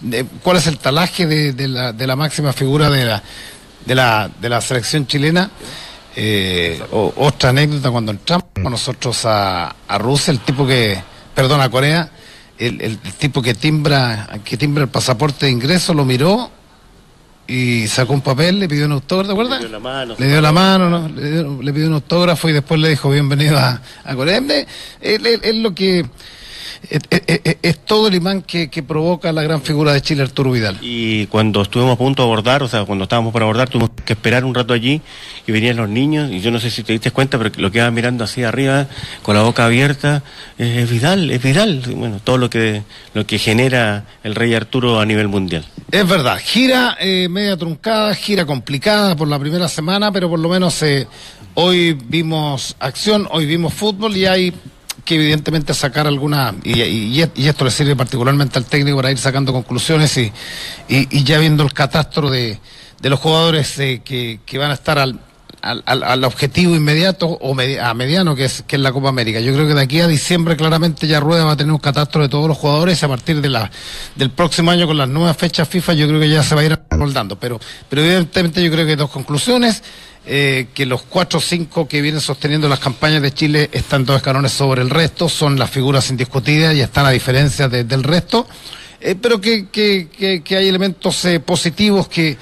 de 0.00 0.24
cuál 0.42 0.58
es 0.58 0.66
el 0.66 0.78
talaje 0.78 1.26
de, 1.26 1.68
la, 1.68 1.92
de 1.92 2.06
la 2.06 2.16
máxima 2.16 2.52
figura 2.52 2.88
de 2.90 3.04
la, 3.04 3.22
de 3.84 3.94
la, 3.94 4.30
de 4.40 4.48
la 4.48 4.60
selección 4.60 5.06
chilena. 5.06 5.50
Eh, 6.20 6.82
otra 6.90 7.50
anécdota 7.50 7.90
cuando 7.90 8.10
entramos 8.10 8.44
nosotros 8.56 9.24
a, 9.24 9.74
a 9.86 9.98
Rusia, 9.98 10.32
el 10.32 10.40
tipo 10.40 10.66
que, 10.66 11.00
perdón, 11.34 11.60
a 11.60 11.68
Corea, 11.68 12.10
el, 12.58 12.80
el- 12.80 12.98
tipo 12.98 13.40
que 13.42 13.54
timbra, 13.54 14.28
que 14.44 14.56
timbra 14.56 14.84
el 14.84 14.90
pasaporte 14.90 15.46
de 15.46 15.52
ingreso 15.52 15.94
lo 15.94 16.04
miró 16.04 16.50
y 17.46 17.86
sacó 17.88 18.12
un 18.12 18.20
papel, 18.20 18.58
le 18.60 18.68
pidió 18.68 18.84
un 18.86 18.92
autógrafo, 18.92 19.28
¿te 19.28 19.32
acuerdas? 19.32 19.60
Le 19.62 19.68
dio 19.68 19.72
la 19.72 19.80
mano. 19.80 20.14
Le 20.18 20.28
dio 20.28 20.40
la 20.40 20.52
mano, 20.52 20.90
¿no? 20.90 21.08
le, 21.08 21.30
dio- 21.30 21.62
le 21.62 21.72
pidió 21.72 21.86
un 21.88 21.94
autógrafo 21.94 22.48
y 22.48 22.52
después 22.52 22.78
le 22.80 22.90
dijo 22.90 23.08
bienvenido 23.10 23.56
a, 23.58 23.80
a 24.04 24.14
Corea. 24.14 24.38
Es, 24.38 24.66
es- 25.00 25.24
es- 25.24 25.40
es 25.42 25.54
lo 25.56 25.74
que 25.74 26.04
es, 26.90 27.00
es- 27.10 27.40
es- 27.44 27.56
es 27.62 27.78
todo 27.84 28.08
el 28.08 28.14
imán 28.14 28.42
que, 28.42 28.68
que 28.68 28.82
provoca 28.82 29.32
la 29.32 29.42
gran 29.42 29.62
figura 29.62 29.92
de 29.92 30.00
Chile, 30.02 30.22
Arturo 30.22 30.52
Vidal. 30.52 30.78
Y 30.80 31.26
cuando 31.26 31.62
estuvimos 31.62 31.94
a 31.94 31.98
punto 31.98 32.22
de 32.22 32.26
abordar, 32.28 32.62
o 32.62 32.68
sea, 32.68 32.84
cuando 32.84 33.04
estábamos 33.04 33.32
por 33.32 33.42
abordar, 33.42 33.68
tuvimos 33.68 33.90
que 34.04 34.12
esperar 34.12 34.44
un 34.44 34.54
rato 34.54 34.72
allí 34.74 35.00
y 35.46 35.52
venían 35.52 35.76
los 35.76 35.88
niños, 35.88 36.30
y 36.30 36.40
yo 36.40 36.50
no 36.50 36.60
sé 36.60 36.70
si 36.70 36.82
te 36.82 36.92
diste 36.92 37.10
cuenta, 37.10 37.38
pero 37.38 37.50
lo 37.56 37.70
que 37.70 37.78
iban 37.78 37.92
mirando 37.94 38.24
así 38.24 38.42
arriba, 38.42 38.86
con 39.22 39.34
la 39.34 39.42
boca 39.42 39.64
abierta, 39.64 40.22
eh, 40.58 40.80
es 40.84 40.90
Vidal, 40.90 41.30
es 41.30 41.42
Vidal. 41.42 41.82
Bueno, 41.94 42.20
todo 42.22 42.38
lo 42.38 42.50
que, 42.50 42.82
lo 43.14 43.26
que 43.26 43.38
genera 43.38 44.04
el 44.22 44.34
rey 44.34 44.54
Arturo 44.54 45.00
a 45.00 45.06
nivel 45.06 45.28
mundial. 45.28 45.64
Es 45.90 46.06
verdad, 46.06 46.38
gira 46.42 46.96
eh, 47.00 47.28
media 47.30 47.56
truncada, 47.56 48.14
gira 48.14 48.44
complicada 48.46 49.16
por 49.16 49.28
la 49.28 49.38
primera 49.38 49.68
semana, 49.68 50.12
pero 50.12 50.28
por 50.28 50.38
lo 50.38 50.48
menos 50.48 50.82
eh, 50.82 51.06
hoy 51.54 51.92
vimos 51.94 52.76
acción, 52.78 53.26
hoy 53.30 53.46
vimos 53.46 53.72
fútbol 53.74 54.16
y 54.16 54.26
hay 54.26 54.52
que 55.08 55.14
evidentemente 55.14 55.72
sacar 55.72 56.06
alguna, 56.06 56.54
y, 56.62 57.18
esto 57.22 57.64
le 57.64 57.70
sirve 57.70 57.96
particularmente 57.96 58.58
al 58.58 58.66
técnico 58.66 58.98
para 58.98 59.10
ir 59.10 59.16
sacando 59.16 59.54
conclusiones 59.54 60.14
y, 60.18 60.30
y- 60.86 61.08
y 61.18 61.24
ya 61.24 61.38
viendo 61.38 61.62
el 61.62 61.72
catastro 61.72 62.28
de, 62.28 62.58
de 63.00 63.08
los 63.08 63.18
jugadores 63.18 63.78
eh, 63.78 64.02
que, 64.04 64.40
que 64.44 64.58
van 64.58 64.70
a 64.70 64.74
estar 64.74 64.98
al, 64.98 65.18
al, 65.62 65.82
al- 65.86 66.02
al 66.04 66.24
objetivo 66.24 66.74
inmediato 66.74 67.26
o 67.26 67.52
a 67.80 67.94
mediano 67.94 68.34
que 68.36 68.44
es, 68.44 68.62
que 68.66 68.76
es 68.76 68.82
la 68.82 68.92
Copa 68.92 69.08
América. 69.08 69.40
Yo 69.40 69.52
creo 69.52 69.66
que 69.66 69.74
de 69.74 69.82
aquí 69.82 70.00
a 70.00 70.06
diciembre 70.06 70.56
claramente 70.56 71.06
ya 71.06 71.20
Rueda 71.20 71.44
va 71.44 71.52
a 71.52 71.56
tener 71.56 71.72
un 71.72 71.78
catastro 71.78 72.22
de 72.22 72.28
todos 72.28 72.48
los 72.48 72.56
jugadores 72.56 73.02
a 73.02 73.08
partir 73.08 73.40
de 73.40 73.48
la, 73.48 73.70
del 74.14 74.30
próximo 74.30 74.70
año 74.70 74.86
con 74.86 74.96
las 74.96 75.08
nuevas 75.08 75.36
fechas 75.36 75.68
FIFA 75.68 75.92
yo 75.94 76.06
creo 76.08 76.20
que 76.20 76.28
ya 76.28 76.42
se 76.42 76.54
va 76.54 76.60
a 76.60 76.64
ir 76.64 76.78
moldando. 76.96 77.38
Pero, 77.38 77.60
pero 77.88 78.02
evidentemente 78.02 78.62
yo 78.62 78.70
creo 78.70 78.86
que 78.86 78.96
dos 78.96 79.10
conclusiones. 79.10 79.82
eh, 80.30 80.66
que 80.74 80.84
los 80.84 81.02
cuatro 81.02 81.38
o 81.38 81.40
cinco 81.42 81.88
que 81.88 82.02
vienen 82.02 82.20
sosteniendo 82.20 82.68
las 82.68 82.80
campañas 82.80 83.22
de 83.22 83.32
Chile 83.32 83.70
están 83.72 84.04
dos 84.04 84.16
escalones 84.16 84.52
sobre 84.52 84.82
el 84.82 84.90
resto, 84.90 85.26
son 85.28 85.58
las 85.58 85.70
figuras 85.70 86.10
indiscutidas 86.10 86.74
y 86.74 86.82
están 86.82 87.06
a 87.06 87.10
diferencia 87.10 87.66
de- 87.68 87.84
del 87.84 88.02
resto, 88.04 88.46
eh, 89.00 89.14
pero 89.14 89.40
que, 89.40 89.68
que, 89.70 90.08
que, 90.14 90.42
que 90.42 90.56
hay 90.56 90.68
elementos 90.68 91.24
eh, 91.24 91.40
positivos 91.40 92.08
que, 92.08 92.36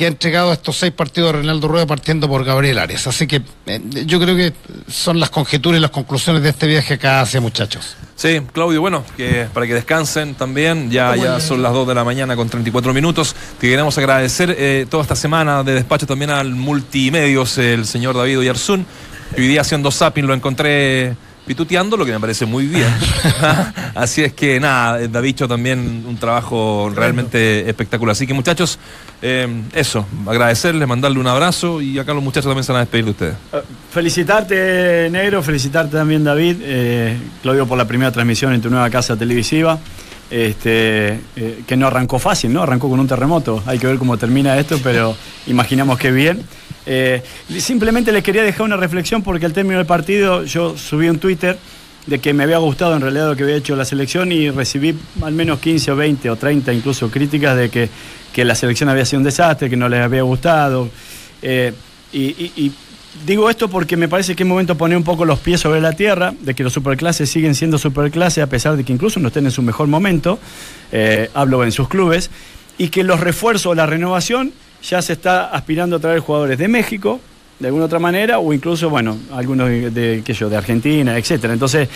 que 0.00 0.06
ha 0.06 0.08
entregado 0.08 0.50
estos 0.50 0.78
seis 0.78 0.94
partidos 0.94 1.28
de 1.28 1.40
Reinaldo 1.40 1.68
Rueda 1.68 1.86
partiendo 1.86 2.26
por 2.26 2.42
Gabriel 2.42 2.78
Arias. 2.78 3.06
Así 3.06 3.26
que 3.26 3.42
eh, 3.66 3.82
yo 4.06 4.18
creo 4.18 4.34
que 4.34 4.54
son 4.88 5.20
las 5.20 5.28
conjeturas 5.28 5.76
y 5.76 5.82
las 5.82 5.90
conclusiones 5.90 6.42
de 6.42 6.48
este 6.48 6.66
viaje 6.66 6.94
acá 6.94 7.20
hacia 7.20 7.38
muchachos. 7.42 7.96
Sí, 8.16 8.40
Claudio, 8.50 8.80
bueno, 8.80 9.04
que 9.18 9.46
para 9.52 9.66
que 9.66 9.74
descansen 9.74 10.34
también, 10.36 10.90
ya, 10.90 11.14
ya 11.16 11.38
son 11.38 11.62
las 11.62 11.74
2 11.74 11.86
de 11.86 11.94
la 11.94 12.02
mañana 12.02 12.34
con 12.34 12.48
34 12.48 12.94
minutos. 12.94 13.36
Te 13.60 13.68
queremos 13.68 13.98
agradecer 13.98 14.56
eh, 14.58 14.86
toda 14.88 15.02
esta 15.02 15.16
semana 15.16 15.62
de 15.64 15.74
despacho 15.74 16.06
también 16.06 16.30
al 16.30 16.54
multimedios, 16.54 17.58
el 17.58 17.84
señor 17.84 18.16
David 18.16 18.38
Oyarzún. 18.38 18.86
Hoy 19.36 19.48
día 19.48 19.60
haciendo 19.60 19.90
zapping 19.90 20.26
lo 20.26 20.32
encontré 20.32 21.14
pituteando, 21.50 21.96
lo 21.96 22.06
que 22.06 22.12
me 22.12 22.20
parece 22.20 22.46
muy 22.46 22.68
bien. 22.68 22.86
Así 23.96 24.22
es 24.22 24.32
que 24.34 24.60
nada, 24.60 25.00
eh, 25.02 25.08
Davicho 25.08 25.48
también 25.48 26.04
un 26.06 26.16
trabajo 26.16 26.92
realmente 26.94 27.68
espectacular. 27.68 28.12
Así 28.12 28.24
que 28.24 28.32
muchachos, 28.32 28.78
eh, 29.20 29.48
eso, 29.72 30.06
agradecerles, 30.28 30.86
mandarle 30.86 31.18
un 31.18 31.26
abrazo 31.26 31.82
y 31.82 31.98
acá 31.98 32.14
los 32.14 32.22
muchachos 32.22 32.48
también 32.48 32.62
se 32.62 32.70
van 32.70 32.82
a 32.82 32.84
despedir 32.84 33.06
de 33.06 33.10
ustedes. 33.10 33.34
Eh, 33.52 33.62
Felicitarte, 33.90 35.08
Negro, 35.10 35.42
felicitarte 35.42 35.96
también, 35.96 36.22
David, 36.22 36.58
eh, 36.60 37.18
Claudio, 37.42 37.66
por 37.66 37.76
la 37.76 37.84
primera 37.84 38.12
transmisión 38.12 38.52
en 38.52 38.60
tu 38.60 38.70
nueva 38.70 38.88
casa 38.88 39.16
televisiva. 39.16 39.76
Este, 40.30 41.18
eh, 41.34 41.64
que 41.66 41.76
no 41.76 41.88
arrancó 41.88 42.20
fácil, 42.20 42.52
¿no? 42.52 42.62
Arrancó 42.62 42.88
con 42.88 43.00
un 43.00 43.08
terremoto. 43.08 43.60
Hay 43.66 43.80
que 43.80 43.88
ver 43.88 43.98
cómo 43.98 44.16
termina 44.16 44.56
esto, 44.56 44.78
pero 44.80 45.16
imaginamos 45.48 45.98
que 45.98 46.12
bien. 46.12 46.44
Eh, 46.86 47.22
simplemente 47.58 48.10
les 48.12 48.22
quería 48.22 48.42
dejar 48.42 48.62
una 48.62 48.76
reflexión 48.76 49.22
porque 49.22 49.46
al 49.46 49.52
término 49.52 49.78
del 49.78 49.86
partido 49.86 50.44
yo 50.44 50.76
subí 50.78 51.08
un 51.08 51.18
Twitter 51.18 51.58
de 52.06 52.18
que 52.18 52.32
me 52.32 52.44
había 52.44 52.58
gustado 52.58 52.96
en 52.96 53.02
realidad 53.02 53.28
lo 53.28 53.36
que 53.36 53.42
había 53.42 53.56
hecho 53.56 53.76
la 53.76 53.84
selección 53.84 54.32
y 54.32 54.50
recibí 54.50 54.94
al 55.22 55.32
menos 55.32 55.58
15 55.58 55.92
o 55.92 55.96
20 55.96 56.30
o 56.30 56.36
30 56.36 56.72
incluso 56.72 57.10
críticas 57.10 57.56
de 57.56 57.68
que, 57.70 57.88
que 58.32 58.44
la 58.44 58.54
selección 58.54 58.88
había 58.88 59.04
sido 59.04 59.18
un 59.18 59.24
desastre, 59.24 59.68
que 59.68 59.76
no 59.76 59.88
les 59.88 60.00
había 60.00 60.22
gustado. 60.22 60.88
Eh, 61.42 61.72
y, 62.12 62.72
digo 63.26 63.50
esto 63.50 63.68
porque 63.68 63.96
me 63.96 64.08
parece 64.08 64.34
que 64.36 64.44
es 64.44 64.48
momento 64.48 64.74
de 64.74 64.78
poner 64.78 64.96
un 64.96 65.04
poco 65.04 65.24
los 65.24 65.40
pies 65.40 65.60
sobre 65.60 65.80
la 65.80 65.92
tierra, 65.92 66.32
de 66.40 66.54
que 66.54 66.62
los 66.62 66.72
superclases 66.72 67.28
siguen 67.28 67.54
siendo 67.54 67.76
superclases 67.76 68.42
a 68.42 68.46
pesar 68.46 68.76
de 68.76 68.84
que 68.84 68.92
incluso 68.92 69.20
no 69.20 69.28
estén 69.28 69.44
en 69.44 69.50
su 69.50 69.62
mejor 69.62 69.88
momento, 69.88 70.38
eh, 70.92 71.28
hablo 71.34 71.62
en 71.64 71.72
sus 71.72 71.88
clubes, 71.88 72.30
y 72.78 72.88
que 72.88 73.04
los 73.04 73.20
refuerzos, 73.20 73.76
la 73.76 73.86
renovación, 73.86 74.52
ya 74.82 75.02
se 75.02 75.12
está 75.14 75.50
aspirando 75.50 75.96
a 75.96 75.98
traer 75.98 76.20
jugadores 76.20 76.58
de 76.58 76.68
México, 76.68 77.20
de 77.58 77.66
alguna 77.68 77.84
otra 77.86 77.98
manera, 77.98 78.38
o 78.38 78.52
incluso, 78.52 78.88
bueno, 78.90 79.18
algunos 79.32 79.68
de, 79.68 80.22
yo, 80.26 80.48
de 80.48 80.56
Argentina, 80.56 81.16
etcétera. 81.18 81.52
Entonces, 81.52 81.88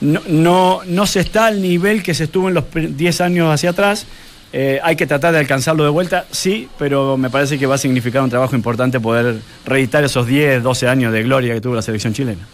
no, 0.00 0.20
no, 0.28 0.80
no 0.86 1.06
se 1.06 1.20
está 1.20 1.46
al 1.46 1.60
nivel 1.60 2.02
que 2.02 2.14
se 2.14 2.24
estuvo 2.24 2.48
en 2.48 2.54
los 2.54 2.64
pr- 2.64 2.88
10 2.94 3.20
años 3.20 3.52
hacia 3.52 3.70
atrás. 3.70 4.06
Eh, 4.52 4.80
hay 4.82 4.96
que 4.96 5.06
tratar 5.06 5.32
de 5.32 5.40
alcanzarlo 5.40 5.84
de 5.84 5.90
vuelta, 5.90 6.24
sí, 6.30 6.68
pero 6.78 7.16
me 7.18 7.28
parece 7.30 7.58
que 7.58 7.66
va 7.66 7.74
a 7.74 7.78
significar 7.78 8.22
un 8.22 8.30
trabajo 8.30 8.54
importante 8.56 8.98
poder 9.00 9.40
reeditar 9.66 10.04
esos 10.04 10.26
10, 10.26 10.62
12 10.62 10.88
años 10.88 11.12
de 11.12 11.22
gloria 11.24 11.52
que 11.54 11.60
tuvo 11.60 11.74
la 11.74 11.82
selección 11.82 12.14
chilena. 12.14 12.46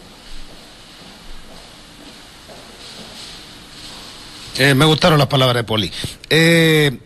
Eh, 4.57 4.73
me 4.73 4.85
gustaron 4.85 5.17
las 5.19 5.27
palabras 5.27 5.57
de 5.57 5.63
Poli. 5.63 5.91
Eh, 6.29 6.97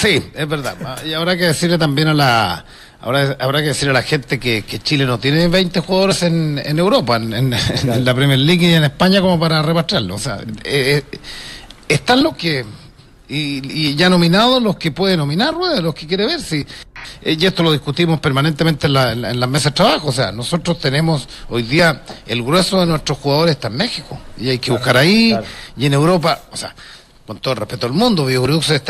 sí, 0.00 0.22
es 0.34 0.48
verdad. 0.48 0.76
Ah, 0.84 0.96
Y 1.04 1.12
habrá 1.12 1.36
que 1.36 1.44
decirle 1.44 1.78
también 1.78 2.08
a 2.08 2.14
la. 2.14 2.64
Habrá, 3.00 3.36
habrá 3.38 3.60
que 3.60 3.68
decirle 3.68 3.90
a 3.90 3.94
la 3.94 4.02
gente 4.02 4.40
que, 4.40 4.62
que 4.62 4.78
Chile 4.80 5.04
no 5.06 5.18
tiene 5.18 5.46
20 5.48 5.80
jugadores 5.80 6.22
en, 6.22 6.60
en 6.64 6.78
Europa, 6.78 7.16
en, 7.16 7.32
en- 7.32 7.52
en 7.54 8.04
la 8.04 8.14
Premier 8.14 8.38
League 8.38 8.66
y 8.66 8.74
en 8.74 8.84
España 8.84 9.20
como 9.20 9.38
para 9.38 9.62
repatriarlo. 9.62 10.14
O 10.14 10.18
sea, 10.18 10.38
eh, 10.64 11.02
eh, 11.12 11.18
están 11.88 12.22
los 12.22 12.36
que. 12.36 12.64
Y, 13.28 13.88
y 13.90 13.96
ya 13.96 14.08
nominados 14.08 14.62
los 14.62 14.76
que 14.76 14.92
puede 14.92 15.16
nominar, 15.16 15.52
Rueda, 15.52 15.80
los 15.80 15.94
que 15.94 16.06
quiere 16.06 16.26
ver. 16.26 16.40
Si, 16.40 16.64
eh, 17.22 17.36
y 17.38 17.44
esto 17.44 17.62
lo 17.64 17.72
discutimos 17.72 18.18
permanentemente 18.20 18.86
en, 18.86 18.92
la- 18.94 19.12
en 19.12 19.22
la- 19.22 19.30
en 19.30 19.40
las 19.40 19.48
mesas 19.48 19.72
de 19.72 19.76
trabajo. 19.76 20.08
O 20.08 20.12
sea, 20.12 20.32
nosotros 20.32 20.78
tenemos 20.80 21.28
hoy 21.50 21.62
día 21.62 22.02
el 22.26 22.42
grueso 22.42 22.80
de 22.80 22.86
nuestros 22.86 23.18
jugadores 23.18 23.56
está 23.56 23.68
en 23.68 23.76
México. 23.76 24.18
Y 24.38 24.48
hay 24.48 24.58
que 24.58 24.70
buscar 24.72 24.96
ahí. 24.96 25.36
Y 25.76 25.86
en 25.86 25.92
Europa, 25.94 26.40
o 26.50 26.56
sea, 26.56 26.74
con 27.26 27.38
todo 27.38 27.56
respeto 27.56 27.86
al 27.86 27.92
mundo, 27.92 28.24
Biogrux 28.24 28.70
es- 28.70 28.82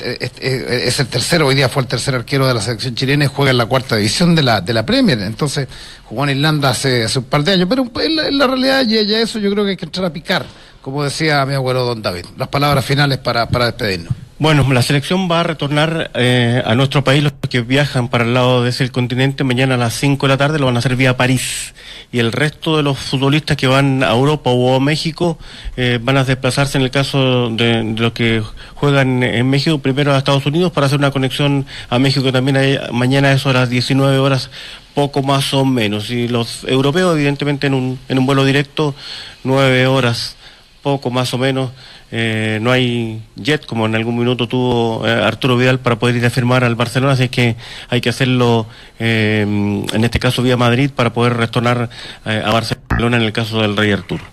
es 0.00 1.00
el 1.00 1.06
tercero, 1.08 1.46
hoy 1.48 1.54
día 1.54 1.68
fue 1.68 1.82
el 1.82 1.88
tercer 1.88 2.14
arquero 2.14 2.46
de 2.46 2.54
la 2.54 2.60
selección 2.60 2.94
chilena 2.94 3.24
y 3.24 3.28
juega 3.28 3.50
en 3.50 3.58
la 3.58 3.66
cuarta 3.66 3.96
división 3.96 4.34
de 4.34 4.42
la, 4.42 4.60
de 4.60 4.72
la 4.72 4.86
Premier. 4.86 5.18
Entonces, 5.20 5.66
jugó 6.04 6.24
en 6.24 6.30
Irlanda 6.36 6.70
hace, 6.70 7.04
hace 7.04 7.18
un 7.18 7.24
par 7.24 7.42
de 7.42 7.52
años. 7.52 7.68
Pero 7.68 7.90
en 8.00 8.16
la, 8.16 8.28
en 8.28 8.38
la 8.38 8.46
realidad, 8.46 8.82
ya, 8.86 9.02
ya 9.02 9.20
eso 9.20 9.38
yo 9.38 9.50
creo 9.50 9.64
que 9.64 9.70
hay 9.70 9.76
que 9.76 9.84
entrar 9.86 10.06
a 10.06 10.12
picar, 10.12 10.46
como 10.80 11.02
decía 11.02 11.44
mi 11.44 11.54
abuelo 11.54 11.84
don 11.84 12.00
David. 12.02 12.26
Las 12.38 12.48
palabras 12.48 12.84
finales 12.84 13.18
para, 13.18 13.48
para 13.48 13.66
despedirnos. 13.66 14.12
Bueno, 14.42 14.66
la 14.72 14.82
selección 14.82 15.30
va 15.30 15.38
a 15.38 15.42
retornar 15.44 16.10
eh, 16.14 16.60
a 16.66 16.74
nuestro 16.74 17.04
país. 17.04 17.22
Los 17.22 17.32
que 17.48 17.60
viajan 17.60 18.08
para 18.08 18.24
el 18.24 18.34
lado 18.34 18.64
de 18.64 18.70
ese 18.70 18.90
continente 18.90 19.44
mañana 19.44 19.76
a 19.76 19.78
las 19.78 19.94
5 19.94 20.26
de 20.26 20.32
la 20.32 20.36
tarde 20.36 20.58
lo 20.58 20.66
van 20.66 20.74
a 20.74 20.80
hacer 20.80 20.96
vía 20.96 21.16
París. 21.16 21.74
Y 22.10 22.18
el 22.18 22.32
resto 22.32 22.76
de 22.76 22.82
los 22.82 22.98
futbolistas 22.98 23.56
que 23.56 23.68
van 23.68 24.02
a 24.02 24.10
Europa 24.10 24.50
o 24.50 24.74
a 24.74 24.80
México 24.80 25.38
eh, 25.76 26.00
van 26.02 26.16
a 26.16 26.24
desplazarse 26.24 26.76
en 26.76 26.82
el 26.82 26.90
caso 26.90 27.50
de, 27.50 27.84
los 27.96 28.14
que 28.14 28.42
juegan 28.74 29.22
en 29.22 29.48
México 29.48 29.78
primero 29.78 30.12
a 30.12 30.18
Estados 30.18 30.44
Unidos 30.44 30.72
para 30.72 30.88
hacer 30.88 30.98
una 30.98 31.12
conexión 31.12 31.64
a 31.88 32.00
México 32.00 32.32
también 32.32 32.80
mañana 32.90 33.28
a 33.28 33.34
eso 33.34 33.48
a 33.48 33.52
las 33.52 33.70
19 33.70 34.18
horas 34.18 34.50
poco 34.92 35.22
más 35.22 35.54
o 35.54 35.64
menos. 35.64 36.10
Y 36.10 36.26
los 36.26 36.64
europeos 36.64 37.14
evidentemente 37.14 37.68
en 37.68 37.74
un, 37.74 37.96
en 38.08 38.18
un 38.18 38.26
vuelo 38.26 38.44
directo 38.44 38.96
9 39.44 39.86
horas 39.86 40.34
poco 40.82 41.10
más 41.10 41.32
o 41.34 41.38
menos. 41.38 41.70
Eh, 42.10 42.58
no 42.60 42.70
hay 42.70 43.22
jet 43.36 43.64
como 43.64 43.86
en 43.86 43.94
algún 43.94 44.18
minuto 44.18 44.46
tuvo 44.46 45.06
eh, 45.06 45.10
Arturo 45.10 45.56
Vidal 45.56 45.78
para 45.78 45.96
poder 45.96 46.16
ir 46.16 46.26
a 46.26 46.30
firmar 46.30 46.64
al 46.64 46.74
Barcelona, 46.74 47.12
así 47.12 47.28
que 47.28 47.56
hay 47.88 48.00
que 48.00 48.10
hacerlo 48.10 48.66
eh, 48.98 49.42
en 49.42 50.04
este 50.04 50.18
caso 50.18 50.42
vía 50.42 50.56
Madrid 50.56 50.90
para 50.94 51.12
poder 51.12 51.34
retornar 51.36 51.88
eh, 52.26 52.42
a 52.44 52.50
Barcelona 52.50 53.16
en 53.16 53.22
el 53.22 53.32
caso 53.32 53.62
del 53.62 53.76
Rey 53.76 53.92
Arturo. 53.92 54.31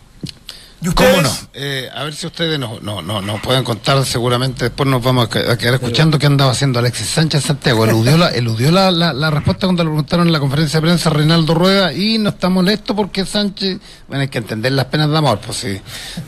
¿Y 0.81 0.89
¿Cómo 0.91 1.21
no? 1.21 1.29
Eh, 1.53 1.89
a 1.93 2.03
ver 2.05 2.15
si 2.15 2.25
ustedes 2.25 2.57
nos 2.57 2.81
no, 2.81 3.01
no, 3.01 3.21
nos 3.21 3.41
pueden 3.41 3.65
contar, 3.65 4.05
seguramente 4.05 4.63
después 4.65 4.87
nos 4.87 5.03
vamos 5.03 5.25
a 5.25 5.29
que- 5.29 5.51
a 5.51 5.57
quedar 5.57 5.73
escuchando 5.73 6.17
qué 6.17 6.25
andaba 6.25 6.51
haciendo 6.53 6.79
Alexis 6.79 7.07
Sánchez 7.07 7.43
Santiago. 7.43 7.83
Eludió 7.85 8.17
la, 8.17 8.29
eludió 8.29 8.71
la, 8.71 8.89
la, 8.89 9.11
la 9.11 9.29
respuesta 9.29 9.67
cuando 9.67 9.83
le 9.83 9.89
preguntaron 9.89 10.27
en 10.27 10.31
la 10.33 10.39
conferencia 10.39 10.79
de 10.79 10.85
prensa 10.87 11.09
a 11.09 11.13
Reinaldo 11.13 11.53
Rueda 11.53 11.91
y 11.91 12.17
no 12.17 12.29
está 12.29 12.47
molesto 12.47 12.95
porque 12.95 13.25
Sánchez, 13.25 13.79
bueno, 14.07 14.21
hay 14.21 14.29
que 14.29 14.37
entender 14.37 14.71
las 14.71 14.85
penas 14.85 15.09
de 15.09 15.17
amor, 15.17 15.39
pues 15.45 15.57
si 15.57 15.67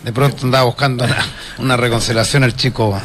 de 0.04 0.12
pronto 0.14 0.46
andaba 0.46 0.66
buscando 0.66 1.06
una, 1.06 1.26
una 1.60 1.78
reconciliación 1.78 2.44
el 2.44 2.54
chico, 2.56 3.00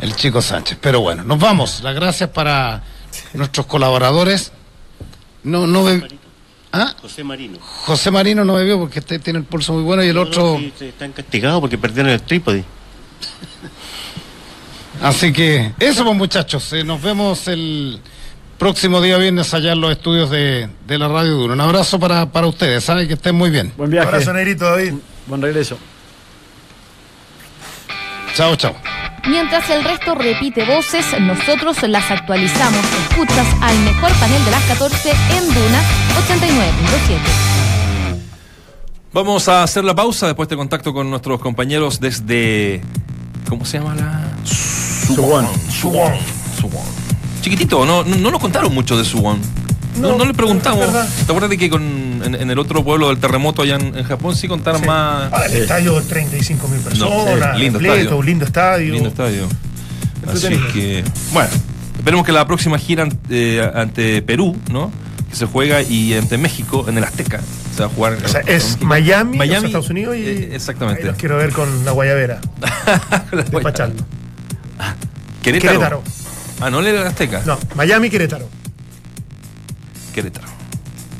el 0.00 0.14
chico 0.14 0.40
Sánchez. 0.40 0.78
Pero 0.80 1.00
bueno, 1.00 1.24
nos 1.24 1.40
vamos. 1.40 1.80
Las 1.82 1.96
gracias 1.96 2.30
para 2.30 2.84
nuestros 3.34 3.66
colaboradores. 3.66 4.52
No, 5.42 5.66
no. 5.66 5.86
¿Ah? 6.72 6.94
José 7.00 7.24
Marino. 7.24 7.58
José 7.60 8.10
Marino 8.10 8.44
no 8.44 8.54
bebió 8.54 8.78
porque 8.78 8.98
este 8.98 9.18
tiene 9.18 9.38
el 9.38 9.44
pulso 9.44 9.72
muy 9.72 9.82
bueno 9.82 10.04
y 10.04 10.08
el 10.08 10.18
otro. 10.18 10.56
Sí, 10.58 10.72
sí, 10.78 10.84
están 10.86 11.12
castigados 11.12 11.60
porque 11.60 11.78
perdieron 11.78 12.12
el 12.12 12.20
trípode. 12.22 12.64
Así 15.02 15.32
que 15.32 15.72
eso, 15.78 16.04
pues 16.04 16.16
muchachos. 16.16 16.72
eh, 16.72 16.84
nos 16.84 17.00
vemos 17.00 17.46
el 17.48 18.00
próximo 18.58 19.00
día 19.00 19.16
viernes 19.16 19.54
allá 19.54 19.72
en 19.72 19.80
los 19.80 19.92
estudios 19.92 20.28
de, 20.30 20.68
de 20.86 20.98
la 20.98 21.08
Radio 21.08 21.32
Duro. 21.36 21.54
Un 21.54 21.60
abrazo 21.60 21.98
para, 21.98 22.30
para 22.30 22.46
ustedes. 22.48 22.84
Saben 22.84 23.06
que 23.06 23.14
estén 23.14 23.34
muy 23.34 23.50
bien. 23.50 23.72
Buen 23.76 23.90
viaje. 23.90 24.08
Abrazo, 24.08 24.32
Negrito, 24.32 24.64
David. 24.64 24.94
Buen 25.26 25.40
regreso. 25.40 25.78
Chao, 28.34 28.56
chao. 28.56 28.74
Mientras 29.28 29.68
el 29.68 29.84
resto 29.84 30.14
repite 30.14 30.64
voces, 30.64 31.04
nosotros 31.20 31.82
las 31.82 32.10
actualizamos. 32.10 32.80
Escuchas 33.10 33.46
al 33.60 33.78
mejor 33.80 34.10
panel 34.18 34.42
de 34.42 34.50
las 34.50 34.64
14 34.64 35.10
en 35.10 35.44
Duna 35.54 35.82
89.7. 36.26 37.18
Vamos 39.12 39.48
a 39.48 39.62
hacer 39.62 39.84
la 39.84 39.94
pausa 39.94 40.26
después 40.28 40.48
de 40.48 40.56
contacto 40.56 40.94
con 40.94 41.10
nuestros 41.10 41.40
compañeros 41.40 42.00
desde. 42.00 42.80
¿Cómo 43.48 43.66
se 43.66 43.78
llama 43.78 43.94
la? 43.94 44.30
Suwon. 44.44 45.46
Suwon. 45.70 46.14
Suwon. 46.58 46.86
Chiquitito, 47.42 47.84
no, 47.84 48.04
no, 48.04 48.16
no 48.16 48.30
nos 48.30 48.40
contaron 48.40 48.72
mucho 48.72 48.96
de 48.96 49.04
Suwon. 49.04 49.40
No, 50.00 50.10
No, 50.12 50.18
no 50.18 50.24
le 50.24 50.34
preguntamos. 50.34 50.86
¿Te 50.92 51.22
acuerdas 51.24 51.50
de 51.50 51.58
que 51.58 51.68
con, 51.70 51.82
en, 52.24 52.34
en 52.34 52.50
el 52.50 52.58
otro 52.58 52.84
pueblo 52.84 53.08
del 53.08 53.18
terremoto 53.18 53.62
allá 53.62 53.76
en, 53.76 53.96
en 53.96 54.04
Japón 54.04 54.34
sí 54.36 54.48
contaron 54.48 54.84
más? 54.86 55.30
Ah, 55.32 55.44
el 55.50 55.62
estadio, 55.62 56.00
35 56.02 56.68
mil 56.68 56.80
personas. 56.80 57.14
No, 57.14 57.24
sí, 57.54 57.58
lindo 57.60 57.78
completo, 57.78 57.94
estadio. 57.96 58.16
un 58.16 58.26
lindo 58.26 58.44
estadio. 58.44 58.92
Lindo 58.94 59.08
estadio. 59.08 59.48
Así 60.26 60.48
que, 60.72 61.04
bueno, 61.32 61.48
esperemos 61.96 62.26
que 62.26 62.32
la 62.32 62.46
próxima 62.46 62.78
gira 62.78 63.04
ante, 63.04 63.56
eh, 63.56 63.70
ante 63.74 64.22
Perú, 64.22 64.56
¿no? 64.70 64.90
Que 65.30 65.36
se 65.36 65.46
juega 65.46 65.82
y 65.82 66.14
ante 66.14 66.36
México, 66.38 66.84
en 66.88 66.98
el 66.98 67.04
Azteca. 67.04 67.40
Se 67.74 67.80
va 67.80 67.86
a 67.86 67.90
jugar. 67.90 68.18
O 68.24 68.28
sea, 68.28 68.40
es. 68.46 68.78
Miami, 68.80 69.36
Miami, 69.38 69.56
o 69.56 69.60
sea, 69.60 69.66
Estados 69.68 69.90
Unidos 69.90 70.16
y. 70.16 70.20
eh, 70.20 70.50
exactamente. 70.54 71.02
Ahí 71.02 71.06
los 71.08 71.16
quiero 71.16 71.36
ver 71.36 71.50
con 71.52 71.84
la 71.84 71.92
guayabera. 71.92 72.40
Despachando. 73.32 74.04
Querétaro. 75.42 75.72
Querétaro. 75.78 76.02
Ah, 76.60 76.70
no 76.70 76.80
le 76.82 76.90
era 76.90 77.02
el 77.02 77.06
Azteca. 77.06 77.42
No, 77.46 77.58
Miami, 77.76 78.10
Querétaro. 78.10 78.48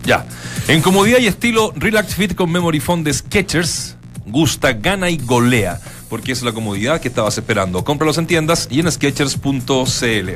Ya. 0.05 0.27
En 0.69 0.81
comodidad 0.83 1.19
y 1.19 1.27
estilo, 1.27 1.73
Relax 1.77 2.15
Fit 2.15 2.35
con 2.35 2.51
Memory 2.51 2.81
Foam 2.81 3.05
de 3.05 3.13
Skechers. 3.13 3.97
Gusta, 4.27 4.73
gana 4.73 5.11
y 5.11 5.19
golea. 5.19 5.81
Porque 6.09 6.33
es 6.33 6.43
la 6.43 6.53
comodidad 6.53 7.01
que 7.01 7.09
estabas 7.09 7.37
esperando. 7.37 7.85
Cómpralos 7.85 8.19
en 8.19 8.27
tiendas 8.27 8.69
y 8.71 8.81
en 8.81 8.91
Skechers.cl. 8.91 10.31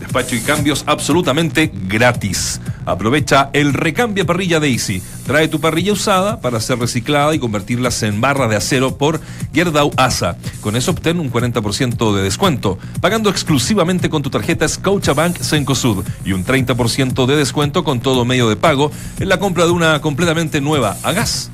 Despacho 0.00 0.36
y 0.36 0.40
cambios 0.40 0.84
absolutamente 0.86 1.70
gratis. 1.88 2.60
Aprovecha 2.86 3.50
el 3.52 3.74
recambia 3.74 4.24
parrilla 4.24 4.60
de 4.60 4.70
Easy. 4.70 5.02
Trae 5.26 5.48
tu 5.48 5.60
parrilla 5.60 5.92
usada 5.92 6.40
para 6.40 6.58
ser 6.58 6.78
reciclada 6.78 7.34
y 7.34 7.38
convertirlas 7.38 8.02
en 8.02 8.18
barra 8.20 8.48
de 8.48 8.56
acero 8.56 8.96
por 8.96 9.20
Gerdau 9.52 9.90
ASA. 9.98 10.38
Con 10.62 10.74
eso 10.74 10.92
obtén 10.92 11.20
un 11.20 11.30
40% 11.30 12.14
de 12.14 12.22
descuento, 12.22 12.78
pagando 13.02 13.28
exclusivamente 13.28 14.08
con 14.08 14.22
tu 14.22 14.30
tarjeta 14.30 14.66
Scotiabank 14.66 15.36
Cencosud 15.36 16.02
y 16.24 16.32
un 16.32 16.46
30% 16.46 17.26
de 17.26 17.36
descuento 17.36 17.84
con 17.84 18.00
todo 18.00 18.24
medio 18.24 18.48
de 18.48 18.56
pago 18.56 18.90
en 19.20 19.28
la 19.28 19.38
compra 19.38 19.66
de 19.66 19.72
una 19.72 20.00
completamente 20.00 20.62
nueva 20.62 20.96
a 21.02 21.12
gas, 21.12 21.50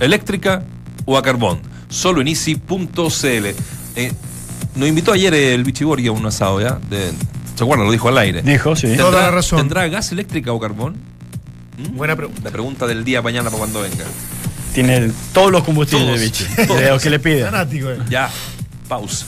eléctrica 0.00 0.64
o 1.04 1.16
a 1.16 1.22
carbón. 1.22 1.67
Solo 1.88 2.20
en 2.20 2.28
easy.cl. 2.28 3.46
Eh, 3.96 4.12
nos 4.74 4.88
invitó 4.88 5.12
ayer 5.12 5.32
el 5.34 5.64
Bichibori 5.64 6.06
a 6.06 6.12
un 6.12 6.24
asado, 6.26 6.60
¿ya? 6.60 6.78
De- 6.90 7.12
¿Se 7.54 7.64
acuerdan? 7.64 7.86
Lo 7.86 7.92
dijo 7.92 8.08
al 8.08 8.18
aire. 8.18 8.42
Dijo, 8.42 8.76
sí. 8.76 8.96
Toda 8.96 9.22
la 9.22 9.30
razón. 9.30 9.58
¿Tendrá 9.58 9.88
gas, 9.88 10.12
eléctrica 10.12 10.52
o 10.52 10.60
carbón? 10.60 10.96
Buena 11.94 12.14
pregunta. 12.14 12.40
La 12.44 12.50
pregunta 12.50 12.86
del 12.86 13.04
día 13.04 13.20
mañana 13.22 13.44
para 13.50 13.58
cuando 13.58 13.80
venga. 13.80 14.04
Tiene 14.74 15.10
todos 15.32 15.50
los 15.50 15.64
combustibles 15.64 16.32
Todos. 16.66 16.80
De 16.80 16.88
lo 16.90 16.98
que 17.00 17.10
le 17.10 17.18
pide. 17.18 17.44
Fanático, 17.44 17.90
eh. 17.90 17.98
Ya, 18.08 18.30
pausa. 18.86 19.26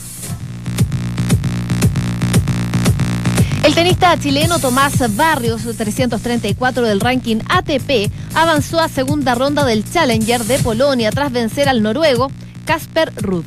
El 3.64 3.74
tenista 3.74 4.18
chileno 4.18 4.58
Tomás 4.58 4.94
Barrios, 5.16 5.62
334 5.76 6.82
del 6.86 6.98
ranking 7.00 7.36
ATP, 7.48 8.10
avanzó 8.34 8.80
a 8.80 8.88
segunda 8.88 9.34
ronda 9.34 9.64
del 9.64 9.84
Challenger 9.90 10.44
de 10.44 10.58
Polonia 10.60 11.10
tras 11.10 11.30
vencer 11.30 11.68
al 11.68 11.82
noruego 11.82 12.30
Casper 12.70 13.12
Ruud. 13.16 13.42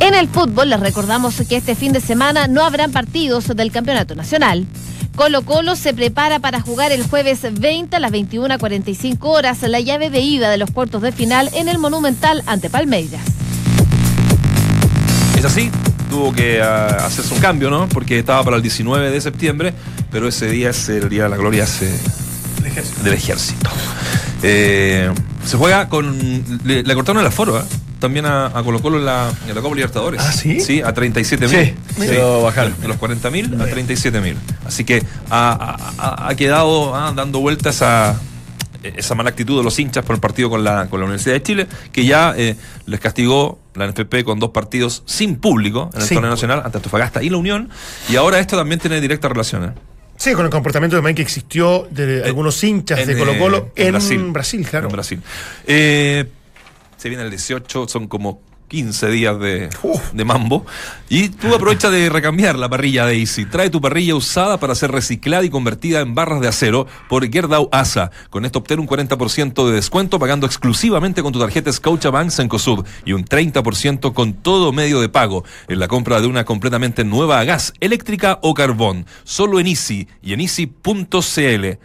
En 0.00 0.12
el 0.12 0.28
fútbol 0.28 0.68
les 0.68 0.78
recordamos 0.78 1.36
que 1.48 1.56
este 1.56 1.74
fin 1.74 1.94
de 1.94 2.02
semana 2.02 2.46
no 2.46 2.62
habrán 2.62 2.92
partidos 2.92 3.46
del 3.56 3.72
Campeonato 3.72 4.14
Nacional. 4.14 4.66
Colo 5.16 5.40
Colo 5.40 5.74
se 5.74 5.94
prepara 5.94 6.38
para 6.38 6.60
jugar 6.60 6.92
el 6.92 7.02
jueves 7.08 7.46
20 7.50 7.96
a 7.96 7.98
las 7.98 8.12
21.45 8.12 9.16
horas 9.22 9.62
la 9.62 9.80
llave 9.80 10.10
de 10.10 10.20
ida 10.20 10.50
de 10.50 10.58
los 10.58 10.70
cuartos 10.70 11.00
de 11.00 11.12
final 11.12 11.48
en 11.54 11.68
el 11.70 11.78
Monumental 11.78 12.42
ante 12.44 12.68
Palmeiras. 12.68 13.22
Es 15.38 15.46
así, 15.46 15.70
tuvo 16.10 16.34
que 16.34 16.60
ah, 16.60 16.88
hacerse 17.06 17.32
un 17.32 17.40
cambio, 17.40 17.70
¿no? 17.70 17.88
Porque 17.88 18.18
estaba 18.18 18.44
para 18.44 18.56
el 18.56 18.62
19 18.62 19.10
de 19.10 19.18
septiembre, 19.22 19.72
pero 20.10 20.28
ese 20.28 20.46
día 20.50 20.68
es 20.68 20.90
el 20.90 21.08
día 21.08 21.22
de 21.22 21.30
la 21.30 21.36
gloria 21.38 21.66
se- 21.66 21.88
El 22.58 22.66
ejército. 22.66 23.02
del 23.02 23.14
ejército. 23.14 23.70
Eh, 24.42 25.10
se 25.44 25.56
juega 25.56 25.88
con. 25.88 26.18
Le, 26.64 26.82
le 26.82 26.94
cortaron 26.94 27.20
el 27.20 27.26
aforo, 27.28 27.58
¿eh? 27.58 27.62
También 27.98 28.26
a, 28.26 28.46
a 28.46 28.62
Colo 28.62 28.80
Colo 28.80 28.98
en 28.98 29.06
la, 29.06 29.30
en 29.48 29.54
la 29.54 29.60
Copa 29.62 29.74
Libertadores. 29.74 30.20
¿Ah, 30.22 30.30
sí? 30.32 30.60
Sí, 30.60 30.82
a 30.82 30.92
37 30.92 31.48
Sí, 31.48 31.74
mil. 31.98 32.14
lo 32.14 32.42
bajaron. 32.42 32.74
De 32.80 32.88
los 32.88 32.98
40 32.98 33.30
mil 33.30 33.60
a 33.60 33.64
37 33.64 34.20
mil. 34.20 34.36
Así 34.66 34.84
que 34.84 35.02
ha, 35.30 35.76
ha- 35.98 36.28
ha 36.28 36.34
quedado 36.36 36.94
ah, 36.94 37.12
dando 37.16 37.40
vueltas 37.40 37.80
a 37.82 38.20
esa 38.82 39.14
mala 39.16 39.30
actitud 39.30 39.56
de 39.58 39.64
los 39.64 39.78
hinchas 39.78 40.04
por 40.04 40.14
el 40.14 40.20
partido 40.20 40.48
con 40.50 40.62
la, 40.62 40.86
con 40.88 41.00
la 41.00 41.06
Universidad 41.06 41.34
de 41.34 41.42
Chile, 41.42 41.66
que 41.90 42.04
ya 42.04 42.34
eh, 42.36 42.54
les 42.84 43.00
castigó 43.00 43.58
la 43.74 43.88
NFP 43.88 44.22
con 44.24 44.38
dos 44.38 44.50
partidos 44.50 45.02
sin 45.06 45.36
público 45.36 45.90
en 45.94 46.02
el 46.02 46.06
Sí. 46.06 46.14
torneo 46.14 46.30
nacional 46.30 46.62
ante 46.64 46.78
Antofagasta 46.78 47.22
y 47.22 47.30
la 47.30 47.38
Unión. 47.38 47.70
Y 48.10 48.16
ahora 48.16 48.38
esto 48.38 48.56
también 48.56 48.78
tiene 48.78 49.00
directa 49.00 49.28
relación. 49.28 49.74
¿Eh? 50.16 50.20
Sí, 50.20 50.32
con 50.34 50.44
el 50.44 50.50
comportamiento 50.50 50.96
también 50.96 51.14
que 51.14 51.22
existió 51.22 51.86
de 51.90 52.24
algunos 52.24 52.62
hinchas 52.62 53.00
en, 53.00 53.08
de 53.08 53.18
Colo 53.18 53.38
Colo 53.38 53.70
eh, 53.76 53.86
en, 53.86 54.32
Brasil. 54.32 54.66
claro. 54.68 54.86
En 54.88 54.92
Brasil. 54.92 55.22
Eh, 55.66 56.26
se 56.96 57.08
viene 57.08 57.24
el 57.24 57.30
18, 57.30 57.88
son 57.88 58.08
como 58.08 58.40
15 58.68 59.10
días 59.10 59.38
de, 59.38 59.68
de 60.12 60.24
mambo. 60.24 60.66
Y 61.08 61.28
tú 61.28 61.54
aprovecha 61.54 61.90
de 61.90 62.08
recambiar 62.08 62.58
la 62.58 62.68
parrilla 62.68 63.06
de 63.06 63.18
Easy. 63.18 63.44
Trae 63.44 63.70
tu 63.70 63.80
parrilla 63.80 64.14
usada 64.14 64.58
para 64.58 64.74
ser 64.74 64.90
reciclada 64.90 65.44
y 65.44 65.50
convertida 65.50 66.00
en 66.00 66.14
barras 66.14 66.40
de 66.40 66.48
acero 66.48 66.86
por 67.08 67.30
Gerdau 67.30 67.68
ASA. 67.70 68.10
Con 68.30 68.44
esto 68.44 68.58
obtén 68.58 68.80
un 68.80 68.88
40% 68.88 69.66
de 69.66 69.72
descuento 69.72 70.18
pagando 70.18 70.46
exclusivamente 70.46 71.22
con 71.22 71.32
tu 71.32 71.38
tarjeta 71.38 71.72
Scotiabank 71.72 72.30
Cencosud 72.30 72.84
y 73.04 73.12
un 73.12 73.24
30% 73.24 74.12
con 74.12 74.34
todo 74.34 74.72
medio 74.72 75.00
de 75.00 75.08
pago 75.08 75.44
en 75.68 75.78
la 75.78 75.88
compra 75.88 76.20
de 76.20 76.26
una 76.26 76.44
completamente 76.44 77.04
nueva 77.04 77.40
a 77.40 77.44
gas, 77.44 77.72
eléctrica 77.80 78.38
o 78.42 78.54
carbón. 78.54 79.06
Solo 79.24 79.60
en 79.60 79.68
Easy 79.68 80.08
y 80.22 80.32
en 80.32 80.40
easy.cl. 80.40 81.78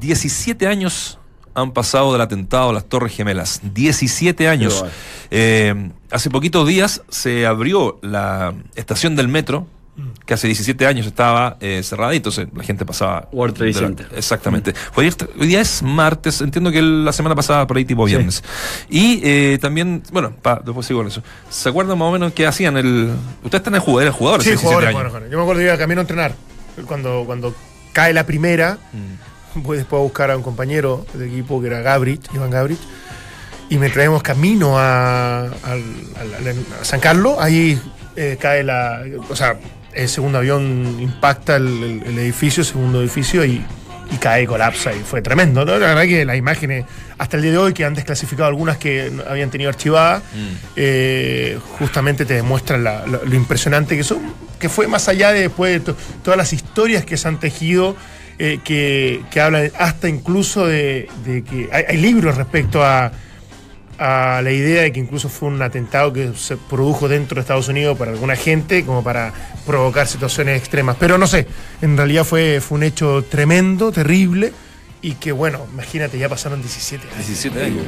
17 0.00 0.66
años 0.66 1.18
han 1.56 1.72
pasado 1.72 2.12
del 2.12 2.20
atentado 2.20 2.70
a 2.70 2.72
las 2.72 2.84
Torres 2.84 3.14
Gemelas. 3.16 3.60
17 3.74 4.46
años. 4.48 4.84
Eh, 5.30 5.90
hace 6.10 6.30
poquitos 6.30 6.66
días 6.68 7.02
se 7.08 7.46
abrió 7.46 7.98
la 8.02 8.54
estación 8.76 9.16
del 9.16 9.28
metro, 9.28 9.66
que 10.26 10.34
hace 10.34 10.46
17 10.48 10.86
años 10.86 11.06
estaba 11.06 11.56
eh, 11.60 11.80
cerrada 11.82 12.12
y 12.12 12.18
entonces 12.18 12.48
la 12.54 12.62
gente 12.62 12.84
pasaba. 12.84 13.28
World 13.32 13.56
Trade 13.56 13.72
la- 13.72 13.78
Center. 13.78 14.08
Exactamente. 14.14 14.74
Hoy, 14.94 15.10
hoy 15.40 15.46
día 15.46 15.62
es 15.62 15.82
martes, 15.82 16.42
entiendo 16.42 16.70
que 16.70 16.82
la 16.82 17.12
semana 17.14 17.34
pasada 17.34 17.66
por 17.66 17.78
ahí 17.78 17.86
tipo 17.86 18.04
viernes. 18.04 18.44
Y 18.90 19.20
eh, 19.24 19.58
también, 19.58 20.02
bueno, 20.12 20.32
pa- 20.42 20.60
después 20.62 20.86
sigo 20.86 21.00
con 21.00 21.06
eso. 21.06 21.22
¿Se 21.48 21.70
acuerdan 21.70 21.96
más 21.98 22.08
o 22.08 22.12
menos 22.12 22.32
qué 22.34 22.46
hacían 22.46 22.76
el. 22.76 23.10
Ustedes 23.42 23.60
están 23.60 23.74
en 23.74 23.80
jugador, 23.80 24.02
eran 24.02 24.12
jugadores 24.14 24.44
Sí, 24.44 24.50
hace 24.50 24.56
17 24.60 24.66
jugadores, 24.68 24.88
años. 24.88 24.94
jugadores, 24.96 25.10
jugadores. 25.12 25.32
Yo 25.32 25.38
me 25.38 25.42
acuerdo 25.42 25.60
que 25.60 25.66
iba 25.66 25.78
camino 25.78 26.00
a 26.00 26.02
entrenar. 26.02 26.34
Cuando, 26.86 27.22
cuando 27.24 27.54
cae 27.94 28.12
la 28.12 28.26
primera, 28.26 28.76
Mm. 28.92 29.35
Voy 29.56 29.78
después 29.78 30.00
a 30.00 30.02
buscar 30.02 30.30
a 30.30 30.36
un 30.36 30.42
compañero 30.42 31.04
de 31.14 31.26
equipo 31.26 31.60
que 31.60 31.66
era 31.68 31.80
Gabrich, 31.80 32.22
Iván 32.34 32.50
Gabrich, 32.50 32.78
y 33.68 33.78
me 33.78 33.90
traemos 33.90 34.22
camino 34.22 34.78
a, 34.78 35.48
San 36.82 37.00
Carlos. 37.00 37.36
Ahí 37.40 37.80
eh, 38.16 38.36
cae 38.40 38.62
la. 38.62 39.02
O 39.28 39.36
sea, 39.36 39.58
el 39.92 40.08
segundo 40.08 40.38
avión 40.38 40.96
impacta 41.00 41.56
el, 41.56 41.66
el- 41.66 42.02
el 42.06 42.18
edificio, 42.18 42.60
el 42.60 42.66
segundo 42.66 43.00
edificio, 43.00 43.44
y, 43.44 43.64
y 44.10 44.16
cae, 44.18 44.46
colapsa, 44.46 44.92
y 44.94 45.00
fue 45.00 45.20
tremendo. 45.22 45.64
¿no? 45.64 45.78
La 45.78 45.88
verdad 45.88 46.02
que 46.04 46.24
las 46.24 46.36
imágenes, 46.36 46.84
hasta 47.18 47.36
el 47.36 47.42
día 47.42 47.52
de 47.52 47.58
hoy, 47.58 47.72
que 47.72 47.84
han 47.84 47.94
desclasificado 47.94 48.48
algunas 48.48 48.76
que 48.78 49.10
habían 49.28 49.50
tenido 49.50 49.70
archivadas, 49.70 50.22
eh, 50.76 51.58
justamente 51.78 52.24
te 52.24 52.34
demuestran 52.34 52.84
la- 52.84 53.06
la- 53.06 53.20
lo 53.24 53.34
impresionante 53.34 53.96
que 53.96 54.04
son, 54.04 54.18
que 54.58 54.68
fue 54.68 54.86
más 54.86 55.08
allá 55.08 55.32
de 55.32 55.40
después 55.42 55.72
de 55.72 55.80
to- 55.92 55.96
todas 56.22 56.36
las 56.38 56.52
historias 56.52 57.04
que 57.04 57.16
se 57.16 57.26
han 57.28 57.40
tejido, 57.40 57.96
eh, 58.38 58.58
que, 58.64 59.22
que 59.30 59.40
hablan 59.40 59.70
hasta 59.78 60.08
incluso 60.08 60.66
de, 60.66 61.08
de 61.24 61.42
que 61.42 61.68
hay, 61.72 61.84
hay 61.88 61.96
libros 61.96 62.36
respecto 62.36 62.84
a, 62.84 63.12
a 63.98 64.40
la 64.42 64.52
idea 64.52 64.82
de 64.82 64.92
que 64.92 65.00
incluso 65.00 65.28
fue 65.28 65.48
un 65.48 65.60
atentado 65.62 66.12
que 66.12 66.32
se 66.34 66.56
produjo 66.56 67.08
dentro 67.08 67.36
de 67.36 67.40
Estados 67.40 67.68
Unidos 67.68 67.96
para 67.96 68.10
alguna 68.10 68.36
gente, 68.36 68.84
como 68.84 69.02
para 69.02 69.32
provocar 69.64 70.06
situaciones 70.06 70.58
extremas. 70.58 70.96
Pero 70.98 71.18
no 71.18 71.26
sé, 71.26 71.46
en 71.80 71.96
realidad 71.96 72.24
fue, 72.24 72.60
fue 72.60 72.76
un 72.76 72.84
hecho 72.84 73.24
tremendo, 73.24 73.92
terrible, 73.92 74.52
y 75.08 75.12
que 75.14 75.30
bueno, 75.32 75.60
imagínate, 75.72 76.18
ya 76.18 76.28
pasaron 76.28 76.60
17 76.60 77.04
años. 77.06 77.16
17 77.26 77.62
años. 77.64 77.82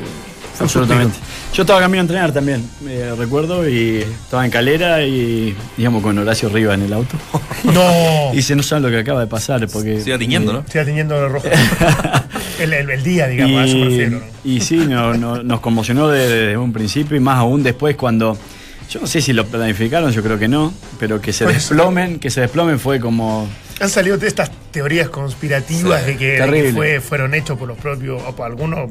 Absolutamente. 0.60 1.16
Yo 1.54 1.62
estaba 1.62 1.80
camino 1.80 2.00
a 2.00 2.02
entrenar 2.02 2.32
también, 2.32 2.68
eh, 2.86 3.12
recuerdo, 3.16 3.68
y 3.68 3.98
estaba 3.98 4.44
en 4.44 4.50
calera 4.50 5.02
y 5.04 5.54
íbamos 5.76 6.02
con 6.02 6.18
Horacio 6.18 6.48
Riva 6.48 6.74
en 6.74 6.82
el 6.82 6.92
auto. 6.92 7.16
No. 7.64 8.32
y 8.34 8.42
se 8.42 8.54
no 8.54 8.62
sabe 8.62 8.82
lo 8.82 8.88
que 8.90 8.98
acaba 8.98 9.20
de 9.20 9.26
pasar 9.26 9.66
porque. 9.68 10.00
Se 10.00 10.16
tiñendo, 10.16 10.52
¿no? 10.52 10.64
Se 10.68 10.84
tiñendo 10.84 11.20
de 11.20 11.28
rojo. 11.28 11.46
el, 12.60 12.72
el- 12.72 12.90
el 12.90 13.02
día, 13.02 13.26
digamos, 13.26 13.60
a 13.60 13.64
eso 13.64 13.76
me 13.76 13.84
refiero. 13.86 14.18
¿no? 14.18 14.24
y 14.44 14.60
sí, 14.60 14.76
no- 14.76 15.14
no- 15.14 15.42
nos 15.42 15.60
conmocionó 15.60 16.08
desde, 16.08 16.36
desde 16.38 16.56
un 16.56 16.72
principio 16.72 17.16
y 17.16 17.20
más 17.20 17.38
aún 17.38 17.62
después 17.62 17.96
cuando. 17.96 18.38
Yo 18.90 19.00
no 19.00 19.06
sé 19.06 19.20
si 19.20 19.32
lo 19.34 19.44
planificaron, 19.46 20.10
yo 20.12 20.22
creo 20.22 20.38
que 20.38 20.48
no, 20.48 20.72
pero 20.98 21.20
que 21.20 21.32
se 21.32 21.44
Pues, 21.44 21.56
desplomen, 21.56 22.18
que 22.20 22.30
se 22.30 22.40
desplomen 22.40 22.78
fue 22.78 22.98
como. 23.00 23.48
Han 23.80 23.88
salido 23.90 24.18
de 24.18 24.26
estas 24.26 24.50
teorías 24.72 25.08
conspirativas 25.08 26.00
Sí, 26.02 26.12
de 26.12 26.16
que, 26.16 26.26
de 26.26 26.32
que 26.36 26.42
terrible. 26.42 26.72
fue, 26.72 27.00
fueron 27.00 27.34
hechos 27.34 27.56
por 27.58 27.68
los 27.68 27.78
propios, 27.78 28.20
o 28.26 28.34
por 28.34 28.46
algunos 28.46 28.90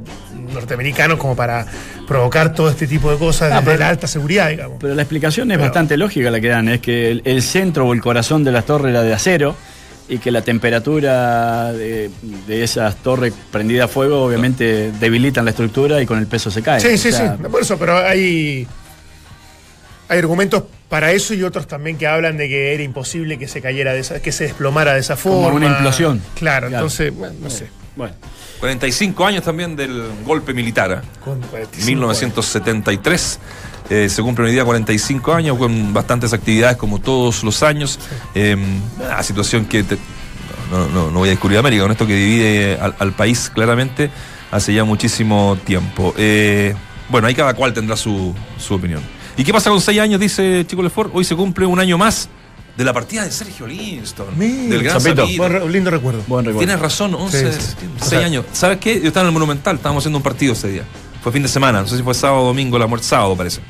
norteamericanos 0.54 1.18
como 1.18 1.36
para 1.36 1.66
provocar 2.08 2.54
todo 2.54 2.70
este 2.70 2.88
tipo 2.88 3.12
de 3.12 3.18
cosas 3.18 3.52
Ah, 3.52 3.56
desde 3.60 3.66
pero- 3.66 3.80
la 3.80 3.90
alta 3.90 4.08
seguridad, 4.08 4.50
digamos. 4.50 4.78
Pero 4.80 4.96
la 4.96 5.02
explicación 5.02 5.52
es 5.52 5.58
Pero- 5.58 5.66
bastante 5.70 5.98
lógica 5.98 6.32
la 6.32 6.40
que 6.40 6.48
dan, 6.48 6.70
es 6.70 6.80
que 6.82 7.12
el, 7.12 7.22
el 7.26 7.42
centro 7.42 7.86
o 7.88 7.94
el 7.94 8.02
corazón 8.02 8.44
de 8.44 8.52
las 8.52 8.66
torres 8.66 8.92
era 8.92 9.04
de 9.04 9.14
acero 9.14 9.56
y 10.10 10.20
que 10.20 10.32
la 10.32 10.42
temperatura 10.42 11.74
de, 11.74 12.10
de 12.48 12.64
esas 12.64 12.96
torres 12.98 13.34
prendidas 13.52 13.86
a 13.86 13.88
fuego 13.90 14.22
obviamente 14.24 14.92
debilitan 14.94 15.44
la 15.44 15.52
estructura 15.52 16.02
y 16.02 16.06
con 16.06 16.18
el 16.18 16.28
peso 16.28 16.50
se 16.50 16.62
cae. 16.62 16.80
Sí, 16.80 16.98
sí, 16.98 17.12
sea, 17.12 17.36
sí, 17.36 17.44
por 17.52 17.62
eso, 17.62 17.78
pero 17.78 17.98
hay, 17.98 18.66
hay 20.10 20.20
argumentos 20.20 20.64
para 20.90 21.12
eso 21.12 21.34
y 21.34 21.44
otros 21.44 21.68
también 21.68 21.98
que 21.98 22.08
hablan 22.08 22.38
de 22.38 22.48
que 22.48 22.74
era 22.74 22.84
imposible 22.84 23.38
que 23.38 23.48
se 23.48 23.62
cayera 23.62 23.94
de 23.94 24.00
esa, 24.00 24.22
que 24.22 24.32
se 24.32 24.46
desplomara 24.46 24.94
de 24.94 25.00
esa 25.02 25.16
Como 25.16 25.42
forma. 25.44 25.58
una 25.58 25.68
implosión. 25.68 26.22
Claro, 26.36 26.68
Claro. 26.68 26.86
entonces, 26.86 27.14
bueno, 27.14 27.36
no 27.42 27.50
sé. 27.50 27.68
Bueno, 27.96 28.14
45 28.60 29.26
años 29.26 29.44
también 29.44 29.76
del 29.76 30.04
golpe 30.26 30.54
militar. 30.54 30.92
¿eh? 31.04 31.08
Con 31.24 31.42
45 31.42 31.86
1973. 31.86 33.40
Eh, 33.90 34.10
se 34.10 34.22
cumplen 34.22 34.48
hoy 34.48 34.54
día 34.54 34.66
45 34.66 35.34
años 35.34 35.58
con 35.58 35.94
bastantes 35.94 36.34
actividades 36.34 36.78
como 36.78 37.00
todos 37.00 37.44
los 37.44 37.64
años. 37.64 38.00
Eh, 38.36 38.56
una 39.00 39.24
situación 39.24 39.66
que 39.66 39.84
te- 39.84 39.98
no, 40.72 40.88
no- 40.90 41.12
no 41.12 41.20
voy 41.20 41.30
a 41.30 41.32
descubrir 41.32 41.58
América, 41.58 41.84
con 41.84 41.92
esto 41.92 42.06
que 42.06 42.16
divide 42.16 42.78
al, 42.80 42.96
al 43.00 43.14
país 43.14 43.50
claramente 43.54 44.10
hace 44.52 44.74
ya 44.74 44.84
muchísimo 44.84 45.58
tiempo. 45.66 46.14
Eh, 46.18 46.74
bueno, 47.10 47.28
ahí 47.28 47.36
cada 47.36 47.54
cual 47.54 47.74
tendrá 47.74 47.96
su, 47.96 48.36
su 48.60 48.74
opinión. 48.76 49.02
¿Y 49.38 49.44
qué 49.44 49.54
pasa 49.54 49.70
con 49.70 49.80
6 49.80 50.00
años? 50.00 50.20
Dice 50.20 50.66
Chico 50.68 50.82
Lefort. 50.82 51.12
Hoy 51.14 51.24
se 51.24 51.36
cumple 51.36 51.66
un 51.66 51.80
año 51.80 51.98
más 51.98 52.28
de 52.76 52.84
la 52.84 52.94
partida 52.94 53.24
de 53.24 53.32
Sergio 53.32 53.68
Linston. 53.68 54.28
Mira, 54.38 54.70
del 54.76 54.84
gran 54.84 55.00
Zapito. 55.02 55.28
Buen 55.38 55.72
lindo 55.72 55.92
recuerdo. 55.92 56.22
buen 56.28 56.46
recuerdo. 56.46 56.66
Tienes 56.66 56.80
razón, 56.80 57.14
11, 57.16 57.54
Sí, 57.54 57.60
sí. 57.80 57.88
6 58.02 58.24
años. 58.24 58.46
¿Sabes 58.52 58.78
qué? 58.80 59.00
Yo 59.00 59.08
estaba 59.08 59.24
en 59.24 59.28
el 59.28 59.34
Monumental, 59.34 59.76
estábamos 59.76 60.02
haciendo 60.02 60.18
un 60.18 60.24
partido 60.24 60.54
ese 60.54 60.70
día. 60.70 60.84
Fue 61.22 61.32
fin 61.32 61.44
de 61.44 61.50
semana, 61.50 61.82
no 61.82 61.88
sé 61.88 61.98
si 61.98 62.04
fue 62.04 62.14
sábado 62.14 62.44
o 62.44 62.48
domingo, 62.48 62.78
la 62.80 62.88
muerte 62.88 63.06
sábado 63.08 63.36
parece. 63.36 63.62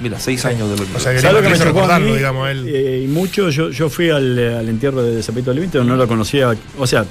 Mira, 0.00 0.18
6 0.18 0.44
años 0.44 0.70
de 0.70 0.76
lo 0.76 0.96
O 0.96 1.00
sea, 1.00 1.12
que 1.12 1.20
¿Sabes 1.20 1.36
lo 1.36 1.42
que 1.42 1.48
me 1.48 1.58
chocó 1.58 1.82
a 1.84 1.98
mí? 1.98 2.12
digamos, 2.12 2.46
a 2.46 2.50
él. 2.52 2.68
Eh, 2.68 3.02
y 3.04 3.08
mucho, 3.08 3.50
yo, 3.50 3.70
yo 3.70 3.88
fui 3.90 4.10
al, 4.10 4.38
al 4.56 4.68
entierro 4.68 5.02
de 5.02 5.22
Zapito 5.22 5.52
Livington, 5.52 5.86
no 5.86 5.96
lo 5.96 6.06
conocía, 6.06 6.54
o 6.78 6.86
sea, 6.86 7.04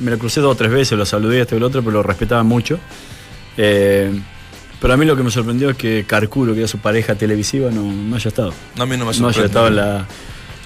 me 0.00 0.10
lo 0.10 0.18
crucé 0.18 0.40
dos 0.40 0.52
o 0.52 0.56
tres 0.56 0.72
veces, 0.72 0.98
lo 0.98 1.06
saludé 1.06 1.40
este 1.40 1.54
y 1.54 1.58
el 1.58 1.64
otro, 1.64 1.80
pero 1.82 1.92
lo 1.92 2.02
respetaba 2.02 2.42
mucho. 2.42 2.78
Eh, 3.56 4.10
pero 4.84 4.92
a 4.92 4.96
mí 4.98 5.06
lo 5.06 5.16
que 5.16 5.22
me 5.22 5.30
sorprendió 5.30 5.70
es 5.70 5.76
que 5.78 6.04
Carcuro, 6.06 6.52
que 6.52 6.58
era 6.58 6.68
su 6.68 6.76
pareja 6.78 7.14
televisiva, 7.14 7.70
no, 7.70 7.82
no 7.82 8.16
haya 8.16 8.28
estado. 8.28 8.52
No, 8.76 8.82
a 8.82 8.86
mí 8.86 8.98
no 8.98 9.06
me 9.06 9.16
No 9.18 9.28
haya 9.28 9.44
estado 9.46 9.68
en, 9.68 9.76
la, 9.76 10.06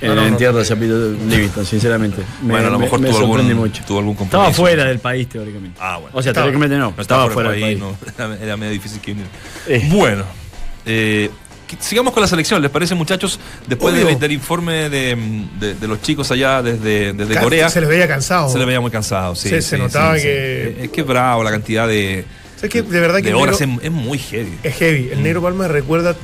en 0.00 0.08
No, 0.08 0.14
no, 0.16 0.22
el 0.22 0.28
entierro 0.28 0.54
no. 0.54 0.58
de 0.58 0.64
Zapito 0.64 1.12
Livington, 1.28 1.64
sinceramente. 1.64 2.22
Me- 2.42 2.50
Bueno, 2.50 2.66
a 2.66 2.70
lo 2.70 2.78
me- 2.80 2.86
mejor 2.86 2.98
me 2.98 3.10
tuvo 3.10 3.18
algún- 3.36 3.54
mucho. 3.54 3.84
tuvo 3.86 3.98
algún 3.98 4.14
Estaba 4.14 4.30
compromiso. 4.46 4.60
fuera 4.62 4.84
del 4.86 4.98
país, 4.98 5.28
teóricamente. 5.28 5.78
Ah, 5.80 5.98
bueno. 5.98 6.10
O 6.18 6.20
sea, 6.20 6.30
Estaba- 6.30 6.46
teóricamente 6.46 6.76
no, 6.76 6.92
No 6.96 7.00
estaba 7.00 7.22
estaba 7.22 7.30
fuera 7.30 7.50
del 7.52 7.60
país. 7.60 7.78
no, 7.78 7.96
era, 8.42 8.56
medio 8.56 8.72
difícil 8.72 9.00
que 9.00 9.12
viniera. 9.12 9.30
Eh. 9.68 9.86
Bueno, 9.88 10.24
eh, 10.84 11.30
sigamos 11.78 12.12
con 12.12 12.20
la 12.22 12.26
selección, 12.26 12.60
¿les 12.62 12.70
parece, 12.70 12.94
muchachos? 12.96 13.38
Después 13.66 13.94
de- 13.94 14.16
del 14.16 14.32
informe 14.32 14.88
de, 14.88 15.16
de- 15.60 15.74
de 15.74 15.86
los 15.88 16.00
chicos 16.02 16.30
allá 16.32 16.60
desde, 16.62 17.12
desde 17.12 17.38
Corea, 17.40 17.68
Se 17.68 17.80
les 17.80 17.88
veía 17.88 18.08
cansado. 18.08 18.48
se 18.48 18.58
les 18.58 18.66
veía 18.66 18.80
muy 18.80 18.90
cansados. 18.90 19.38
Sí, 19.38 19.48
Se- 19.50 19.62
sí, 19.62 19.68
se 19.70 19.78
notaba 19.78 20.14
sí, 20.14 20.20
sí. 20.22 20.26
que- 20.26 20.76
Es 20.84 20.90
que 20.90 21.02
es 21.02 21.06
bravo 21.06 21.44
la 21.44 21.50
cantidad 21.50 21.86
de, 21.86 22.24
¿Sabes 22.58 22.70
qué? 22.70 22.82
De 22.82 23.00
verdad 23.00 23.18
que 23.18 23.28
de 23.28 23.34
horas, 23.34 23.60
negro- 23.60 23.78
es, 23.80 23.84
es 23.86 23.90
muy 23.92 24.18
heavy. 24.18 24.58
es 24.62 24.74
heavy. 24.76 25.10
El 25.12 25.22
negro 25.22 25.42
Palma 25.42 25.68
recuerda 25.68 26.16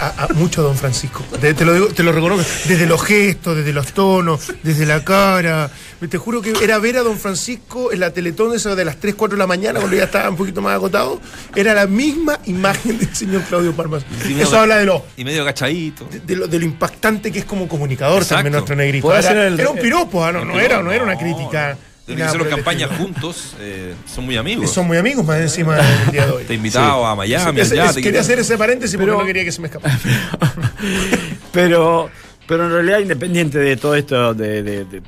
a, 0.00 0.24
a 0.24 0.28
mucho 0.34 0.60
a 0.60 0.64
Don 0.64 0.76
Francisco. 0.76 1.24
De- 1.40 1.54
te, 1.54 1.64
lo 1.64 1.72
digo, 1.72 1.86
te 1.88 2.02
lo 2.02 2.12
reconozco. 2.12 2.44
Desde 2.68 2.86
los 2.86 3.02
gestos, 3.02 3.56
desde 3.56 3.72
los 3.72 3.92
tonos, 3.92 4.52
desde 4.62 4.84
la 4.84 5.02
cara. 5.04 5.70
Te 6.10 6.18
juro 6.18 6.42
que 6.42 6.52
era 6.62 6.78
ver 6.78 6.96
a 6.98 7.02
Don 7.02 7.16
Francisco 7.18 7.92
en 7.92 8.00
la 8.00 8.10
Teletón 8.12 8.54
esa 8.54 8.74
de 8.74 8.84
las 8.84 8.96
3, 8.96 9.14
4 9.14 9.36
de 9.36 9.38
la 9.38 9.46
mañana, 9.46 9.78
cuando 9.78 9.96
ya 9.96 10.04
estaba 10.04 10.28
un 10.28 10.36
poquito 10.36 10.60
más 10.60 10.74
agotado. 10.74 11.20
Era 11.54 11.72
la 11.74 11.86
misma 11.86 12.38
imagen 12.46 12.98
del 12.98 13.14
señor 13.14 13.42
Claudio 13.42 13.72
Palma. 13.72 14.00
Sí, 14.00 14.04
Eso 14.32 14.50
medio- 14.50 14.58
habla 14.58 14.76
de 14.78 14.84
lo, 14.84 15.06
Y 15.16 15.24
medio 15.24 15.42
agachadito. 15.42 16.06
de, 16.10 16.20
de 16.20 16.36
lo, 16.36 16.48
de 16.48 16.58
lo 16.58 16.64
impactante 16.66 17.30
que 17.32 17.38
es 17.38 17.44
como 17.46 17.66
comunicador 17.68 18.18
Exacto. 18.22 18.34
también 18.34 18.52
nuestro 18.52 18.76
negrito. 18.76 19.10
Era, 19.12 19.22
ser 19.22 19.36
el- 19.38 19.58
era 19.60 19.70
un 19.70 19.78
piropo, 19.78 20.22
ah, 20.24 20.32
no, 20.32 20.44
no, 20.44 20.58
era, 20.60 20.82
no 20.82 20.92
era 20.92 21.04
una 21.04 21.16
crítica. 21.16 21.78
Desde 22.06 22.20
que 22.20 22.26
hicieron 22.26 22.48
campaña 22.48 22.88
juntos, 22.88 23.54
eh, 23.60 23.94
son 24.12 24.24
muy 24.24 24.36
amigos. 24.36 24.70
Son 24.72 24.86
muy 24.86 24.96
amigos 24.96 25.24
más 25.24 25.40
encima 25.40 25.76
del 25.76 26.10
día 26.10 26.26
de 26.26 26.32
hoy. 26.32 26.44
Te 26.44 26.52
he 26.52 26.56
invitado 26.56 27.06
a 27.06 27.14
Miami, 27.14 27.60
allá, 27.60 27.92
te 27.92 28.02
quería 28.02 28.20
hacer 28.20 28.38
ese 28.40 28.58
paréntesis 28.58 28.96
porque 28.96 29.06
Pero- 29.06 29.20
no 29.20 29.26
quería 29.26 29.44
que 29.44 29.52
se 29.52 29.60
me 29.60 29.68
escapara. 29.68 29.98
Pero, 31.52 32.10
pero 32.46 32.64
en 32.66 32.72
realidad, 32.72 32.98
independiente 33.00 33.58
de 33.58 33.76
todo 33.76 33.94
esto, 33.94 34.34
de, 34.34 34.62
de- 34.62 34.84
de- 34.84 35.00
de 35.00 35.02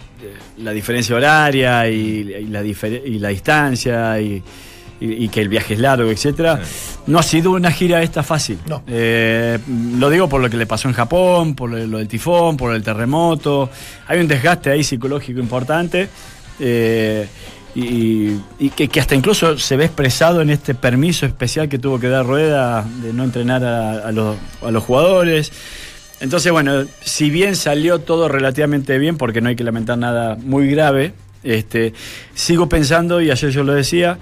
la 0.59 0.71
diferencia 0.73 1.17
horaria 1.17 1.89
y, 1.89 1.97
y 2.21 2.47
la, 2.49 2.63
difer- 2.63 3.03
y 3.05 3.19
la 3.19 3.29
distancia 3.31 4.21
y, 4.21 4.43
y- 5.01 5.25
y 5.25 5.29
que 5.29 5.41
el 5.41 5.49
viaje 5.49 5.75
es 5.75 5.81
largo, 5.81 6.11
etcétera, 6.11 6.61
no 7.07 7.19
ha 7.19 7.23
sido 7.23 7.51
una 7.53 7.71
gira 7.71 8.03
esta 8.03 8.23
fácil. 8.23 8.59
No. 8.67 8.83
Eh, 8.87 9.59
lo 9.99 10.11
digo 10.11 10.29
por 10.29 10.41
lo 10.43 10.49
que 10.51 10.57
le 10.57 10.67
pasó 10.67 10.89
en 10.89 10.95
Japón, 10.95 11.55
por 11.55 11.71
lo, 11.71 11.79
lo 11.87 11.99
del 11.99 12.09
tifón, 12.09 12.57
por 12.57 12.75
el 12.75 12.83
terremoto. 12.83 13.71
Hay 14.07 14.21
un 14.21 14.29
desgaste 14.29 14.71
ahí 14.71 14.85
psicológico 14.85 15.41
importante. 15.41 16.09
Eh, 16.61 17.27
y, 17.75 18.37
y 18.59 18.71
que, 18.71 18.89
que 18.89 19.01
hasta 19.01 19.15
incluso 19.15 19.59
se 19.59 19.77
ve 19.77 19.87
expresado 19.87 20.41
en 20.41 20.51
este 20.51 20.75
permiso 20.75 21.27
especial 21.27 21.69
que 21.69 21.79
tuvo 21.79 21.99
que 21.99 22.09
dar 22.09 22.25
Rueda 22.25 22.87
de 23.03 23.13
no 23.13 23.25
entrenar 23.25 23.65
a, 23.65 24.09
a 24.09 24.13
los, 24.13 24.37
a 24.63 24.71
los 24.71 24.83
jugadores. 24.85 25.53
Entonces, 26.21 26.53
bueno, 26.53 26.85
si 27.03 27.31
bien 27.31 27.57
salió 27.57 27.99
todo 27.99 28.29
relativamente 28.29 28.97
bien, 28.99 29.17
porque 29.17 29.41
no 29.41 29.49
hay 29.49 29.57
que 29.57 29.65
lamentar 29.65 29.99
nada 29.99 30.37
muy 30.41 30.69
grave, 30.69 31.13
este, 31.43 31.93
sigo 32.35 32.69
pensando, 32.69 33.21
y 33.21 33.31
ayer 33.31 33.51
yo 33.51 33.65
lo 33.65 33.75
decía, 33.75 34.19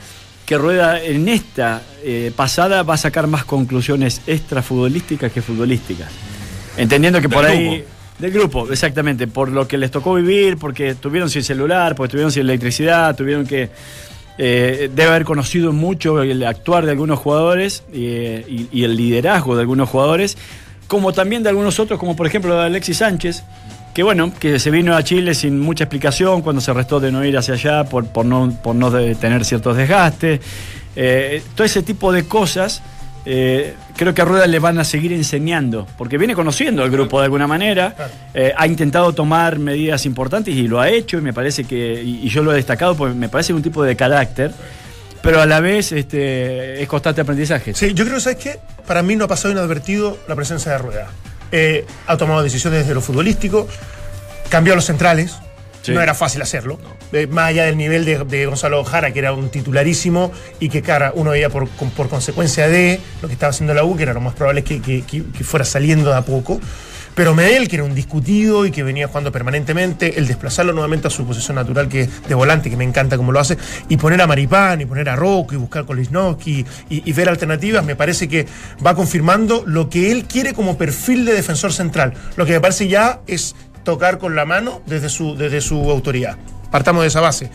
que 0.47 0.59
Rueda 0.59 1.01
en 1.01 1.29
esta 1.29 1.83
eh, 2.03 2.33
pasada 2.35 2.83
va 2.83 2.95
a 2.95 2.97
sacar 2.97 3.27
más 3.27 3.45
conclusiones 3.45 4.23
extrafutbolísticas 4.27 5.31
que 5.31 5.43
futbolísticas. 5.43 6.09
Entendiendo 6.77 7.21
que 7.21 7.29
Del 7.29 7.37
por 7.37 7.45
ahí... 7.45 7.85
Del 8.23 8.31
grupo, 8.31 8.71
exactamente, 8.71 9.27
por 9.27 9.51
lo 9.51 9.67
que 9.67 9.77
les 9.77 9.91
tocó 9.91 10.15
vivir, 10.15 10.57
porque 10.57 10.91
estuvieron 10.91 11.29
sin 11.29 11.43
celular, 11.43 11.97
porque 11.97 12.07
estuvieron 12.07 12.31
sin 12.31 12.43
electricidad, 12.43 13.17
tuvieron 13.17 13.45
que... 13.45 13.69
eh, 14.39 14.89
debe 14.95 15.09
haber 15.11 15.25
conocido 15.25 15.73
mucho 15.73 16.23
el 16.23 16.43
actuar 16.45 16.85
de 16.85 16.93
algunos 16.93 17.19
jugadores 17.19 17.83
eh, 17.93 18.47
y, 18.73 18.85
el 18.85 18.97
liderazgo 18.97 19.57
de 19.57 19.63
algunos 19.63 19.89
jugadores, 19.89 20.39
como 20.87 21.13
también 21.13 21.43
de 21.43 21.49
algunos 21.49 21.81
otros, 21.81 21.99
como 21.99 22.15
por 22.15 22.29
ejemplo 22.29 22.55
de 22.57 22.65
Alexis 22.67 22.99
Sánchez, 22.99 23.43
que 23.93 24.05
bueno, 24.05 24.33
que 24.39 24.61
se 24.61 24.71
vino 24.71 24.95
a 24.95 25.03
Chile 25.03 25.35
sin 25.35 25.59
mucha 25.59 25.83
explicación 25.85 26.43
cuando 26.43 26.63
se 26.63 26.73
restó 26.73 27.01
de 27.01 27.11
no 27.11 27.25
ir 27.25 27.37
hacia 27.37 27.55
allá 27.55 27.85
por, 27.85 28.07
por 28.07 28.25
no, 28.25 28.57
por 28.63 28.77
no 28.77 28.93
de- 28.93 29.17
tener 29.17 29.45
ciertos 29.45 29.77
desgastes. 29.77 30.41
Eh, 30.95 31.43
todo 31.57 31.65
ese 31.65 31.83
tipo 31.83 32.13
de 32.13 32.23
cosas 32.25 32.83
eh, 33.25 33.75
creo 33.97 34.15
que 34.15 34.23
a 34.23 34.25
Rueda 34.25 34.47
le 34.47 34.59
van 34.59 34.79
a 34.79 34.85
seguir 34.85 35.13
enseñando, 35.13 35.87
porque 35.97 36.19
viene 36.19 36.35
conociendo 36.35 36.83
al 36.83 36.91
grupo 36.91 37.19
de 37.19 37.25
alguna 37.25 37.47
manera, 37.47 37.95
eh, 38.35 38.53
ha 38.57 38.67
intentado 38.67 39.13
tomar 39.13 39.59
medidas 39.59 40.07
importantes 40.07 40.55
y 40.55 40.69
lo 40.69 40.81
ha 40.81 40.89
hecho, 40.89 41.19
y 41.19 41.21
me 41.21 41.33
parece 41.33 41.65
que, 41.65 42.03
y, 42.03 42.27
y 42.27 42.29
yo 42.29 42.43
lo 42.43 42.53
he 42.53 42.57
destacado, 42.57 42.97
porque 42.97 43.15
me 43.15 43.29
parece 43.29 43.53
un 43.53 43.63
tipo 43.63 43.83
de 43.85 43.97
carácter, 43.97 44.53
pero 45.23 45.41
a 45.41 45.47
la 45.47 45.61
vez 45.61 45.93
este, 45.93 46.83
es 46.83 46.89
constante 46.89 47.21
aprendizaje. 47.21 47.75
Sí, 47.75 47.95
yo 47.95 48.05
creo, 48.05 48.19
¿sabes 48.19 48.39
qué? 48.39 48.59
Para 48.87 49.03
mí 49.03 49.15
no 49.15 49.27
ha 49.27 49.29
pasado 49.29 49.53
inadvertido 49.53 50.19
la 50.27 50.35
presencia 50.35 50.73
de 50.73 50.79
Rueda. 50.79 51.09
Eh, 51.53 51.87
ha 52.07 52.17
tomado 52.17 52.43
decisiones 52.43 52.81
desde 52.81 52.95
lo 52.95 53.01
futbolístico, 53.01 53.69
cambió 54.49 54.73
a 54.73 54.77
los 54.77 54.85
centrales. 54.85 55.37
Sí. 55.83 55.93
No 55.93 56.01
era 56.01 56.15
fácil 56.15 56.41
hacerlo. 56.43 56.79
Eh, 57.13 57.27
más 57.27 57.47
allá 57.49 57.65
del 57.65 57.77
nivel 57.77 58.05
de, 58.05 58.19
de 58.25 58.47
Gonzalo 58.47 58.83
Jara, 58.85 59.13
que 59.13 59.19
era 59.19 59.33
un 59.33 59.51
titularísimo 59.51 60.31
y 60.61 60.69
que, 60.69 60.81
cara, 60.81 61.13
uno 61.15 61.33
veía 61.33 61.51
por, 61.51 61.69
por 61.69 62.09
consecuencia 62.09 62.69
de 62.69 63.01
lo 63.21 63.29
que 63.29 63.35
estaba 63.35 63.51
haciendo 63.51 63.75
la 63.75 63.85
U, 63.85 63.97
que 63.97 64.05
era 64.05 64.15
lo 64.15 64.21
más 64.21 64.35
probable 64.35 64.61
es 64.61 64.67
que, 64.67 64.81
que- 64.81 65.03
que- 65.03 65.25
que 65.37 65.45
fuera 65.45 65.65
saliendo 65.65 66.11
de 66.11 66.17
a 66.17 66.23
poco. 66.23 66.61
Pero 67.15 67.35
Medel, 67.35 67.69
que 67.69 67.77
era 67.77 67.85
un 67.85 67.95
discutido 67.95 68.65
y 68.65 68.71
que 68.71 68.83
venía 68.83 69.07
jugando 69.07 69.31
permanentemente, 69.33 70.19
el 70.19 70.27
desplazarlo 70.27 70.73
nuevamente 70.73 71.09
a 71.09 71.11
su 71.11 71.27
posición 71.27 71.57
natural 71.57 71.87
que 71.89 72.09
de 72.27 72.35
volante, 72.35 72.71
que 72.71 72.77
me 72.79 72.85
encanta 72.85 73.19
como 73.19 73.33
lo 73.33 73.39
hace, 73.41 73.59
y 73.91 73.99
poner 73.99 74.23
a 74.23 74.27
Maripán, 74.27 74.81
y 74.81 74.87
poner 74.87 75.11
a 75.11 75.17
Rocco, 75.17 75.53
y 75.55 75.59
buscar 75.59 75.85
con 75.85 75.99
Lisnowski, 75.99 76.65
y, 76.89 77.11
y 77.11 77.13
ver 77.13 77.29
alternativas, 77.29 77.85
me 77.85 77.97
parece 77.97 78.29
que 78.29 78.47
va 78.87 78.95
confirmando 78.95 79.63
lo 79.67 79.91
que 79.91 80.11
él 80.11 80.25
quiere 80.25 80.55
como 80.55 80.79
perfil 80.79 81.27
de 81.27 81.35
defensor 81.35 81.75
central. 81.75 82.15
Lo 82.37 82.47
que 82.47 82.53
me 82.53 82.61
parece 82.61 82.89
ya 82.89 83.21
es 83.27 83.55
tocar 83.85 84.19
con 84.19 84.35
la 84.37 84.45
mano 84.45 84.83
desde 84.87 85.09
su, 85.09 85.37
desde 85.37 85.61
su 85.61 85.91
autoridad. 85.91 86.37
Partamos 86.71 87.03
de 87.03 87.09
esa 87.09 87.21
base. 87.21 87.51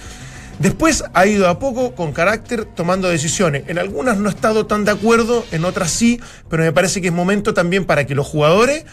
Después 0.59 1.03
ha 1.13 1.27
ido 1.27 1.47
a 1.49 1.59
poco, 1.59 1.93
con 1.93 2.13
carácter, 2.13 2.65
tomando 2.65 3.09
decisiones. 3.09 3.63
En 3.67 3.77
algunas 3.77 4.17
no 4.17 4.29
he 4.29 4.31
estado 4.31 4.65
tan 4.65 4.85
de 4.85 4.91
acuerdo, 4.91 5.45
en 5.51 5.65
otras 5.65 5.91
sí, 5.91 6.19
pero 6.49 6.63
me 6.63 6.71
parece 6.71 6.99
que 6.99 7.07
es 7.07 7.13
momento 7.13 7.53
también 7.53 7.85
para 7.85 8.07
que 8.07 8.15
los 8.15 8.25
jugadores 8.25 8.85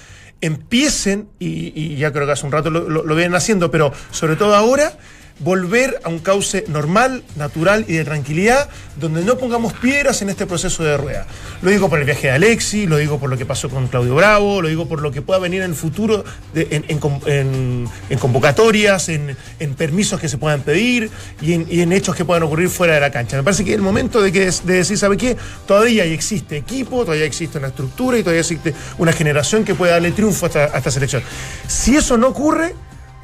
empiecen, 0.43 1.29
y, 1.39 1.97
ya 1.97 2.13
creo 2.13 2.27
que 2.27 2.33
hace 2.33 2.45
un 2.45 2.53
rato 2.53 2.69
lo 2.71 3.15
vienen 3.15 3.35
haciendo, 3.35 3.71
pero 3.71 3.93
sobre 4.11 4.37
todo 4.37 4.55
ahora, 4.55 4.93
volver 5.41 6.01
a 6.05 6.09
un 6.11 6.21
cauce 6.21 6.65
normal, 6.69 7.25
natural 7.35 7.85
y 7.89 7.95
de 7.95 8.05
tranquilidad, 8.05 8.69
donde 9.01 9.25
no 9.25 9.37
pongamos 9.37 9.73
piedras 9.73 10.23
en 10.23 10.31
este 10.31 10.47
proceso 10.47 10.85
de 10.85 10.97
rueda. 10.97 11.27
Lo 11.61 11.71
digo 11.71 11.89
por 11.91 11.99
el 11.99 12.05
viaje 12.05 12.29
de 12.29 12.35
Alexi, 12.35 12.87
lo 12.87 12.99
digo 12.99 13.19
por 13.19 13.29
lo 13.29 13.37
que 13.37 13.45
pasó 13.45 13.69
con 13.69 13.89
Claudio 13.89 14.15
Bravo, 14.15 14.63
lo 14.63 14.69
digo 14.69 14.87
por 14.87 15.03
lo 15.03 15.11
que 15.11 15.23
pueda 15.23 15.41
venir 15.41 15.63
en 15.63 15.71
el 15.71 15.77
futuro 15.77 16.25
en, 16.55 16.85
en 16.87 16.99
con- 17.01 17.21
en- 17.27 17.89
en 18.11 18.19
convocatorias, 18.19 19.09
en, 19.09 19.37
permisos 19.77 20.21
que 20.21 20.29
se 20.29 20.39
puedan 20.39 20.61
pedir 20.63 21.11
y 21.43 21.53
en, 21.81 21.93
hechos 21.93 22.15
que 22.15 22.25
puedan 22.25 22.45
ocurrir 22.45 22.69
fuera 22.69 22.95
de 22.95 23.01
la 23.01 23.11
cancha. 23.11 23.37
Me 23.37 23.43
parece 23.43 23.65
que 23.65 23.71
es 23.71 23.77
el 23.77 23.83
momento 23.83 24.23
de, 24.23 24.31
que, 24.31 24.51
de 24.65 24.73
decir, 24.75 24.97
¿sabe 24.97 25.17
qué? 25.17 25.37
Todavía 25.67 26.05
existe 26.05 26.57
equipo, 26.57 27.05
todavía 27.05 27.25
existe 27.27 27.59
una 27.59 27.69
estructura 27.69 28.17
y 28.19 28.23
todavía 28.23 28.41
existe 28.43 28.73
una 28.99 29.13
generación 29.13 29.65
que 29.65 29.75
puede 29.75 29.91
darle 29.93 30.13
triunfo 30.13 30.47
a 30.47 30.49
esta 30.79 30.91
selección. 30.93 31.23
Si 31.67 31.97
eso 31.97 32.17
no 32.17 32.29
ocurre, 32.29 32.75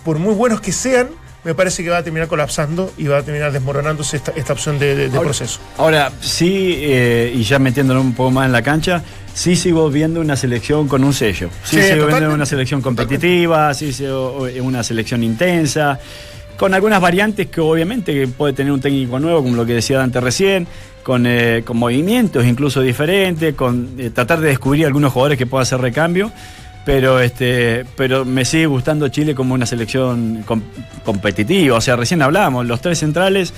por 0.04 0.18
muy 0.18 0.34
buenos 0.34 0.60
que 0.60 0.72
sean, 0.72 1.08
me 1.44 1.54
parece 1.54 1.82
que 1.82 1.88
va 1.90 1.98
a 1.98 2.02
terminar 2.02 2.28
colapsando 2.28 2.92
y 2.98 3.04
va 3.06 3.18
a 3.18 3.22
terminar 3.22 3.50
desmoronándose 3.52 4.16
esta, 4.18 4.32
esta 4.36 4.52
opción 4.52 4.78
de, 4.78 4.94
de- 4.94 5.08
de 5.08 5.16
Ahora- 5.16 5.28
proceso. 5.28 5.58
Ahora, 5.78 6.12
sí, 6.20 6.74
eh, 6.78 7.32
y 7.34 7.42
ya 7.42 7.58
metiéndolo 7.58 8.00
un 8.00 8.12
poco 8.14 8.30
más 8.30 8.46
en 8.46 8.52
la 8.52 8.62
cancha, 8.62 9.02
sí 9.32 9.56
sigo 9.56 9.88
viendo 9.90 10.20
una 10.20 10.36
selección 10.36 10.86
con 10.86 11.02
un 11.02 11.14
sello. 11.14 11.48
Sí, 11.64 11.76
Sí, 11.80 11.82
sigo 11.92 12.06
viendo 12.06 12.34
una 12.34 12.44
selección 12.46 12.82
competitiva, 12.82 13.72
sí 13.74 13.92
sigo 13.92 14.46
eh, 14.46 14.60
una 14.60 14.82
selección 14.82 15.22
intensa, 15.24 15.98
con 16.58 16.74
algunas 16.74 17.00
variantes 17.00 17.46
que 17.46 17.60
obviamente 17.62 18.26
puede 18.28 18.52
tener 18.52 18.70
un 18.70 18.80
técnico 18.82 19.18
nuevo, 19.18 19.42
como 19.42 19.56
lo 19.56 19.64
que 19.64 19.72
decía 19.74 19.96
Dante 19.96 20.20
recién, 20.20 20.66
con, 21.02 21.24
eh, 21.26 21.62
con 21.64 21.78
movimientos 21.78 22.44
incluso 22.44 22.82
diferentes, 22.82 23.54
con 23.54 23.94
eh, 23.98 24.10
tratar 24.10 24.40
de 24.40 24.48
descubrir 24.48 24.84
algunos 24.84 25.10
jugadores 25.10 25.38
que 25.38 25.46
puedan 25.46 25.62
hacer 25.62 25.80
recambio. 25.80 26.30
Pero, 26.84 27.20
este, 27.20 27.84
pero 27.96 28.24
me 28.24 28.44
sigue 28.44 28.66
gustando 28.66 29.08
Chile 29.08 29.34
como 29.34 29.54
una 29.54 29.66
selección 29.66 30.42
com- 30.46 30.62
competitiva. 31.04 31.76
O 31.76 31.80
sea, 31.80 31.96
recién 31.96 32.22
hablábamos, 32.22 32.66
los 32.66 32.80
tres 32.80 32.98
centrales 32.98 33.52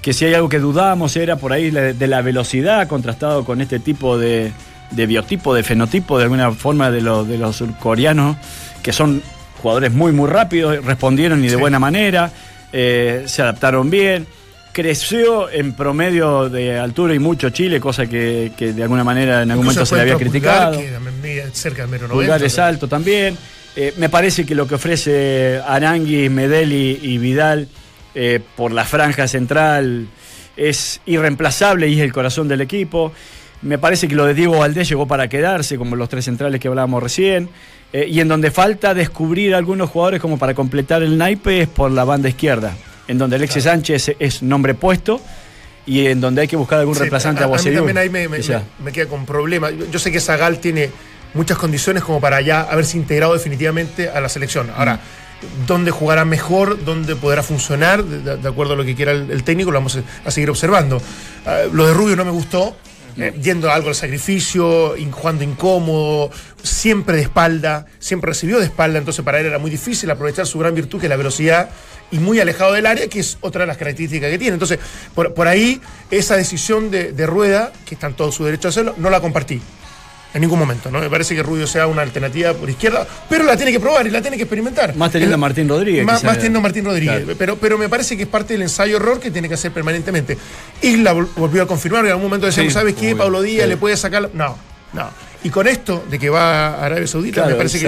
que 0.00 0.12
si 0.12 0.24
hay 0.26 0.34
algo 0.34 0.48
que 0.50 0.58
dudábamos 0.58 1.16
era 1.16 1.36
por 1.36 1.52
ahí 1.52 1.70
de 1.70 2.06
la 2.06 2.20
velocidad 2.20 2.86
contrastado 2.88 3.44
con 3.44 3.62
este 3.62 3.78
tipo 3.80 4.18
de, 4.18 4.52
de 4.90 5.06
biotipo, 5.06 5.54
de 5.54 5.62
fenotipo, 5.62 6.18
de 6.18 6.24
alguna 6.24 6.52
forma 6.52 6.90
de, 6.90 7.00
los 7.00 7.26
de 7.26 7.38
los 7.38 7.56
surcoreanos, 7.56 8.36
que 8.82 8.92
son 8.92 9.22
jugadores 9.62 9.92
muy, 9.92 10.12
muy 10.12 10.28
rápidos, 10.28 10.84
respondieron 10.84 11.40
y 11.40 11.44
de 11.48 11.54
Sí. 11.54 11.56
buena 11.56 11.78
manera, 11.78 12.30
eh, 12.72 13.22
se 13.26 13.40
adaptaron 13.40 13.88
bien. 13.88 14.26
Creció 14.74 15.48
en 15.50 15.72
promedio 15.74 16.48
de 16.48 16.76
altura 16.76 17.14
y 17.14 17.20
mucho 17.20 17.50
Chile, 17.50 17.78
cosa 17.78 18.08
que, 18.08 18.50
que 18.56 18.72
de 18.72 18.82
alguna 18.82 19.04
manera 19.04 19.42
en 19.42 19.52
algún 19.52 19.66
momento 19.66 19.86
se 19.86 19.94
le 19.94 20.00
había 20.00 20.14
Pulgar, 20.14 20.30
criticado. 20.30 20.80
cerca 21.52 21.86
del 21.86 22.00
Pulgar 22.00 22.40
90, 22.40 22.44
es 22.44 22.58
alto 22.58 22.88
también. 22.88 23.38
Eh, 23.76 23.94
me 23.98 24.08
parece 24.08 24.44
que 24.44 24.56
lo 24.56 24.66
que 24.66 24.74
ofrece 24.74 25.60
Arangui, 25.64 26.28
Medeli 26.28 26.98
y 27.00 27.18
Vidal 27.18 27.68
eh, 28.16 28.40
por 28.56 28.72
la 28.72 28.84
franja 28.84 29.28
central 29.28 30.08
es 30.56 31.00
irreemplazable 31.06 31.86
y 31.88 31.94
es 31.94 32.00
el 32.00 32.12
corazón 32.12 32.48
del 32.48 32.60
equipo. 32.60 33.12
Me 33.62 33.78
parece 33.78 34.08
que 34.08 34.16
lo 34.16 34.26
de 34.26 34.34
Diego 34.34 34.58
Valdés 34.58 34.88
llegó 34.88 35.06
para 35.06 35.28
quedarse, 35.28 35.78
como 35.78 35.94
los 35.94 36.08
tres 36.08 36.24
centrales 36.24 36.60
que 36.60 36.66
hablábamos 36.66 37.00
recién. 37.00 37.48
Eh, 37.92 38.08
y 38.10 38.18
en 38.18 38.26
donde 38.26 38.50
falta 38.50 38.92
descubrir 38.92 39.54
algunos 39.54 39.88
jugadores 39.88 40.20
como 40.20 40.36
para 40.36 40.52
completar 40.52 41.04
el 41.04 41.16
naipe 41.16 41.60
es 41.60 41.68
por 41.68 41.92
la 41.92 42.02
banda 42.02 42.28
izquierda, 42.28 42.76
en 43.08 43.18
donde 43.18 43.36
Alexis 43.36 43.64
Sánchez 43.64 44.16
es 44.18 44.42
nombre 44.42 44.74
puesto 44.74 45.20
y 45.86 46.06
en 46.06 46.20
donde 46.20 46.42
hay 46.42 46.48
que 46.48 46.56
buscar 46.56 46.78
algún 46.80 46.94
Sí, 46.94 47.00
reemplazante 47.00 47.42
a, 47.42 47.46
a, 47.46 47.48
a 47.48 47.62
mí 47.62 47.74
también 47.74 47.98
ahí 47.98 48.08
me, 48.08 48.28
me- 48.28 48.38
Quizá. 48.38 48.62
me- 48.78 48.86
me 48.86 48.92
queda 48.92 49.06
con 49.06 49.26
problemas. 49.26 49.72
Yo, 49.90 49.98
sé 49.98 50.10
que 50.10 50.20
Zagal 50.20 50.58
tiene 50.58 50.90
muchas 51.34 51.58
condiciones 51.58 52.02
como 52.02 52.20
para 52.20 52.40
ya 52.40 52.62
haberse 52.62 52.96
integrado 52.96 53.32
definitivamente 53.34 54.08
a 54.08 54.20
la 54.20 54.28
selección. 54.28 54.70
Ahora, 54.76 55.00
Mm. 55.42 55.66
dónde 55.66 55.90
jugará 55.90 56.24
mejor, 56.24 56.82
dónde 56.84 57.16
podrá 57.16 57.42
funcionar, 57.42 58.02
de, 58.04 58.36
de 58.38 58.48
acuerdo 58.48 58.72
a 58.72 58.76
lo 58.76 58.84
que 58.84 58.94
quiera 58.94 59.12
el, 59.12 59.30
el 59.30 59.42
técnico, 59.44 59.70
lo 59.70 59.78
vamos 59.78 59.96
a, 59.96 60.28
a 60.28 60.30
seguir 60.30 60.48
observando. 60.48 61.02
Ah, 61.44 61.62
lo 61.70 61.86
de 61.86 61.92
Rubio 61.92 62.16
no 62.16 62.24
me 62.24 62.30
gustó. 62.30 62.74
Eh, 63.16 63.32
yendo 63.40 63.70
a 63.70 63.74
algo 63.74 63.88
al 63.88 63.94
sacrificio, 63.94 64.94
jugando 65.12 65.44
incómodo, 65.44 66.30
siempre 66.62 67.16
de 67.16 67.22
espalda, 67.22 67.86
siempre 67.98 68.28
recibió 68.30 68.58
de 68.58 68.66
espalda, 68.66 68.98
entonces 68.98 69.24
para 69.24 69.40
él 69.40 69.46
era 69.46 69.58
muy 69.58 69.70
difícil 69.70 70.10
aprovechar 70.10 70.46
su 70.46 70.58
gran 70.58 70.74
virtud 70.74 70.98
que 70.98 71.06
es 71.06 71.10
la 71.10 71.16
velocidad 71.16 71.70
y 72.10 72.18
muy 72.18 72.40
alejado 72.40 72.72
del 72.72 72.86
área, 72.86 73.08
que 73.08 73.20
es 73.20 73.38
otra 73.40 73.62
de 73.62 73.66
las 73.66 73.76
características 73.76 74.30
que 74.30 74.38
tiene. 74.38 74.54
Entonces, 74.54 74.78
por, 75.14 75.34
por 75.34 75.48
ahí, 75.48 75.80
esa 76.10 76.36
decisión 76.36 76.90
de, 76.90 77.12
de 77.12 77.26
Rueda, 77.26 77.72
que 77.86 77.94
está 77.94 78.06
en 78.08 78.14
todo 78.14 78.30
su 78.30 78.44
derecho 78.44 78.68
a 78.68 78.70
hacerlo, 78.70 78.94
no 78.98 79.10
la 79.10 79.20
compartí. 79.20 79.60
En 80.34 80.40
ningún 80.40 80.58
momento, 80.58 80.90
¿no? 80.90 80.98
Me 81.00 81.08
parece 81.08 81.34
que 81.36 81.42
Rubio 81.44 81.64
sea 81.66 81.86
una 81.86 82.02
alternativa 82.02 82.52
por 82.54 82.68
izquierda, 82.68 83.06
pero 83.28 83.44
la 83.44 83.56
tiene 83.56 83.70
que 83.70 83.78
probar 83.78 84.04
y 84.06 84.10
la 84.10 84.20
tiene 84.20 84.36
que 84.36 84.42
experimentar. 84.42 84.94
Más 84.96 85.12
teniendo 85.12 85.36
a 85.36 85.38
Martín 85.38 85.68
Rodríguez. 85.68 86.04
Más, 86.04 86.22
teniendo 86.22 86.58
a 86.58 86.62
Martín 86.62 86.84
Rodríguez. 86.84 87.20
Claro. 87.22 87.36
Pero, 87.38 87.56
pero 87.56 87.78
me 87.78 87.88
parece 87.88 88.16
que 88.16 88.24
es 88.24 88.28
parte 88.28 88.54
del 88.54 88.62
ensayo 88.62 88.96
error 88.96 89.20
que 89.20 89.30
tiene 89.30 89.48
que 89.48 89.54
hacer 89.54 89.70
permanentemente. 89.70 90.36
Isla 90.82 91.14
vol- 91.14 91.28
volvió 91.36 91.62
a 91.62 91.66
confirmar, 91.68 92.04
en 92.04 92.10
algún 92.10 92.24
momento 92.24 92.46
decíamos, 92.46 92.72
Sí, 92.72 92.78
¿sabes 92.78 92.94
qué? 92.96 93.14
Pablo 93.14 93.42
Díaz 93.42 93.62
Sí. 93.64 93.68
le 93.70 93.76
puede 93.76 93.96
sacar. 93.96 94.22
la-". 94.22 94.30
No, 94.34 94.58
no. 94.92 95.08
Y 95.44 95.50
con 95.50 95.68
esto 95.68 96.04
de 96.10 96.18
que 96.18 96.30
va 96.30 96.68
a 96.68 96.84
Arabia 96.86 97.06
Saudita, 97.06 97.34
Claro, 97.42 97.50
me 97.50 97.56
parece 97.56 97.78
que 97.78 97.86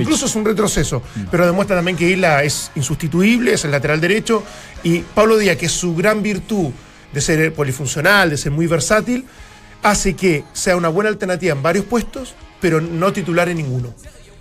incluso, 0.00 0.26
es 0.26 0.34
un 0.34 0.44
retroceso. 0.44 1.00
Pero 1.30 1.46
demuestra 1.46 1.76
también 1.76 1.96
que 1.96 2.08
Isla 2.10 2.42
es 2.42 2.72
insustituible, 2.74 3.52
es 3.52 3.64
el 3.64 3.70
lateral 3.70 4.00
derecho. 4.00 4.42
Y 4.82 4.98
Pablo 5.00 5.36
Díaz, 5.36 5.56
que 5.58 5.66
es 5.66 5.72
su 5.72 5.94
gran 5.94 6.22
virtud 6.24 6.70
de 7.12 7.20
ser 7.20 7.52
polifuncional, 7.54 8.30
de 8.30 8.36
ser 8.36 8.50
muy 8.52 8.66
versátil, 8.66 9.24
hace 9.82 10.14
que 10.14 10.44
sea 10.52 10.76
una 10.76 10.88
buena 10.88 11.10
alternativa 11.10 11.52
en 11.54 11.62
varios 11.62 11.84
puestos, 11.84 12.34
pero 12.60 12.80
no 12.80 13.12
titular 13.12 13.48
en 13.48 13.58
ninguno. 13.58 13.94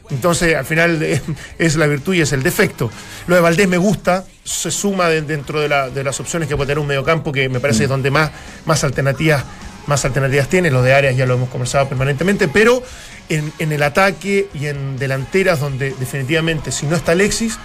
Entonces, 0.09 0.55
al 0.55 0.65
final 0.65 1.01
eh, 1.03 1.21
es 1.59 1.75
la 1.75 1.85
virtud 1.87 2.13
y 2.15 2.21
es 2.21 2.31
el 2.31 2.41
defecto. 2.43 2.89
Lo 3.27 3.35
de 3.35 3.41
Valdés 3.41 3.67
me 3.67 3.77
gusta, 3.77 4.25
se 4.43 4.71
suma 4.71 5.09
de- 5.09 5.21
dentro 5.21 5.59
de, 5.59 5.67
la- 5.69 5.89
de 5.89 6.03
las 6.03 6.19
opciones 6.19 6.47
que 6.47 6.55
puede 6.55 6.67
tener 6.67 6.79
un 6.79 6.87
mediocampo, 6.87 7.31
que 7.31 7.49
me 7.49 7.59
parece 7.59 7.83
es 7.83 7.89
donde 7.89 8.09
más, 8.11 8.31
más 8.65 8.83
alternativas 8.83 9.43
más 9.87 10.03
alternativas 10.03 10.49
tiene, 10.49 10.69
los 10.69 10.83
de 10.83 10.93
áreas 10.93 11.15
ya 11.15 11.25
lo 11.25 11.35
hemos 11.35 11.47
conversado 11.47 11.87
permanentemente, 11.87 12.49
pero 12.49 12.83
en, 13.29 13.53
en 13.57 13.71
el 13.71 13.81
ataque 13.83 14.49
y 14.53 14.65
en 14.65 14.97
delanteras 14.99 15.61
donde 15.61 15.95
definitivamente 15.97 16.73
si 16.73 16.85
no 16.87 16.97
está 16.97 17.13
Alexis 17.13 17.57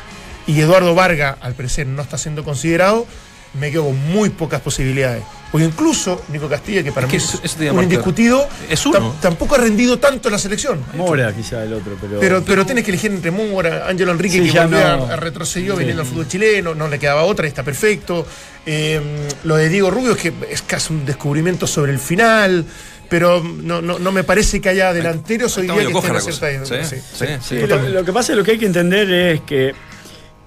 y 0.47 0.61
Eduardo 0.61 0.95
Varga 0.95 1.37
al 1.41 1.55
parecer 1.55 1.89
no 1.89 2.01
está 2.01 2.19
siendo 2.19 2.45
considerado, 2.45 3.09
me 3.55 3.71
quedo 3.71 3.85
con 3.87 3.99
muy 4.13 4.31
pocas 4.31 4.61
posibilidades. 4.61 5.23
Porque 5.51 5.67
incluso 5.67 6.23
Nico 6.31 6.49
Castilla, 6.49 6.83
que 6.83 6.93
para 6.93 7.07
Es 7.07 7.11
que 7.13 7.19
mí 7.19 7.41
es 7.67 7.73
un 7.73 7.83
indiscutido, 7.83 8.49
Es 8.71 8.87
uno. 8.87 8.99
tam- 8.99 9.21
tampoco 9.21 9.57
ha 9.57 9.59
rendido 9.59 9.99
tanto 9.99 10.29
en 10.29 10.33
la 10.33 10.39
selección. 10.39 10.83
Mora 10.97 11.31
quizá 11.35 11.63
el 11.63 11.75
otro, 11.75 11.95
pero... 12.01 12.19
Pero, 12.21 12.43
pero 12.43 12.65
tienes 12.65 12.85
que 12.85 12.91
elegir 12.91 13.11
entre 13.11 13.31
Mora, 13.31 13.87
Ángelo 13.87 14.13
Enrique, 14.13 14.39
Sí, 14.39 14.45
que 14.47 14.51
ya 14.51 14.63
volvió 14.67 14.79
no. 14.97 15.05
a, 15.09 15.13
a 15.13 15.17
retrocedió 15.17 15.75
Sí. 15.75 15.81
viniendo 15.81 16.03
al 16.03 16.09
fútbol 16.09 16.27
chileno, 16.27 16.75
no 16.75 16.89
le 16.89 16.99
quedaba 16.99 17.25
otra 17.25 17.45
y 17.47 17.49
está 17.49 17.63
perfecto. 17.63 18.27
Eh, 18.65 18.99
lo 19.45 19.57
de 19.57 19.69
Diego 19.69 19.91
Rubio 19.91 20.13
es 20.13 20.19
que 20.19 20.33
es 20.51 20.63
casi 20.63 20.95
un 20.95 21.05
descubrimiento 21.05 21.67
sobre 21.67 21.93
el 21.93 21.99
final, 21.99 22.65
pero 23.11 23.43
no, 23.45 23.83
no, 23.83 23.99
no 23.99 24.11
me 24.11 24.25
parece 24.25 24.59
que 24.63 24.71
haya 24.71 24.95
delanteros 24.95 25.55
hoy 25.59 25.65
día 25.65 25.75
que 25.75 25.83
estén 25.83 25.93
la 26.15 26.19
a 26.19 26.23
cosa. 26.23 26.33
cierta- 26.33 26.65
Sí, 26.65 26.75
sí, 26.87 26.97
sí, 26.97 26.97
sí, 27.19 27.27
sí. 27.51 27.61
Sí, 27.61 27.67
lo, 27.67 28.05
que 28.07 28.13
pasa, 28.15 28.33
lo 28.35 28.43
que 28.43 28.53
hay 28.53 28.59
que 28.59 28.65
entender 28.67 29.11
es 29.13 29.41
que, 29.43 29.75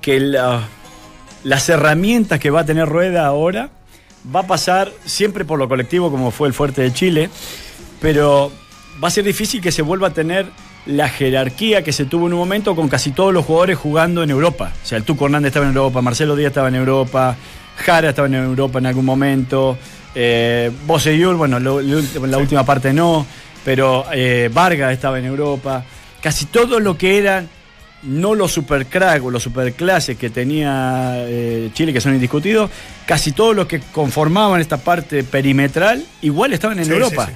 que 0.01 0.19
la- 0.19 0.67
las 1.45 1.69
herramientas 1.69 2.39
que 2.39 2.49
va 2.49 2.61
a 2.61 2.65
tener 2.65 2.89
Rueda 2.89 3.25
ahora 3.25 3.69
va 4.35 4.41
a 4.41 4.47
pasar 4.47 4.91
siempre 5.05 5.45
por 5.45 5.57
lo 5.59 5.69
colectivo 5.69 6.11
como 6.11 6.31
fue 6.31 6.47
el 6.49 6.53
fuerte 6.53 6.81
de 6.81 6.91
Chile, 6.91 7.29
pero 8.01 8.51
va 9.01 9.07
a 9.07 9.11
ser 9.11 9.23
difícil 9.23 9.61
que 9.61 9.71
se 9.71 9.81
vuelva 9.81 10.07
a 10.07 10.13
tener 10.13 10.47
la 10.87 11.07
jerarquía 11.09 11.83
que 11.83 11.91
se 11.93 12.05
tuvo 12.05 12.27
en 12.27 12.33
un 12.33 12.39
momento 12.39 12.75
con 12.75 12.89
casi 12.89 13.11
todos 13.11 13.33
los 13.33 13.45
jugadores 13.45 13.77
jugando 13.77 14.21
en 14.23 14.29
Europa. 14.29 14.71
O 14.83 14.85
sea, 14.85 14.97
el 14.97 15.03
Tuco 15.03 15.25
Hernández 15.25 15.49
estaba 15.49 15.65
en 15.67 15.75
Europa, 15.75 16.01
Marcelo 16.01 16.35
Díaz 16.35 16.49
estaba 16.49 16.67
en 16.67 16.75
Europa, 16.75 17.35
Jara 17.77 18.09
estaba 18.09 18.27
en 18.27 18.35
Europa 18.35 18.79
en 18.79 18.85
algún 18.87 19.05
momento, 19.05 19.77
eh, 20.13 20.71
Boseyur, 20.85 21.35
bueno, 21.35 21.59
lo- 21.59 21.81
lo- 21.81 22.01
la 22.27 22.37
última 22.37 22.63
parte 22.65 22.93
no, 22.93 23.25
pero 23.63 24.05
eh, 24.13 24.49
Vargas 24.53 24.93
estaba 24.93 25.19
en 25.19 25.25
Europa. 25.25 25.83
Casi 26.21 26.45
todo 26.45 26.79
lo 26.79 26.97
que 26.97 27.17
eran 27.19 27.47
no 28.05 28.35
los 28.35 28.51
supercrack 28.51 29.23
o 29.23 29.31
los 29.31 29.43
superclases 29.43 30.17
que 30.17 30.29
tenía 30.29 31.13
eh, 31.27 31.69
Chile, 31.73 31.91
que 31.93 32.01
son 32.01 32.13
indiscutidos, 32.13 32.69
casi 33.05 33.31
todos 33.31 33.55
los 33.55 33.65
que 33.67 33.79
conformaban 33.91 34.61
esta 34.61 34.77
parte 34.77 35.23
perimetral, 35.23 36.05
igual 36.21 36.53
estaban 36.53 36.77
en 36.79 36.85
Sí, 36.85 36.91
Europa. 36.91 37.27
sí, 37.27 37.33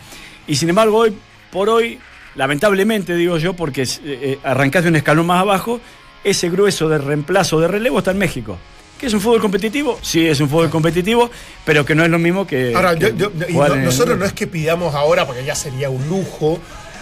Y 0.47 0.55
sin 0.55 0.69
embargo, 0.69 0.97
hoy 0.97 1.13
por 1.51 1.69
hoy, 1.69 1.99
lamentablemente 2.35 3.15
digo 3.15 3.37
yo, 3.37 3.53
porque 3.53 3.81
eh, 3.83 3.87
eh, 4.05 4.39
arrancás 4.43 4.83
de 4.83 4.89
un 4.89 4.95
escalón 4.95 5.25
más 5.25 5.41
abajo, 5.41 5.79
ese 6.23 6.49
grueso 6.49 6.89
de 6.89 6.97
reemplazo 6.97 7.59
de 7.59 7.67
relevo 7.67 7.99
está 7.99 8.11
en 8.11 8.17
México. 8.17 8.57
¿Que 8.99 9.05
es 9.07 9.13
un 9.13 9.21
fútbol 9.21 9.39
competitivo? 9.39 9.97
Sí, 10.01 10.27
es 10.27 10.41
un 10.41 10.49
fútbol 10.49 10.69
competitivo, 10.69 11.31
pero 11.65 11.85
que 11.85 11.95
no 11.95 12.03
es 12.03 12.09
lo 12.09 12.19
mismo 12.19 12.45
que. 12.45 12.73
Ahora, 12.75 12.95
que 12.95 13.13
yo- 13.17 13.31
yo- 13.31 13.31
y 13.47 13.53
no- 13.53 13.75
nosotros 13.77 14.17
no 14.17 14.25
es 14.25 14.33
que 14.33 14.45
pidamos 14.45 14.93
ahora, 14.93 15.25
porque 15.25 15.45
ya 15.45 15.55
sería 15.55 15.89
un 15.89 16.05
lujo, 16.09 16.59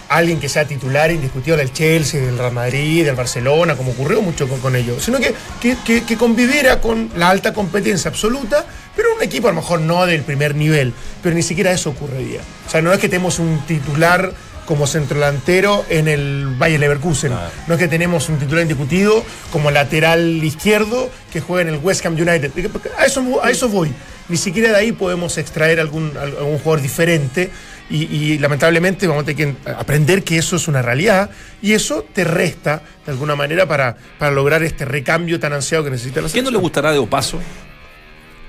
alguien 0.09 0.39
que 0.39 0.49
sea 0.49 0.65
titular 0.65 1.11
indiscutible 1.11 1.57
del 1.57 1.73
Chelsea, 1.73 2.21
del 2.21 2.37
Real 2.37 2.51
Madrid, 2.53 3.05
del 3.05 3.15
Barcelona, 3.15 3.75
como 3.75 3.91
ocurrió 3.91 4.21
mucho 4.21 4.47
con, 4.47 4.59
con 4.59 4.75
ellos, 4.75 5.03
sino 5.03 5.19
que, 5.19 5.33
que, 5.61 5.75
que- 5.85 6.03
que 6.03 6.17
conviviera 6.17 6.79
con 6.81 7.09
la 7.15 7.29
alta 7.29 7.53
competencia 7.53 8.09
absoluta, 8.09 8.65
pero 8.95 9.13
un 9.15 9.21
equipo 9.23 9.47
a 9.47 9.51
lo 9.51 9.57
mejor 9.61 9.81
no 9.81 10.05
del 10.05 10.21
primer 10.23 10.55
nivel, 10.55 10.93
pero 11.21 11.35
ni 11.35 11.43
siquiera 11.43 11.71
eso 11.71 11.89
ocurriría. 11.91 12.41
O 12.67 12.69
sea, 12.71 12.81
no 12.81 12.91
es 12.93 12.99
que 12.99 13.09
tenemos 13.09 13.37
un 13.39 13.59
titular 13.67 14.31
como 14.65 14.85
centrodelantero 14.85 15.85
en 15.89 16.09
el 16.09 16.47
Bayer 16.57 16.79
Leverkusen. 16.79 17.31
No 17.67 17.73
es 17.73 17.79
que 17.79 17.87
tenemos 17.87 18.27
un 18.27 18.37
titular 18.37 18.63
indiscutido 18.63 19.23
como 19.51 19.71
lateral 19.71 20.43
izquierdo 20.43 21.09
que 21.31 21.39
juega 21.39 21.69
en 21.69 21.75
el 21.75 21.79
West 21.81 22.05
Ham 22.05 22.15
United. 22.15 22.51
A 22.97 23.05
eso, 23.05 23.23
a 23.41 23.49
eso 23.49 23.69
voy. 23.69 23.93
Ni 24.27 24.35
siquiera 24.35 24.71
de 24.71 24.75
ahí 24.75 24.91
podemos 24.91 25.37
extraer 25.37 25.79
algún, 25.79 26.11
algún 26.17 26.57
jugador 26.59 26.81
diferente 26.81 27.49
y, 27.89 28.03
y 28.03 28.38
lamentablemente 28.39 29.07
vamos 29.07 29.23
a 29.23 29.25
tener 29.25 29.55
que 29.55 29.69
aprender 29.71 30.23
que 30.23 30.38
eso 30.38 30.55
es 30.57 30.67
una 30.67 30.81
realidad 30.81 31.29
y 31.61 31.73
eso 31.73 32.05
te 32.13 32.23
resta 32.23 32.81
de 33.05 33.11
alguna 33.11 33.35
manera 33.35 33.65
para, 33.65 33.95
para 34.19 34.31
lograr 34.31 34.61
este 34.63 34.83
recambio 34.85 35.39
tan 35.39 35.53
ansiado 35.53 35.83
que 35.83 35.91
necesita 35.91 36.21
la 36.21 36.27
¿Qué 36.27 36.33
no 36.33 36.35
le 36.35 36.43
selección. 36.45 36.61
gustará 36.61 36.91
de 36.91 36.97
Opaso? 36.99 37.39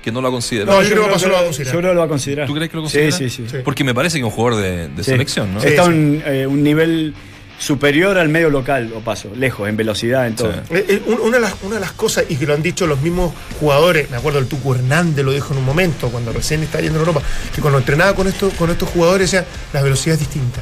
Que 0.03 0.11
no 0.11 0.21
lo 0.21 0.29
ha 0.29 0.31
considerado. 0.31 0.77
No, 0.77 0.81
yo 0.83 0.89
creo 0.91 1.03
que 1.03 1.09
Opaso 1.09 1.27
lo 1.27 1.33
va 1.33 1.39
a 1.41 1.43
considerar. 1.43 1.73
Yo 1.73 1.79
creo 1.79 1.91
que 1.91 1.93
lo 1.95 1.99
va 1.99 2.05
a 2.05 2.09
considerar. 2.09 2.47
¿Tú 2.47 2.53
crees 2.53 2.69
que 2.69 2.75
lo 2.77 2.81
considera? 2.83 3.11
sí, 3.11 3.29
sí. 3.29 3.45
Sí. 3.49 3.57
Porque 3.65 3.83
me 3.83 3.93
parece 3.93 4.13
que 4.15 4.19
es 4.21 4.25
un 4.25 4.31
jugador 4.31 4.61
de, 4.61 4.87
de 4.87 5.03
Sí. 5.03 5.11
selección, 5.11 5.53
¿no? 5.53 5.59
Sí. 5.61 5.67
Está 5.67 5.81
a 5.83 5.85
un, 5.85 6.23
eh, 6.25 6.47
un 6.47 6.63
nivel 6.63 7.13
superior 7.59 8.17
al 8.17 8.29
medio 8.29 8.49
local, 8.49 8.91
o 8.95 9.01
paso, 9.01 9.29
lejos, 9.35 9.67
en 9.69 9.75
velocidad, 9.77 10.25
en 10.27 10.35
todo. 10.35 10.51
Sí. 10.53 10.59
Eh, 10.71 10.85
eh, 10.87 11.01
un- 11.07 11.19
una, 11.19 11.37
de 11.37 11.41
las, 11.41 11.53
una 11.61 11.75
de 11.75 11.81
las 11.81 11.91
cosas, 11.91 12.23
y 12.29 12.37
que 12.37 12.45
lo 12.47 12.53
han 12.53 12.63
dicho 12.63 12.87
los 12.87 13.01
mismos 13.01 13.33
jugadores, 13.59 14.09
me 14.09 14.15
acuerdo 14.17 14.39
el 14.39 14.47
Tuco 14.47 14.73
Hernández 14.75 15.23
lo 15.25 15.31
dijo 15.33 15.51
en 15.53 15.59
un 15.59 15.65
momento, 15.65 16.09
cuando 16.09 16.31
recién 16.31 16.63
estaba 16.63 16.81
yendo 16.81 16.97
a 16.99 17.01
Europa, 17.01 17.21
que 17.53 17.61
cuando 17.61 17.77
entrenaba 17.79 18.15
con, 18.15 18.27
esto, 18.27 18.49
con 18.57 18.69
estos 18.71 18.87
jugadores 18.89 19.29
decía, 19.29 19.45
la 19.73 19.81
velocidad 19.81 20.13
es 20.13 20.19
distinta. 20.21 20.61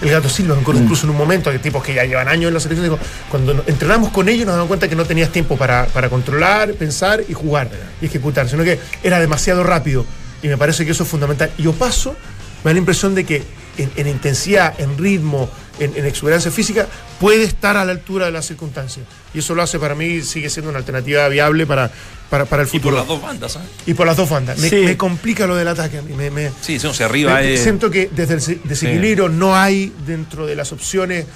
El 0.00 0.08
Gato 0.10 0.30
Silva, 0.30 0.54
me 0.54 0.62
acuerdo 0.62 0.80
incluso 0.80 1.04
en 1.04 1.10
un 1.10 1.18
momento, 1.18 1.50
que 1.52 1.58
tipos 1.58 1.84
que 1.84 1.92
ya 1.92 2.04
llevan 2.04 2.26
años 2.26 2.48
en 2.48 2.54
la 2.54 2.60
selección, 2.60 2.84
digo, 2.84 2.98
cuando 3.30 3.52
no- 3.52 3.62
entrenamos 3.66 4.08
con 4.10 4.26
ellos 4.30 4.46
nos 4.46 4.54
damos 4.54 4.68
cuenta 4.68 4.88
que 4.88 4.96
no 4.96 5.04
tenías 5.04 5.28
tiempo 5.30 5.58
para, 5.58 5.84
para 5.88 6.08
controlar, 6.08 6.72
pensar 6.72 7.22
y 7.28 7.34
jugar 7.34 7.68
y 8.00 8.06
ejecutar, 8.06 8.48
sino 8.48 8.64
que 8.64 8.78
era 9.02 9.20
demasiado 9.20 9.62
rápido. 9.62 10.06
Y 10.42 10.48
me 10.48 10.56
parece 10.56 10.86
que 10.86 10.92
eso 10.92 11.02
es 11.02 11.08
fundamental. 11.10 11.50
Y 11.58 11.66
Opaso, 11.66 12.16
me 12.64 12.70
da 12.70 12.72
la 12.72 12.78
impresión 12.78 13.14
de 13.14 13.24
que 13.26 13.42
en, 13.76 13.90
en 13.94 14.06
intensidad, 14.08 14.72
en 14.80 14.96
ritmo, 14.96 15.50
en, 15.80 15.96
en 15.96 16.06
exuberancia 16.06 16.50
física, 16.52 16.86
puede 17.18 17.42
estar 17.44 17.76
a 17.76 17.84
la 17.84 17.92
altura 17.92 18.26
de 18.26 18.32
las 18.32 18.46
circunstancias. 18.46 19.06
Y 19.34 19.38
eso 19.40 19.54
lo 19.54 19.62
hace 19.62 19.78
para 19.78 19.94
mí, 19.94 20.20
sigue 20.22 20.48
siendo 20.50 20.70
una 20.70 20.78
alternativa 20.78 21.26
viable 21.28 21.66
para, 21.66 21.90
para, 22.28 22.44
para 22.44 22.62
el 22.62 22.68
Y 22.68 22.70
por 22.72 22.80
futuro. 22.80 22.96
las 22.98 23.06
dos 23.08 23.20
bandas, 23.22 23.56
¿ah? 23.56 23.62
Y 23.86 23.94
por 23.94 24.06
las 24.06 24.16
dos 24.16 24.28
bandas. 24.30 24.58
Me, 24.58 24.68
Sí. 24.68 24.76
me 24.76 24.96
complica 24.96 25.46
lo 25.46 25.56
del 25.56 25.68
ataque. 25.68 25.98
a 25.98 26.02
mí, 26.02 26.14
Me, 26.14 26.30
me- 26.30 26.50
Sí, 26.60 26.78
sea, 26.78 27.06
arriba 27.06 27.34
me-. 27.34 27.56
Siento 27.56 27.90
que 27.90 28.08
desde 28.14 28.34
el 28.34 28.40
se- 28.40 28.60
desequilibrio 28.64 29.28
no 29.28 29.56
hay 29.56 29.92
dentro 30.06 30.46
de 30.46 30.54
las 30.56 30.70
opciones, 30.72 31.26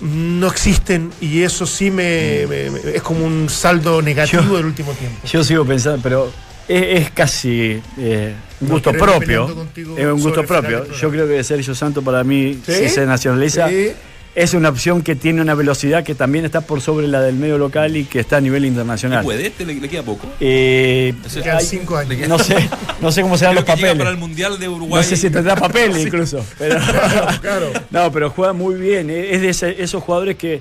no 0.00 0.46
existen 0.46 1.10
y 1.20 1.42
eso 1.42 1.66
sí 1.66 1.90
me, 1.90 2.46
me- 2.48 2.70
me- 2.70 2.80
es 2.94 3.02
como 3.02 3.24
un 3.26 3.48
saldo 3.50 4.00
negativo 4.00 4.42
Yo- 4.42 4.56
del 4.56 4.66
último 4.66 4.92
tiempo. 4.92 5.26
Yo 5.26 5.42
sigo 5.44 5.64
pensando, 5.64 6.00
pero 6.02 6.32
es, 6.68 7.00
es 7.02 7.10
casi 7.10 7.80
eh, 7.98 8.34
un 8.60 8.68
gusto 8.68 8.92
propio. 8.92 9.66
Es 9.96 10.06
un 10.06 10.20
gusto 10.20 10.44
propio. 10.44 10.86
Yo 10.92 11.10
creo 11.10 11.26
que 11.28 11.42
Sergio 11.44 11.74
Santos 11.74 12.02
para 12.04 12.24
mí, 12.24 12.58
¿Sí? 12.66 12.72
si 12.72 12.88
se 12.88 13.06
nacionaliza, 13.06 13.68
Sí. 13.68 13.92
es 14.34 14.52
una 14.54 14.68
opción 14.68 15.02
que 15.02 15.14
tiene 15.16 15.40
una 15.40 15.54
velocidad 15.54 16.04
que 16.04 16.14
también 16.14 16.44
está 16.44 16.60
por 16.60 16.80
sobre 16.80 17.08
la 17.08 17.20
del 17.22 17.36
medio 17.36 17.56
local 17.56 17.96
y 17.96 18.04
que 18.04 18.20
está 18.20 18.36
a 18.36 18.40
nivel 18.40 18.64
internacional. 18.66 19.24
¿Puede? 19.24 19.48
¿Te 19.50 19.64
le, 19.64 19.74
le 19.74 19.88
queda 19.88 20.02
poco? 20.02 20.26
Eh, 20.40 21.14
Ese- 21.24 21.40
Quedan 21.42 21.58
hay- 21.58 21.64
cinco 21.64 21.96
años. 21.96 22.28
no 22.28 22.38
sé, 22.38 22.56
no 23.00 23.10
sé 23.12 23.22
cómo 23.22 23.38
serán 23.38 23.54
Creo 23.54 23.62
los 23.64 23.74
papeles. 23.74 23.96
para 23.96 24.10
el 24.10 24.16
Mundial 24.18 24.58
de 24.58 24.68
Uruguay. 24.68 25.02
No 25.02 25.08
sé 25.08 25.16
si 25.16 25.30
tendrá 25.30 25.56
papel 25.56 25.96
incluso. 25.98 26.44
Pero, 26.58 26.76
claro. 27.40 27.70
No, 27.90 28.12
pero 28.12 28.30
juega 28.30 28.52
muy 28.52 28.74
bien. 28.74 29.08
eh, 29.08 29.34
Es 29.34 29.40
de 29.40 29.48
ese- 29.50 29.82
esos 29.82 30.02
jugadores 30.02 30.36
que, 30.36 30.60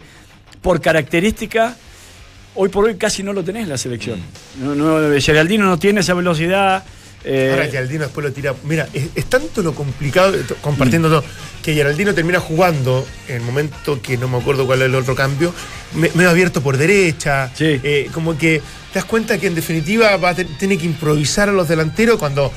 por 0.62 0.80
característica, 0.82 1.76
hoy 2.56 2.70
por 2.70 2.86
hoy 2.86 2.96
casi 2.96 3.22
no 3.24 3.34
lo 3.34 3.44
tenés 3.44 3.64
en 3.64 3.70
la 3.70 3.78
selección. 3.78 4.20
Mm. 4.60 4.66
No, 4.66 4.76
no, 4.76 5.20
Geraldino 5.22 5.66
no 5.66 5.78
tiene 5.80 6.02
esa 6.02 6.14
velocidad. 6.14 6.84
eh, 7.24 7.50
Ahora 7.52 7.66
Geraldino 7.68 8.04
después 8.04 8.26
lo 8.26 8.32
tira. 8.34 8.54
Mira, 8.64 8.88
es, 8.94 9.08
es 9.16 9.26
tanto 9.26 9.62
lo 9.62 9.74
complicado, 9.74 10.36
eh, 10.36 10.44
compartiendo 10.62 11.10
todo, 11.10 11.24
que 11.64 11.74
Geraldino 11.74 12.14
termina 12.14 12.40
jugando 12.40 13.06
en 13.28 13.36
el 13.38 13.42
momento 13.42 14.00
que 14.02 14.18
no 14.18 14.28
me 14.28 14.38
acuerdo 14.38 14.66
cuál 14.66 14.82
es 14.82 14.86
el 14.88 14.96
otro 14.96 15.16
cambio, 15.16 15.54
me- 15.96 16.12
medio 16.14 16.30
abierto 16.30 16.62
por 16.62 16.78
derecha. 16.78 17.52
Sí. 17.56 17.80
eh, 17.84 18.10
como 18.14 18.38
que 18.38 18.62
te 18.94 19.00
das 19.00 19.06
cuenta 19.06 19.38
que 19.40 19.48
en 19.48 19.56
definitiva 19.56 20.16
va 20.18 20.30
a 20.30 20.36
te- 20.36 20.46
tiene 20.46 20.78
que 20.78 20.86
improvisar 20.86 21.50
a 21.50 21.52
los 21.52 21.68
delanteros 21.68 22.18
cuando 22.18 22.52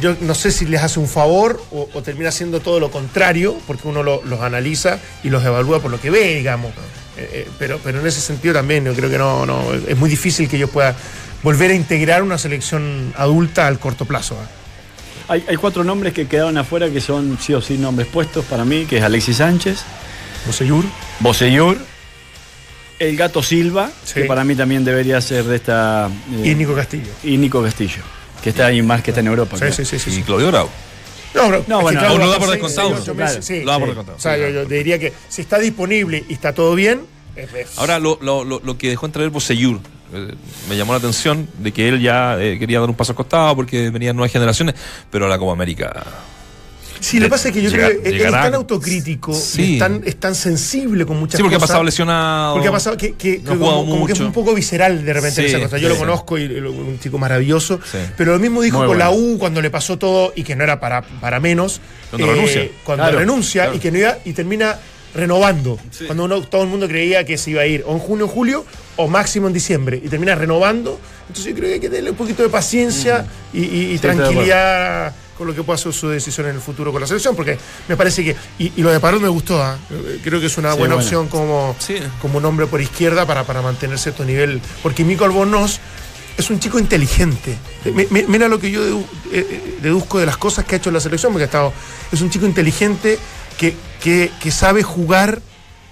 yo 0.00 0.16
no 0.22 0.34
sé 0.34 0.50
si 0.52 0.64
les 0.64 0.80
hace 0.82 0.98
un 0.98 1.06
favor 1.08 1.62
o, 1.70 1.86
o 1.92 2.02
termina 2.02 2.30
haciendo 2.30 2.60
todo 2.60 2.80
lo 2.80 2.90
contrario, 2.90 3.54
porque 3.66 3.86
uno 3.88 4.02
lo- 4.02 4.22
los 4.24 4.40
analiza 4.40 4.98
y 5.22 5.28
los 5.28 5.44
evalúa 5.44 5.80
por 5.82 5.90
lo 5.90 6.00
que 6.00 6.08
ve, 6.10 6.36
digamos. 6.36 6.72
Eh, 7.18 7.28
eh, 7.32 7.48
pero, 7.58 7.80
pero 7.82 8.00
en 8.00 8.06
ese 8.06 8.20
sentido 8.20 8.52
también 8.54 8.84
yo 8.84 8.92
creo 8.94 9.08
que 9.10 9.18
no, 9.18 9.46
no 9.46 9.72
es 9.72 9.96
muy 9.96 10.10
difícil 10.10 10.48
que 10.48 10.56
ellos 10.56 10.70
puedan 10.70 10.94
volver 11.42 11.70
a 11.70 11.74
integrar 11.74 12.22
una 12.22 12.36
selección 12.38 13.12
adulta 13.16 13.66
al 13.66 13.78
corto 13.78 14.04
plazo. 14.04 14.34
¿eh? 14.34 14.46
hay, 15.28 15.44
hay 15.48 15.56
cuatro 15.56 15.82
nombres 15.82 16.12
que 16.12 16.26
quedaron 16.28 16.56
afuera 16.58 16.90
que 16.90 17.00
son 17.00 17.38
sí 17.40 17.54
o 17.54 17.60
sí 17.62 17.78
nombres 17.78 18.06
puestos 18.08 18.44
para 18.44 18.64
mí, 18.64 18.84
que 18.86 18.98
es 18.98 19.02
Alexis 19.02 19.38
Sánchez, 19.38 19.78
Boseyur. 20.46 20.84
Boseyur, 21.20 21.78
el 22.98 23.16
Gato 23.16 23.42
Silva, 23.42 23.90
Sí. 24.04 24.14
que 24.14 24.24
para 24.24 24.44
mí 24.44 24.54
también 24.54 24.84
debería 24.84 25.20
ser 25.20 25.44
de 25.44 25.56
esta... 25.56 26.08
eh, 26.42 26.48
y 26.50 26.54
Nico 26.54 26.74
Castillo. 26.74 27.10
y 27.24 27.36
Nico 27.38 27.62
Castillo, 27.62 28.02
que 28.42 28.50
está 28.50 28.66
ahí 28.66 28.82
más 28.82 29.02
que 29.02 29.10
está 29.10 29.20
en 29.20 29.26
Europa. 29.28 29.56
Sí, 29.58 29.64
sí, 29.72 29.84
sí, 29.84 29.98
sí, 29.98 30.20
Y. 30.20 30.22
Claudio 30.22 30.48
Bravo. 30.48 30.70
No, 31.36 31.50
No, 31.50 31.58
es 31.78 31.82
bueno, 31.82 32.00
claro, 32.00 32.14
uno 32.16 32.28
da 32.30 32.38
por 32.38 32.50
descontado. 32.50 32.88
seis, 32.90 33.00
ocho 33.02 33.14
meses, 33.14 33.36
Claro. 33.36 33.42
sí. 33.42 33.64
Lo 33.64 33.70
da 33.72 33.78
por 33.78 33.88
descontado. 33.88 34.16
O 34.18 34.20
sea, 34.20 34.36
yo, 34.36 34.48
yo 34.50 34.64
diría 34.64 34.98
que 34.98 35.12
si 35.28 35.42
está 35.42 35.58
disponible 35.58 36.24
y 36.28 36.32
está 36.34 36.52
todo 36.52 36.74
bien, 36.74 37.02
es- 37.36 37.52
es- 37.54 37.78
Ahora, 37.78 37.98
lo, 37.98 38.18
lo, 38.20 38.44
lo, 38.44 38.60
lo 38.64 38.78
que 38.78 38.88
dejó 38.88 39.06
entrever 39.06 39.30
Boseyur, 39.30 39.78
eh, 40.14 40.34
me 40.68 40.76
llamó 40.76 40.92
la 40.92 40.98
atención 40.98 41.48
de 41.58 41.72
que 41.72 41.88
él 41.88 42.00
ya 42.00 42.36
eh, 42.40 42.58
quería 42.58 42.80
dar 42.80 42.88
un 42.88 42.94
paso 42.96 43.12
al 43.12 43.16
costado 43.16 43.54
porque 43.56 43.90
venían 43.90 44.16
nuevas 44.16 44.32
generaciones, 44.32 44.74
pero 45.10 45.28
la 45.28 45.38
Copa 45.38 45.52
América. 45.52 46.04
Sí, 47.00 47.18
lo 47.18 47.26
que 47.26 47.30
pasa 47.30 47.48
es 47.48 47.54
que 47.54 47.62
yo 47.62 47.70
Llega- 47.70 47.88
creo 47.88 48.02
que 48.02 48.08
él 48.08 48.20
es 48.20 48.30
tan 48.30 48.54
autocrítico 48.54 49.32
Sí. 49.34 49.74
es 49.74 49.78
tan, 49.78 50.02
es 50.04 50.16
tan 50.16 50.34
sensible 50.34 51.04
con 51.06 51.18
muchas 51.18 51.36
Sí, 51.38 51.42
porque 51.42 51.56
ha 51.56 51.58
cosas. 51.58 51.68
pasado 51.70 51.84
lesionado. 51.84 52.54
Porque 52.54 52.68
ha 52.68 52.72
pasado 52.72 52.96
que, 52.96 53.12
que- 53.14 53.38
No 53.44 53.52
que 53.52 53.58
como, 53.58 53.86
como 53.86 54.06
que 54.06 54.12
es 54.12 54.20
un 54.20 54.32
poco 54.32 54.54
visceral 54.54 55.04
de 55.04 55.12
repente 55.12 55.42
Sí, 55.42 55.46
esa 55.48 55.60
cosa. 55.60 55.78
Yo 55.78 55.88
lo 55.88 55.96
conozco 55.96 56.38
y 56.38 56.44
un 56.46 56.98
chico 57.00 57.18
maravilloso. 57.18 57.80
Sí. 57.90 57.98
Pero 58.16 58.32
lo 58.32 58.38
mismo 58.38 58.62
dijo 58.62 58.78
Muy 58.78 58.86
con 58.88 58.98
la. 58.98 59.10
U 59.10 59.36
cuando 59.38 59.60
le 59.62 59.70
pasó 59.70 59.98
todo 59.98 60.32
y 60.34 60.42
que 60.42 60.56
no 60.56 60.64
era 60.64 60.80
para, 60.80 61.02
para 61.02 61.40
menos. 61.40 61.80
Cuando 62.10 62.26
renuncia. 62.32 62.68
Cuando 62.84 63.04
Claro, 63.04 63.18
renuncia 63.18 63.62
claro. 63.64 63.76
y 63.76 63.80
que 63.80 63.90
no 63.92 63.98
iba 63.98 64.18
y 64.24 64.32
termina 64.32 64.76
renovando. 65.14 65.78
Cuando 66.06 66.24
uno, 66.24 66.42
todo 66.42 66.62
el 66.62 66.68
mundo 66.68 66.86
creía 66.88 67.24
que 67.24 67.38
se 67.38 67.50
iba 67.52 67.62
a 67.62 67.66
ir 67.66 67.82
o 67.86 67.92
en 67.92 67.98
junio 67.98 68.26
o 68.26 68.28
julio 68.28 68.64
o 68.96 69.08
máximo 69.08 69.46
en 69.46 69.52
diciembre 69.54 70.00
y 70.02 70.08
termina 70.08 70.34
renovando. 70.34 71.00
Entonces 71.28 71.46
yo 71.52 71.56
creo 71.56 71.68
que 71.68 71.74
hay 71.74 71.80
que 71.80 71.88
tenerle 71.88 72.10
un 72.10 72.16
poquito 72.16 72.42
de 72.42 72.48
paciencia 72.50 73.26
y, 73.52 73.60
y- 73.94 73.98
tranquilidad 73.98 75.14
con 75.36 75.46
lo 75.46 75.54
que 75.54 75.62
pueda 75.62 75.76
ser 75.78 75.92
su 75.92 76.08
decisión 76.08 76.46
en 76.48 76.54
el 76.56 76.60
futuro 76.60 76.92
con 76.92 77.00
la 77.00 77.06
selección, 77.06 77.36
porque 77.36 77.58
me 77.88 77.96
parece 77.96 78.24
que, 78.24 78.36
y, 78.58 78.72
y 78.76 78.82
lo 78.82 78.90
de 78.90 79.00
Parot 79.00 79.20
me 79.20 79.28
gustó, 79.28 79.62
¿ah? 79.62 79.76
creo 80.24 80.40
que 80.40 80.46
es 80.46 80.56
una 80.58 80.72
Sí, 80.72 80.78
buena 80.78 80.94
bueno. 80.94 81.04
opción 81.06 81.28
como, 81.28 81.76
Sí. 81.78 81.96
como 82.22 82.38
un 82.38 82.44
hombre 82.44 82.66
por 82.66 82.80
izquierda 82.80 83.26
para, 83.26 83.44
para 83.44 83.62
mantener 83.62 83.98
cierto 83.98 84.24
nivel, 84.24 84.60
porque 84.82 85.04
Mico 85.04 85.24
Albornoz 85.24 85.78
es 86.38 86.50
un 86.50 86.60
chico 86.60 86.78
inteligente. 86.78 87.56
Mi- 88.10 88.24
Mira 88.28 88.48
lo 88.48 88.58
que 88.58 88.70
yo 88.70 88.82
dedu- 88.84 89.04
eh, 89.32 89.46
eh, 89.50 89.78
deduzco 89.82 90.18
de 90.18 90.26
las 90.26 90.36
cosas 90.36 90.64
que 90.64 90.74
ha 90.74 90.78
hecho 90.78 90.90
en 90.90 90.94
la 90.94 91.00
selección, 91.00 91.32
porque 91.32 91.44
ha 91.44 91.46
estado, 91.46 91.72
es 92.12 92.20
un 92.20 92.30
chico 92.30 92.44
inteligente 92.46 93.18
que, 93.58 93.74
que, 94.02 94.30
que 94.40 94.50
sabe 94.50 94.82
jugar 94.82 95.40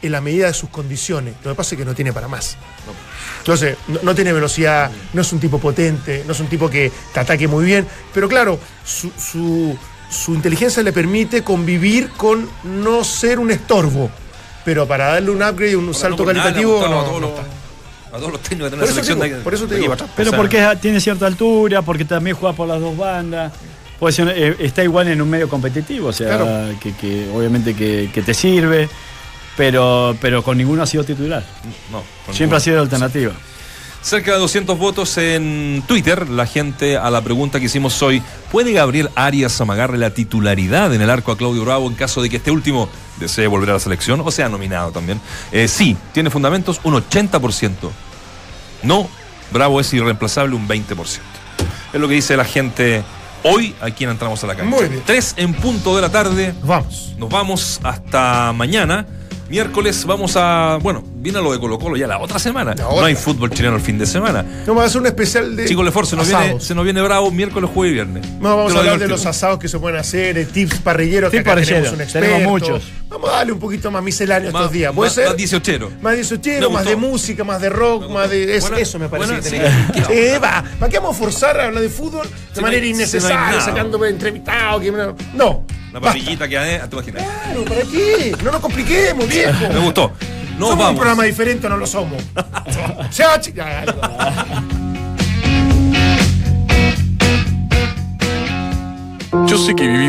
en 0.06 0.12
la 0.12 0.20
medida 0.20 0.46
de 0.48 0.54
sus 0.54 0.68
condiciones. 0.70 1.34
Lo 1.44 1.50
que 1.52 1.56
pasa 1.56 1.74
es 1.74 1.78
que 1.78 1.84
no 1.84 1.94
tiene 1.94 2.12
para 2.12 2.28
más. 2.28 2.56
Entonces, 3.38 3.76
no, 3.88 4.00
no 4.02 4.14
tiene 4.14 4.32
velocidad, 4.32 4.90
no 5.12 5.20
es 5.22 5.32
un 5.32 5.40
tipo 5.40 5.58
potente, 5.58 6.22
no 6.26 6.32
es 6.32 6.40
un 6.40 6.46
tipo 6.46 6.68
que 6.70 6.90
te 7.12 7.20
ataque 7.20 7.46
muy 7.48 7.64
bien, 7.64 7.86
pero 8.12 8.28
claro, 8.28 8.58
su, 8.84 9.10
su- 9.18 9.76
su 10.10 10.34
inteligencia 10.34 10.82
le 10.82 10.92
permite 10.92 11.42
convivir 11.42 12.10
con 12.10 12.48
no 12.62 13.02
ser 13.04 13.38
un 13.38 13.50
estorbo, 13.50 14.10
pero 14.64 14.86
para 14.86 15.08
darle 15.14 15.30
un 15.30 15.42
upgrade, 15.42 15.76
un 15.76 15.92
salto 15.94 16.24
nada 16.32 16.50
no, 16.52 16.58
a 16.58 16.62
todos 16.82 16.90
no 17.12 17.20
los- 17.20 17.30
está. 17.30 17.42
A 18.12 18.18
todos 18.18 18.30
los 18.32 18.40
técnicos 18.42 18.70
de 18.70 18.76
Por 18.76 18.78
la 18.78 18.84
eso 18.84 18.94
selección. 18.94 19.20
digo, 19.20 19.36
de- 19.38 19.42
por 19.42 19.54
eso 19.54 19.66
te 19.66 19.74
de 19.74 19.80
digo. 19.80 19.92
atrás. 19.92 20.10
Pero 20.14 20.28
O 20.28 20.30
sea, 20.30 20.38
porque 20.38 20.78
tiene 20.80 21.00
cierta 21.00 21.26
altura, 21.26 21.82
porque 21.82 22.04
también 22.04 22.36
juega 22.36 22.54
por 22.54 22.68
las 22.68 22.80
dos 22.80 22.96
bandas. 22.96 23.52
Puede 23.98 24.12
ser, 24.12 24.28
eh, 24.36 24.56
está 24.60 24.84
igual 24.84 25.08
en 25.08 25.20
un 25.20 25.28
medio 25.28 25.48
competitivo, 25.48 26.08
o 26.08 26.12
sea, 26.12 26.36
Claro. 26.38 26.78
que, 26.80 26.94
que 26.94 27.28
obviamente 27.34 27.74
que, 27.74 28.10
que 28.14 28.22
te 28.22 28.32
sirve, 28.32 28.88
pero, 29.56 30.16
pero 30.20 30.42
con 30.42 30.56
ninguno 30.58 30.82
ha 30.82 30.86
sido 30.86 31.04
titular. 31.04 31.42
No, 31.90 32.02
con 32.26 32.34
Siempre 32.34 32.56
ha 32.56 32.58
ninguno. 32.58 32.60
sido 32.60 32.80
alternativa. 32.80 33.32
Cerca 34.02 34.32
de 34.32 34.38
200 34.38 34.78
votos 34.78 35.16
en 35.16 35.82
Twitter. 35.86 36.28
La 36.28 36.44
gente 36.46 36.98
a 36.98 37.08
la 37.10 37.22
pregunta 37.22 37.58
que 37.58 37.66
hicimos 37.66 38.02
hoy, 38.02 38.22
¿puede 38.52 38.72
Gabriel 38.72 39.08
Arias 39.14 39.58
amagarle 39.62 39.96
la 39.96 40.10
titularidad 40.10 40.92
en 40.92 41.00
el 41.00 41.08
arco 41.08 41.32
a 41.32 41.38
Claudio 41.38 41.64
Bravo 41.64 41.88
en 41.88 41.94
caso 41.94 42.20
de 42.20 42.28
que 42.28 42.36
este 42.36 42.50
último 42.50 42.90
desee 43.18 43.46
volver 43.46 43.70
a 43.70 43.72
la 43.74 43.78
selección 43.80 44.20
o 44.22 44.30
sea 44.30 44.50
nominado 44.50 44.92
también? 44.92 45.20
Eh, 45.52 45.68
sí, 45.68 45.96
tiene 46.12 46.28
fundamentos 46.28 46.80
un 46.84 46.94
80%. 46.94 47.70
No, 48.82 49.08
Bravo 49.50 49.80
es 49.80 49.90
irreemplazable 49.94 50.54
un 50.54 50.68
20%. 50.68 51.18
Es 51.94 52.00
lo 52.00 52.06
que 52.06 52.14
dice 52.14 52.36
la 52.36 52.44
gente 52.44 53.02
hoy 53.42 53.74
aquí 53.80 54.04
en 54.04 54.10
Entramos 54.10 54.44
a 54.44 54.48
la 54.48 54.54
Cancha. 54.54 54.68
Muy 54.76 54.88
bien. 54.88 55.02
3 55.06 55.34
en 55.38 55.54
punto 55.54 55.96
de 55.96 56.02
la 56.02 56.10
tarde. 56.10 56.52
Nos 56.60 56.68
vamos. 56.68 57.14
Nos 57.16 57.30
vamos 57.30 57.80
hasta 57.82 58.52
mañana. 58.52 59.06
Miércoles 59.48 60.04
vamos 60.06 60.36
a. 60.36 60.78
Bueno, 60.82 61.02
viene 61.16 61.40
lo 61.42 61.52
de 61.52 61.58
Colo 61.60 61.78
Colo 61.78 61.96
ya 61.96 62.06
la 62.06 62.18
otra 62.18 62.38
semana. 62.38 62.74
La 62.74 62.84
No 62.84 63.04
hay 63.04 63.14
fútbol 63.14 63.50
chileno 63.50 63.76
el 63.76 63.82
fin 63.82 63.98
de 63.98 64.06
semana. 64.06 64.42
No, 64.42 64.68
vamos 64.68 64.84
a 64.84 64.86
hacer 64.86 65.00
un 65.02 65.06
especial 65.06 65.54
de. 65.54 65.66
Chicos, 65.66 65.84
Lefort, 65.84 66.08
se 66.08 66.16
nos, 66.16 66.26
viene, 66.26 66.60
se 66.60 66.74
nos 66.74 66.84
viene 66.84 67.02
bravo 67.02 67.30
miércoles, 67.30 67.70
jueves 67.72 67.92
y 67.92 67.94
viernes. 67.94 68.26
No, 68.40 68.56
vamos 68.56 68.74
a 68.74 68.78
hablar 68.78 68.98
de 68.98 69.06
los 69.08 69.26
asados 69.26 69.58
que 69.58 69.68
se 69.68 69.78
pueden 69.78 69.98
hacer, 69.98 70.34
de 70.34 70.46
tips 70.46 70.78
parrilleros, 70.78 71.30
que 71.30 71.38
Tips 71.38 71.44
tenemos 71.44 71.66
parrilleros, 71.70 71.94
un 71.94 72.00
experto. 72.00 72.28
tenemos 72.28 72.50
muchos. 72.52 72.82
Vamos 73.08 73.30
a 73.30 73.32
darle 73.34 73.52
un 73.52 73.58
poquito 73.60 73.90
más 73.90 74.02
misceláneo 74.02 74.50
Más- 74.50 74.62
estos 74.62 74.72
días. 74.72 74.92
¿Puede 74.94 75.08
más- 75.10 75.14
ser? 75.14 75.26
más 75.28 75.36
dieciochero. 75.36 75.90
Más 76.00 76.14
dieciochero, 76.14 76.68
Me 76.70 76.74
más 76.74 76.84
gustó. 76.84 77.00
de 77.00 77.06
música, 77.06 77.44
más 77.44 77.60
de 77.60 77.68
rock, 77.68 78.08
más 78.10 78.30
de. 78.30 78.56
es- 78.56 78.62
Buena- 78.62 78.78
eso 78.78 78.98
me 78.98 79.08
parece 79.08 79.28
buena- 79.34 79.42
que 79.42 79.50
sí. 79.50 79.56
tenemos. 79.56 80.08
Sí, 80.34 80.38
va. 80.42 80.64
¿Para 80.80 80.90
qué 80.90 80.98
vamos 80.98 81.16
a 81.16 81.18
forzar 81.18 81.60
a 81.60 81.66
hablar 81.66 81.82
de 81.82 81.90
fútbol 81.90 82.26
de 82.54 82.60
manera 82.62 82.80
no 82.82 82.88
innecesaria, 82.88 83.60
sacándome 83.60 84.08
entrevistados? 84.08 84.82
que 84.82 84.90
no. 85.34 85.64
No. 85.94 86.00
La 86.00 86.06
Basta. 86.06 86.18
papillita 86.18 86.48
que 86.48 86.58
hay, 86.58 86.80
¿te 86.88 86.96
imaginas? 86.96 87.22
Claro, 87.22 87.64
¿para 87.64 87.82
qué? 87.82 88.36
No 88.42 88.50
nos 88.52 88.60
compliquemos, 88.60 89.28
viejo. 89.28 89.72
Me 89.72 89.78
gustó. 89.78 90.12
Nos 90.58 90.68
somos 90.70 90.72
un 90.72 90.78
vamos. 90.78 90.94
programa 90.96 91.22
diferente 91.24 91.68
no 91.68 91.76
lo 91.76 91.86
somos. 91.86 92.20
Yo 99.46 99.58
sé 99.58 99.74
que 99.74 99.82
vivimos 99.86 100.02